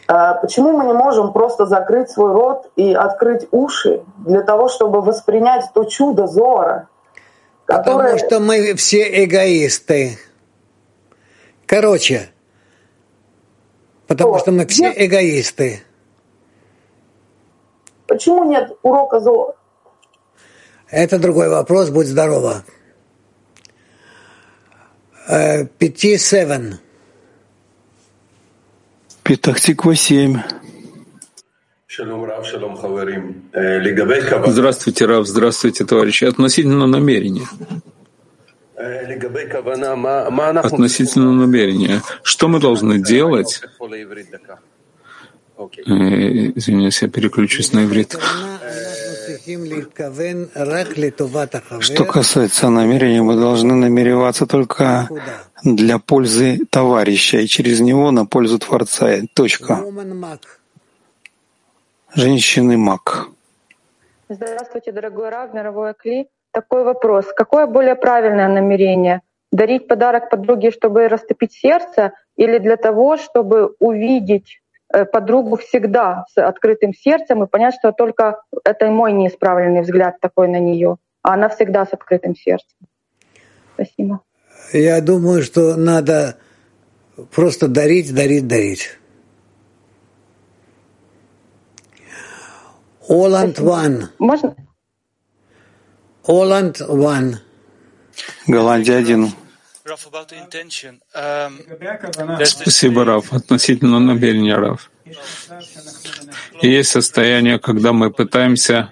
Э, 0.07 0.35
почему 0.41 0.71
мы 0.71 0.85
не 0.85 0.93
можем 0.93 1.33
просто 1.33 1.65
закрыть 1.65 2.09
свой 2.09 2.31
рот 2.31 2.71
и 2.75 2.93
открыть 2.93 3.47
уши 3.51 4.03
для 4.17 4.41
того, 4.41 4.69
чтобы 4.69 5.01
воспринять 5.01 5.65
то 5.73 5.83
чудо 5.83 6.27
Зора, 6.27 6.87
которое... 7.65 8.13
Потому 8.13 8.17
что 8.17 8.39
мы 8.39 8.73
все 8.75 9.25
эгоисты. 9.25 10.17
Короче, 11.65 12.29
потому 14.07 14.39
что 14.39 14.51
мы 14.51 14.65
все 14.67 14.93
эгоисты. 14.95 15.81
Почему 18.07 18.43
нет 18.43 18.77
урока 18.83 19.19
зла? 19.19 19.55
Это 20.93 21.17
другой 21.17 21.49
вопрос, 21.49 21.89
будь 21.89 22.05
здорова. 22.05 22.63
Э, 25.27 25.65
пяти 25.65 26.19
севен. 26.19 26.77
Петахтиква 29.23 29.95
семь. 29.95 30.37
Здравствуйте, 34.45 35.05
Рав, 35.07 35.25
здравствуйте, 35.25 35.83
товарищи. 35.83 36.25
Относительно 36.25 36.85
намерения. 36.85 37.47
Относительно 40.59 41.31
намерения. 41.33 42.03
Что 42.21 42.47
мы 42.47 42.59
должны 42.59 42.99
делать? 42.99 43.63
Э, 45.85 46.51
извиняюсь, 46.55 47.01
я 47.01 47.09
переключусь 47.09 47.73
на 47.73 47.85
иврит. 47.85 48.17
Что 51.79 52.05
касается 52.05 52.69
намерения, 52.69 53.21
мы 53.21 53.35
должны 53.35 53.73
намереваться 53.75 54.45
только 54.45 55.09
для 55.63 55.99
пользы 55.99 56.59
товарища 56.69 57.37
и 57.37 57.47
через 57.47 57.79
него 57.79 58.11
на 58.11 58.25
пользу 58.25 58.59
Творца. 58.59 59.21
Точка. 59.33 59.83
Женщины 62.15 62.77
маг. 62.77 63.27
Здравствуйте, 64.29 64.91
дорогой 64.91 65.29
Рав, 65.29 65.53
мировой 65.53 65.91
Акли. 65.91 66.27
Такой 66.51 66.83
вопрос. 66.83 67.25
Какое 67.35 67.65
более 67.67 67.95
правильное 67.95 68.47
намерение? 68.47 69.21
Дарить 69.51 69.87
подарок 69.87 70.29
подруге, 70.29 70.71
чтобы 70.71 71.07
растопить 71.07 71.53
сердце, 71.53 72.13
или 72.35 72.57
для 72.59 72.77
того, 72.77 73.17
чтобы 73.17 73.75
увидеть 73.79 74.61
подругу 75.11 75.57
всегда 75.57 76.25
с 76.31 76.37
открытым 76.37 76.93
сердцем 76.93 77.43
и 77.43 77.47
понять, 77.47 77.75
что 77.79 77.91
только 77.91 78.41
это 78.63 78.87
мой 78.87 79.13
неисправленный 79.13 79.81
взгляд 79.81 80.19
такой 80.19 80.47
на 80.47 80.59
нее, 80.59 80.97
а 81.21 81.33
она 81.33 81.49
всегда 81.49 81.85
с 81.85 81.93
открытым 81.93 82.35
сердцем. 82.35 82.77
Спасибо. 83.73 84.21
Я 84.71 85.01
думаю, 85.01 85.41
что 85.41 85.75
надо 85.75 86.37
просто 87.31 87.67
дарить, 87.67 88.13
дарить, 88.13 88.47
дарить. 88.47 88.97
Оланд 93.07 93.59
One. 93.59 94.05
Можно? 94.19 94.55
Оланд 96.25 96.79
One. 96.81 97.35
Голландия 98.47 98.97
один. 98.97 99.31
Спасибо, 102.45 103.05
Раф. 103.05 103.33
Относительно 103.33 103.99
намерения, 103.99 104.55
Раф. 104.55 104.89
Есть 106.61 106.91
состояние, 106.91 107.59
когда 107.59 107.91
мы 107.91 108.09
пытаемся 108.11 108.89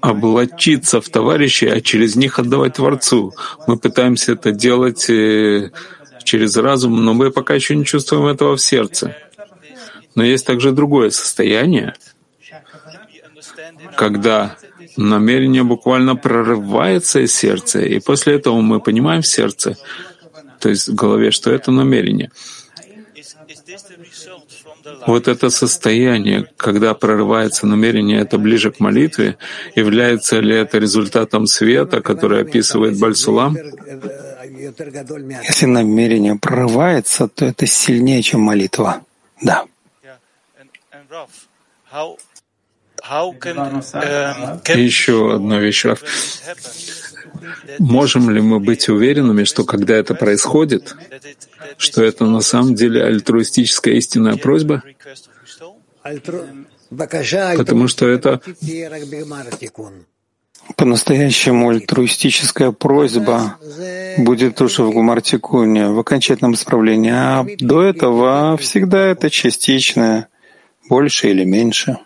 облачиться 0.00 1.00
в 1.00 1.08
товарищей, 1.08 1.66
а 1.68 1.80
через 1.80 2.14
них 2.14 2.38
отдавать 2.38 2.74
Творцу. 2.74 3.34
Мы 3.66 3.78
пытаемся 3.78 4.32
это 4.32 4.52
делать 4.52 5.08
э, 5.08 5.70
через 6.22 6.56
разум, 6.56 7.04
но 7.04 7.14
мы 7.14 7.30
пока 7.30 7.54
еще 7.54 7.74
не 7.74 7.84
чувствуем 7.84 8.26
этого 8.26 8.56
в 8.56 8.60
сердце. 8.60 9.16
Но 10.14 10.22
есть 10.22 10.46
также 10.46 10.72
другое 10.72 11.10
состояние, 11.10 11.94
когда 13.96 14.56
намерение 14.96 15.62
буквально 15.62 16.16
прорывается 16.16 17.20
из 17.20 17.34
сердца, 17.34 17.80
и 17.80 18.00
после 18.00 18.34
этого 18.34 18.60
мы 18.60 18.80
понимаем 18.80 19.22
в 19.22 19.26
сердце, 19.26 19.76
то 20.60 20.68
есть 20.68 20.88
в 20.88 20.94
голове, 20.94 21.30
что 21.30 21.50
это 21.50 21.70
намерение. 21.70 22.30
Вот 25.06 25.28
это 25.28 25.50
состояние, 25.50 26.46
когда 26.56 26.94
прорывается 26.94 27.66
намерение, 27.66 28.20
это 28.20 28.38
ближе 28.38 28.70
к 28.70 28.80
молитве, 28.80 29.36
является 29.74 30.40
ли 30.40 30.54
это 30.54 30.78
результатом 30.78 31.46
света, 31.46 32.00
который 32.00 32.42
описывает 32.42 32.98
Бальсулам? 32.98 33.56
Если 35.48 35.66
намерение 35.66 36.36
прорывается, 36.36 37.28
то 37.28 37.44
это 37.46 37.66
сильнее, 37.66 38.22
чем 38.22 38.40
молитва. 38.40 39.04
Да. 39.42 39.64
И 44.74 44.80
еще 44.80 45.34
одна 45.34 45.58
вещь. 45.58 45.84
Можем 47.78 48.30
ли 48.30 48.40
мы 48.40 48.60
быть 48.60 48.88
уверенными, 48.88 49.44
что 49.44 49.64
когда 49.64 49.94
это 49.94 50.14
происходит, 50.14 50.96
что 51.76 52.02
это 52.02 52.24
на 52.24 52.40
самом 52.40 52.74
деле 52.74 53.04
альтруистическая 53.04 53.94
истинная 53.94 54.36
просьба? 54.36 54.82
Потому 57.56 57.88
что 57.88 58.06
это 58.08 58.40
по-настоящему 60.76 61.70
альтруистическая 61.70 62.70
просьба 62.70 63.58
будет 64.16 64.60
уже 64.60 64.82
в 64.82 64.92
Гумартикуне, 64.92 65.88
в 65.88 65.98
окончательном 65.98 66.54
исправлении, 66.54 67.12
а 67.12 67.44
до 67.58 67.82
этого 67.82 68.56
всегда 68.56 69.06
это 69.08 69.28
частичное, 69.28 70.28
больше 70.88 71.28
или 71.30 71.44
меньше. 71.44 71.98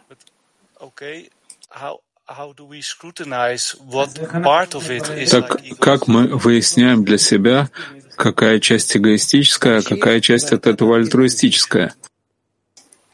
Так 5.30 5.60
как 5.78 6.08
мы 6.08 6.26
выясняем 6.26 7.04
для 7.04 7.18
себя, 7.18 7.70
какая 8.16 8.58
часть 8.58 8.96
эгоистическая, 8.96 9.78
а 9.78 9.82
какая 9.82 10.20
часть 10.20 10.52
от 10.52 10.66
этого 10.66 10.96
альтруистическая? 10.96 11.94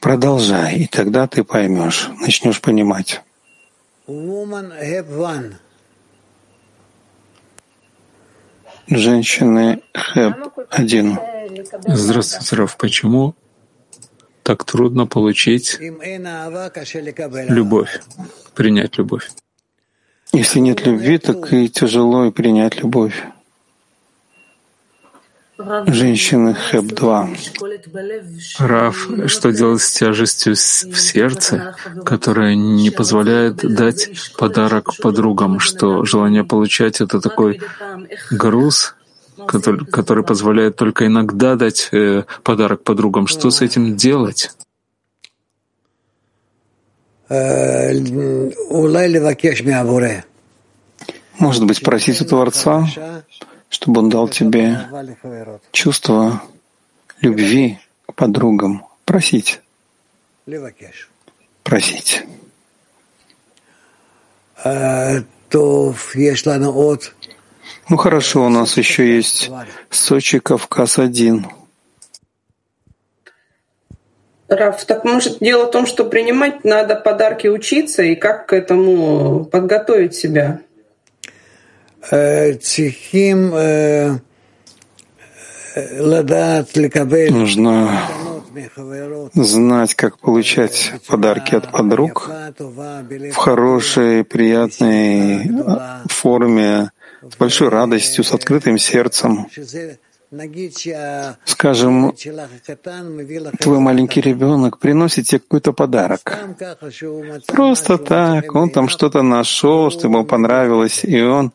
Продолжай, 0.01 0.77
и 0.77 0.87
тогда 0.87 1.27
ты 1.27 1.45
поймешь, 1.45 2.09
начнешь 2.21 2.61
понимать. 2.61 3.23
Женщины 8.87 9.83
Хэб 9.95 10.35
один. 10.71 11.19
Здравствуйте, 11.87 12.57
Раф. 12.57 12.77
Почему 12.77 13.35
так 14.45 14.65
трудно 14.65 15.07
получить 15.07 15.79
любовь, 17.49 18.01
принять 18.55 18.99
любовь. 18.99 19.31
Если 20.33 20.59
нет 20.61 20.87
любви, 20.87 21.19
так 21.19 21.53
и 21.53 21.69
тяжело 21.69 22.27
и 22.27 22.31
принять 22.31 22.83
любовь. 22.83 23.25
Женщины 25.87 26.55
Хэб-2. 26.55 27.37
Рав, 28.59 29.09
что 29.29 29.53
делать 29.53 29.83
с 29.83 29.93
тяжестью 29.93 30.55
в 30.55 30.59
сердце, 30.59 31.77
которая 32.05 32.55
не 32.55 32.91
позволяет 32.91 33.57
дать 33.57 34.11
подарок 34.37 34.97
подругам, 35.01 35.61
что 35.61 36.05
желание 36.05 36.45
получать— 36.45 37.01
это 37.05 37.21
такой 37.21 37.63
груз, 38.33 38.97
который, 39.47 39.85
который 39.87 40.25
позволяет 40.25 40.77
только 40.77 41.07
иногда 41.07 41.57
дать 41.57 41.89
э, 41.93 42.25
подарок 42.43 42.83
подругам. 42.83 43.27
Что 43.27 43.51
с 43.51 43.63
этим 43.63 43.97
делать? 43.97 44.51
Может 51.39 51.65
быть, 51.67 51.83
просить 51.83 52.21
у 52.21 52.25
Творца, 52.25 52.87
чтобы 53.69 54.01
он 54.01 54.09
дал 54.09 54.29
тебе 54.29 54.87
чувство 55.73 56.43
любви 57.21 57.79
к 58.07 58.15
подругам. 58.15 58.87
Просить. 59.05 59.61
Просить. 61.63 62.23
Ну 67.89 67.97
хорошо, 67.97 68.47
у 68.47 68.49
нас 68.49 68.77
еще 68.77 69.17
есть 69.17 69.51
Сочи, 69.91 70.39
Кавказ-1. 70.39 71.45
Раф, 74.49 74.85
так 74.85 75.05
может 75.05 75.39
дело 75.41 75.67
в 75.67 75.71
том, 75.71 75.87
что 75.87 76.05
принимать 76.05 76.65
надо 76.65 76.97
подарки 76.97 77.47
учиться 77.49 78.03
и 78.03 78.15
как 78.15 78.47
к 78.47 78.53
этому 78.53 79.45
подготовить 79.45 80.15
себя? 80.15 80.61
Э, 82.11 82.53
э, 82.53 84.19
Нужно 87.31 88.01
знать, 89.35 89.95
как 89.95 90.19
получать 90.19 90.93
подарки 91.09 91.55
от 91.55 91.73
подруг 91.73 92.31
в 92.59 93.35
хорошей, 93.35 94.25
приятной 94.25 95.51
форме, 96.09 96.91
с 97.33 97.37
большой 97.37 97.69
радостью, 97.69 98.25
с 98.25 98.33
открытым 98.33 98.79
сердцем. 98.79 99.47
Скажем, 101.45 102.15
твой 103.61 103.79
маленький 103.79 104.21
ребенок 104.21 104.79
приносит 104.79 105.27
тебе 105.27 105.39
какой-то 105.39 105.73
подарок. 105.73 106.39
Просто 107.47 107.99
так, 107.99 108.55
он 108.55 108.71
там 108.71 108.89
что-то 108.89 109.23
нашел, 109.23 109.91
что 109.91 110.09
ему 110.09 110.25
понравилось, 110.25 111.05
и 111.05 111.23
он 111.23 111.53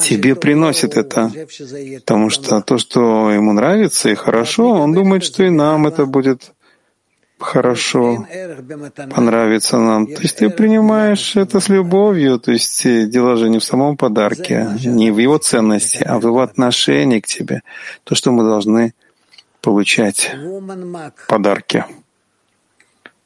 тебе 0.00 0.36
приносит 0.36 0.96
это. 0.96 1.32
Потому 2.04 2.30
что 2.30 2.60
то, 2.60 2.78
что 2.78 3.30
ему 3.32 3.52
нравится 3.52 4.10
и 4.10 4.14
хорошо, 4.14 4.70
он 4.70 4.92
думает, 4.92 5.24
что 5.24 5.42
и 5.42 5.50
нам 5.50 5.86
это 5.86 6.06
будет 6.06 6.52
хорошо, 7.38 8.26
понравится 9.14 9.78
нам. 9.78 10.06
То 10.06 10.22
есть 10.22 10.38
ты 10.38 10.50
принимаешь 10.50 11.36
это 11.36 11.60
с 11.60 11.68
любовью, 11.68 12.38
то 12.38 12.52
есть 12.52 12.86
э, 12.86 13.06
дело 13.06 13.36
же 13.36 13.48
не 13.48 13.58
в 13.58 13.64
самом 13.64 13.96
подарке, 13.96 14.68
не 14.84 15.10
в 15.10 15.18
его 15.18 15.38
ценности, 15.38 16.04
а 16.04 16.18
в 16.18 16.24
его 16.24 16.40
отношении 16.40 17.20
к 17.20 17.26
тебе. 17.26 17.62
То, 18.04 18.14
что 18.14 18.32
мы 18.32 18.44
должны 18.44 18.94
получать 19.60 20.34
подарки. 21.28 21.84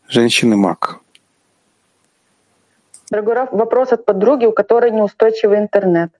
Женщины 0.08 0.56
маг. 0.56 1.00
Дорогой 3.10 3.34
Раф, 3.34 3.48
вопрос 3.52 3.92
от 3.92 4.04
подруги, 4.04 4.46
у 4.46 4.52
которой 4.52 4.90
неустойчивый 4.90 5.58
интернет. 5.58 6.10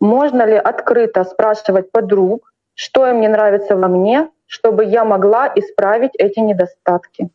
Можно 0.00 0.46
ли 0.46 0.54
открыто 0.54 1.24
спрашивать 1.24 1.90
подруг, 1.90 2.52
что 2.74 3.06
им 3.06 3.20
не 3.20 3.28
нравится 3.28 3.76
во 3.76 3.88
мне, 3.88 4.30
чтобы 4.46 4.84
я 4.84 5.04
могла 5.04 5.52
исправить 5.54 6.12
эти 6.18 6.40
недостатки? 6.40 7.28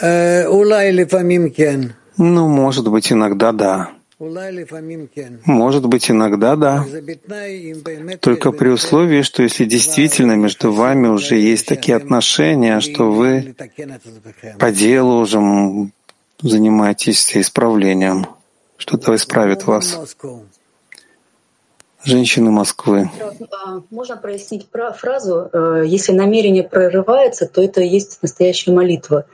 Э, 0.00 0.46
ну, 2.18 2.48
может 2.48 2.88
быть, 2.88 3.12
иногда 3.12 3.52
да. 3.52 3.90
Может 4.18 5.86
быть, 5.86 6.10
иногда 6.10 6.56
да. 6.56 6.84
Только 8.20 8.52
при 8.52 8.68
условии, 8.68 9.20
что 9.22 9.42
если 9.42 9.66
действительно 9.66 10.32
между 10.36 10.72
вами 10.72 11.08
уже 11.08 11.36
есть 11.36 11.66
такие 11.66 11.96
отношения, 11.96 12.80
что 12.80 13.10
вы 13.10 13.54
по 14.58 14.72
делу 14.72 15.20
уже 15.20 15.38
занимаетесь 16.40 17.36
исправлением, 17.36 18.26
что-то 18.78 19.14
исправит 19.14 19.64
вас 19.64 20.16
женщины 22.06 22.50
Москвы. 22.50 23.10
А, 23.20 23.82
можно 23.90 24.16
прояснить 24.16 24.68
фразу 24.96 25.50
э, 25.52 25.82
«если 25.86 26.12
намерение 26.12 26.62
прорывается, 26.62 27.46
то 27.46 27.62
это 27.62 27.80
и 27.80 27.88
есть 27.88 28.18
настоящая 28.22 28.72
молитва». 28.72 29.26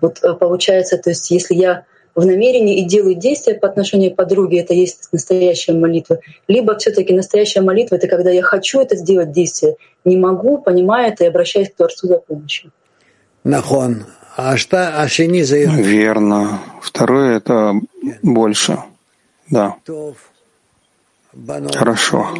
Вот 0.00 0.22
э, 0.22 0.34
получается, 0.34 0.98
то 0.98 1.10
есть 1.10 1.30
если 1.30 1.54
я 1.54 1.84
в 2.14 2.24
намерении 2.24 2.80
и 2.80 2.84
делаю 2.84 3.14
действия 3.14 3.54
по 3.54 3.68
отношению 3.68 4.12
к 4.12 4.16
подруге, 4.16 4.60
это 4.60 4.74
есть 4.74 5.08
настоящая 5.12 5.74
молитва. 5.74 6.18
Либо 6.48 6.76
все 6.76 6.90
таки 6.90 7.12
настоящая 7.12 7.60
молитва— 7.60 7.94
это 7.96 8.08
когда 8.08 8.30
я 8.30 8.42
хочу 8.42 8.80
это 8.80 8.96
сделать 8.96 9.32
действие, 9.32 9.76
не 10.04 10.16
могу, 10.16 10.58
понимаю 10.58 11.12
это 11.12 11.24
и 11.24 11.28
обращаюсь 11.28 11.70
к 11.70 11.76
Творцу 11.76 12.08
за 12.08 12.18
помощью. 12.18 12.72
Нахон. 13.44 14.06
А 14.36 14.56
что, 14.56 15.00
а 15.00 15.08
Верно. 15.66 16.60
Второе— 16.82 17.36
это 17.38 17.74
больше. 18.22 18.78
Да. 19.50 19.76
Хорошо. 21.74 22.34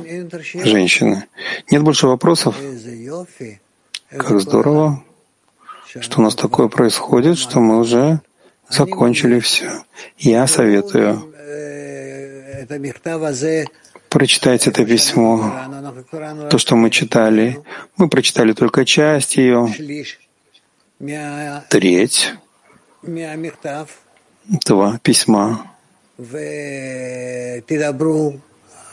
Женщины. 0.55 1.25
Нет 1.71 1.83
больше 1.83 2.07
вопросов? 2.07 2.57
Как 4.09 4.41
здорово, 4.41 5.03
что 6.01 6.21
у 6.21 6.23
нас 6.23 6.35
такое 6.35 6.69
происходит, 6.69 7.39
что 7.39 7.61
мы 7.61 7.79
уже 7.79 8.21
закончили 8.69 9.41
все. 9.41 9.83
Я 10.19 10.47
советую 10.47 11.33
прочитать 14.09 14.67
это 14.67 14.85
письмо, 14.85 15.53
то, 16.51 16.59
что 16.59 16.77
мы 16.77 16.91
читали. 16.91 17.61
Мы 17.97 18.09
прочитали 18.09 18.53
только 18.53 18.85
часть 18.85 19.37
ее, 19.37 19.69
треть 21.69 22.33
этого 24.53 24.99
письма 25.03 25.71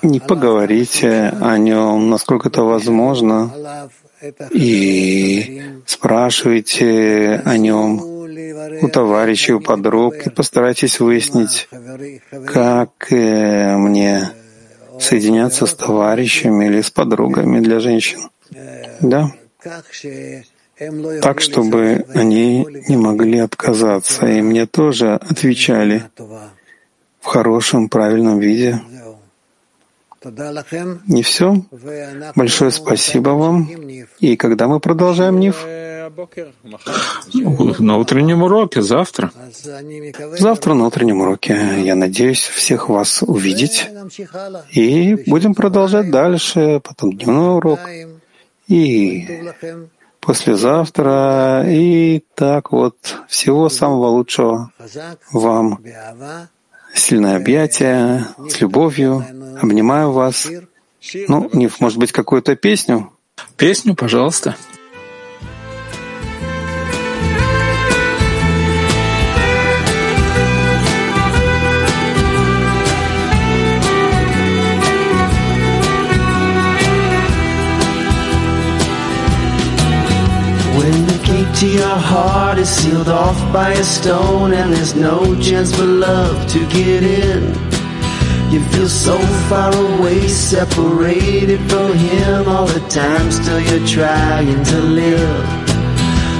не 0.04 0.20
поговорите 0.20 1.34
о 1.42 1.58
нем, 1.58 2.10
насколько 2.10 2.50
это 2.50 2.64
возможно, 2.64 3.90
и 4.52 5.62
спрашивайте 5.86 7.42
о 7.46 7.58
нем 7.58 8.14
у 8.82 8.88
товарищей, 8.88 9.54
у 9.54 9.60
подруг, 9.60 10.16
и 10.26 10.30
постарайтесь 10.30 11.00
выяснить, 11.00 11.68
как 12.46 13.12
э, 13.12 13.78
мне 13.78 14.30
соединяться 15.00 15.66
с 15.66 15.74
товарищами 15.74 16.66
или 16.66 16.82
с 16.82 16.90
подругами 16.90 17.60
для 17.60 17.80
женщин. 17.80 18.30
Да? 19.02 19.32
Так, 21.22 21.40
чтобы 21.40 22.06
они 22.14 22.66
не 22.88 22.98
могли 22.98 23.40
отказаться. 23.40 24.26
И 24.28 24.42
мне 24.42 24.66
тоже 24.66 25.16
отвечали 25.16 26.04
в 27.22 27.26
хорошем, 27.26 27.90
правильном 27.90 28.40
виде. 28.40 28.82
Не 31.08 31.24
все. 31.24 31.56
Большое 32.36 32.72
спасибо 32.72 33.30
вам. 33.30 33.70
И 34.20 34.36
когда 34.36 34.68
мы 34.68 34.80
продолжаем 34.80 35.40
НИФ? 35.40 35.66
На 37.80 37.98
утреннем 37.98 38.44
уроке, 38.44 38.82
завтра. 38.82 39.32
Завтра 40.38 40.74
на 40.74 40.88
утреннем 40.88 41.22
уроке. 41.22 41.82
Я 41.84 41.96
надеюсь 41.96 42.44
всех 42.44 42.90
вас 42.90 43.24
увидеть. 43.24 43.90
И 44.72 45.16
будем 45.28 45.56
продолжать 45.56 46.12
дальше, 46.12 46.82
потом 46.84 47.14
дневной 47.14 47.58
урок. 47.58 47.80
И 48.68 49.28
послезавтра. 50.20 51.64
И 51.68 52.24
так 52.36 52.72
вот. 52.72 52.98
Всего 53.28 53.70
самого 53.70 54.08
лучшего 54.08 54.72
вам 55.32 55.80
сильное 56.94 57.36
объятие, 57.36 58.26
с 58.50 58.62
любовью, 58.62 59.26
обнимаю 59.62 60.12
вас. 60.12 60.50
Ну, 61.28 61.50
Ниф, 61.54 61.80
может 61.80 61.98
быть, 61.98 62.12
какую-то 62.12 62.56
песню? 62.56 63.12
Песню, 63.58 63.96
пожалуйста. 63.96 64.56
Your 81.68 81.96
heart 81.96 82.58
is 82.58 82.70
sealed 82.70 83.10
off 83.10 83.38
by 83.54 83.72
a 83.72 83.84
stone 83.84 84.54
and 84.54 84.74
there's 84.74 84.96
no 84.96 85.40
chance 85.40 85.74
for 85.76 85.86
love 85.86 86.48
to 86.52 86.60
get 86.68 87.04
in. 87.04 87.44
You 88.52 88.64
feel 88.72 88.90
so 88.90 89.18
far 89.50 89.74
away, 89.74 90.28
separated 90.28 91.60
from 91.70 91.94
him 91.94 92.48
all 92.48 92.66
the 92.66 92.82
time, 92.90 93.32
still 93.32 93.60
you're 93.60 93.88
trying 93.88 94.64
to 94.64 94.80
live. 94.82 95.64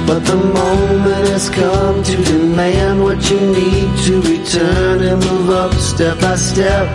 But 0.06 0.20
the 0.26 0.36
moment 0.36 1.28
has 1.28 1.48
come 1.48 2.02
to 2.02 2.16
demand 2.24 3.02
what 3.02 3.18
you 3.30 3.40
need 3.40 3.96
to 4.04 4.20
return 4.20 5.02
and 5.02 5.24
move 5.24 5.50
up 5.50 5.72
step 5.74 6.20
by 6.20 6.36
step. 6.36 6.86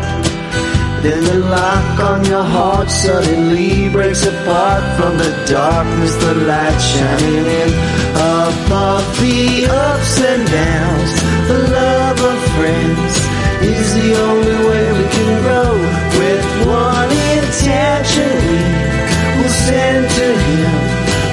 Then 1.02 1.24
the 1.24 1.40
lock 1.50 2.00
on 2.00 2.26
your 2.26 2.44
heart 2.44 2.90
suddenly 2.90 3.90
breaks 3.90 4.26
apart 4.26 4.84
from 4.98 5.18
the 5.18 5.32
darkness, 5.48 6.16
the 6.16 6.36
light 6.36 6.80
shining 6.80 7.46
in. 7.46 7.99
Above 8.16 9.06
the 9.20 9.66
ups 9.70 10.22
and 10.22 10.46
downs. 10.48 11.12
The 11.48 11.60
love 11.72 12.20
of 12.32 12.38
friends 12.56 13.14
is 13.62 13.94
the 13.96 14.10
only 14.28 14.58
way 14.70 14.86
we 15.00 15.06
can 15.16 15.30
grow. 15.44 15.72
With 16.20 16.46
one 16.68 17.12
intention, 17.38 18.36
we 18.50 19.42
will 19.42 19.56
send 19.68 20.10
to 20.20 20.28
Him 20.48 20.74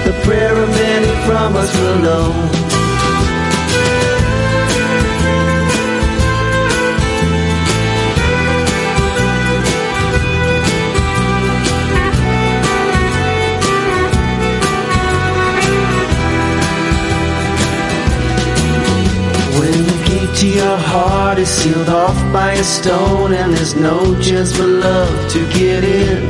the 0.07 0.14
prayer 0.24 0.57
of 0.57 0.68
many 0.70 1.12
from 1.27 1.57
us 1.57 1.72
below. 1.72 2.56
to 2.56 2.56
sealed 21.47 21.89
off 21.89 22.19
by 22.33 22.53
a 22.53 22.65
stone 22.65 23.33
and 23.33 23.55
there's 23.55 23.77
no 23.77 24.21
chance 24.21 24.57
for 24.57 24.67
love 24.67 25.33
to 25.33 25.41
get 25.53 25.85
in. 25.85 26.23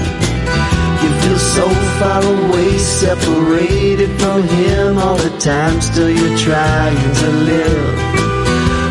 You 1.03 1.11
feel 1.21 1.39
so 1.39 1.67
far 1.99 2.23
away, 2.23 2.77
separated 2.77 4.11
from 4.21 4.43
him 4.43 4.99
all 4.99 5.17
the 5.17 5.35
time, 5.39 5.81
still 5.81 6.11
you're 6.11 6.39
trying 6.39 7.15
to 7.23 7.29
live. 7.51 8.17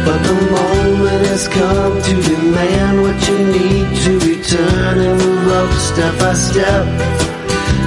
But 0.06 0.20
the 0.24 0.40
moment 0.58 1.26
has 1.28 1.48
come 1.48 2.02
to 2.02 2.14
demand 2.22 3.02
what 3.04 3.18
you 3.28 3.38
need 3.58 3.88
to 4.06 4.12
return 4.20 4.98
and 4.98 5.22
move 5.22 5.48
up 5.48 5.72
step 5.80 6.20
by 6.20 6.34
step. 6.34 6.86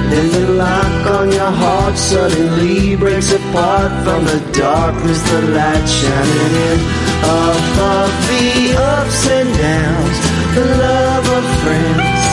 Then 0.09 0.31
the 0.31 0.53
lock 0.53 1.07
on 1.19 1.31
your 1.31 1.51
heart 1.51 1.97
suddenly 1.97 2.95
breaks 2.95 3.31
apart 3.31 3.91
from 4.05 4.23
the 4.25 4.39
darkness, 4.53 5.21
the 5.29 5.41
light 5.41 5.87
shining 5.87 6.55
in. 6.69 7.08
Above 7.23 8.13
the 8.31 8.75
ups 8.77 9.21
and 9.29 9.49
downs, 9.57 10.17
the 10.55 10.65
love 10.65 11.25
of 11.37 11.45
friends 11.63 12.23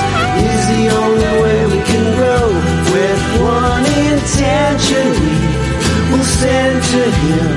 is 0.47 0.63
the 0.75 0.85
only 1.03 1.33
way 1.43 1.59
we 1.67 1.81
can 1.91 2.05
grow. 2.17 2.47
With 2.95 3.23
one 3.43 3.85
intention, 4.09 5.07
we 5.23 6.17
will 6.17 6.29
send 6.41 6.77
to 6.95 7.03
Him 7.23 7.51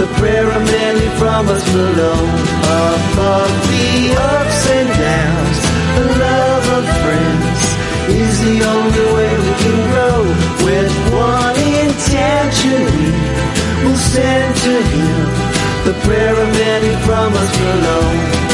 the 0.00 0.08
prayer 0.18 0.48
of 0.50 0.62
many 0.64 1.06
from 1.20 1.48
us 1.48 1.64
below. 1.72 2.20
Above 2.96 3.52
the 3.70 4.16
ups 4.16 4.62
and 4.76 4.88
downs, 4.88 5.58
the 5.98 6.06
love 6.24 6.66
of 6.78 6.84
friends 7.04 7.60
is 8.08 8.34
the 8.48 8.58
only 8.74 9.06
way 9.16 9.32
we 9.44 9.52
can 9.62 9.78
grow. 9.90 10.18
With 10.66 10.92
one 11.12 11.56
intention, 11.84 12.80
we 12.96 13.84
will 13.84 14.02
send 14.14 14.56
to 14.56 14.74
Him 14.82 15.51
the 15.84 15.92
prayer 16.04 16.36
of 16.40 16.48
many 16.52 16.94
promise 17.04 17.60
alone. 17.60 18.51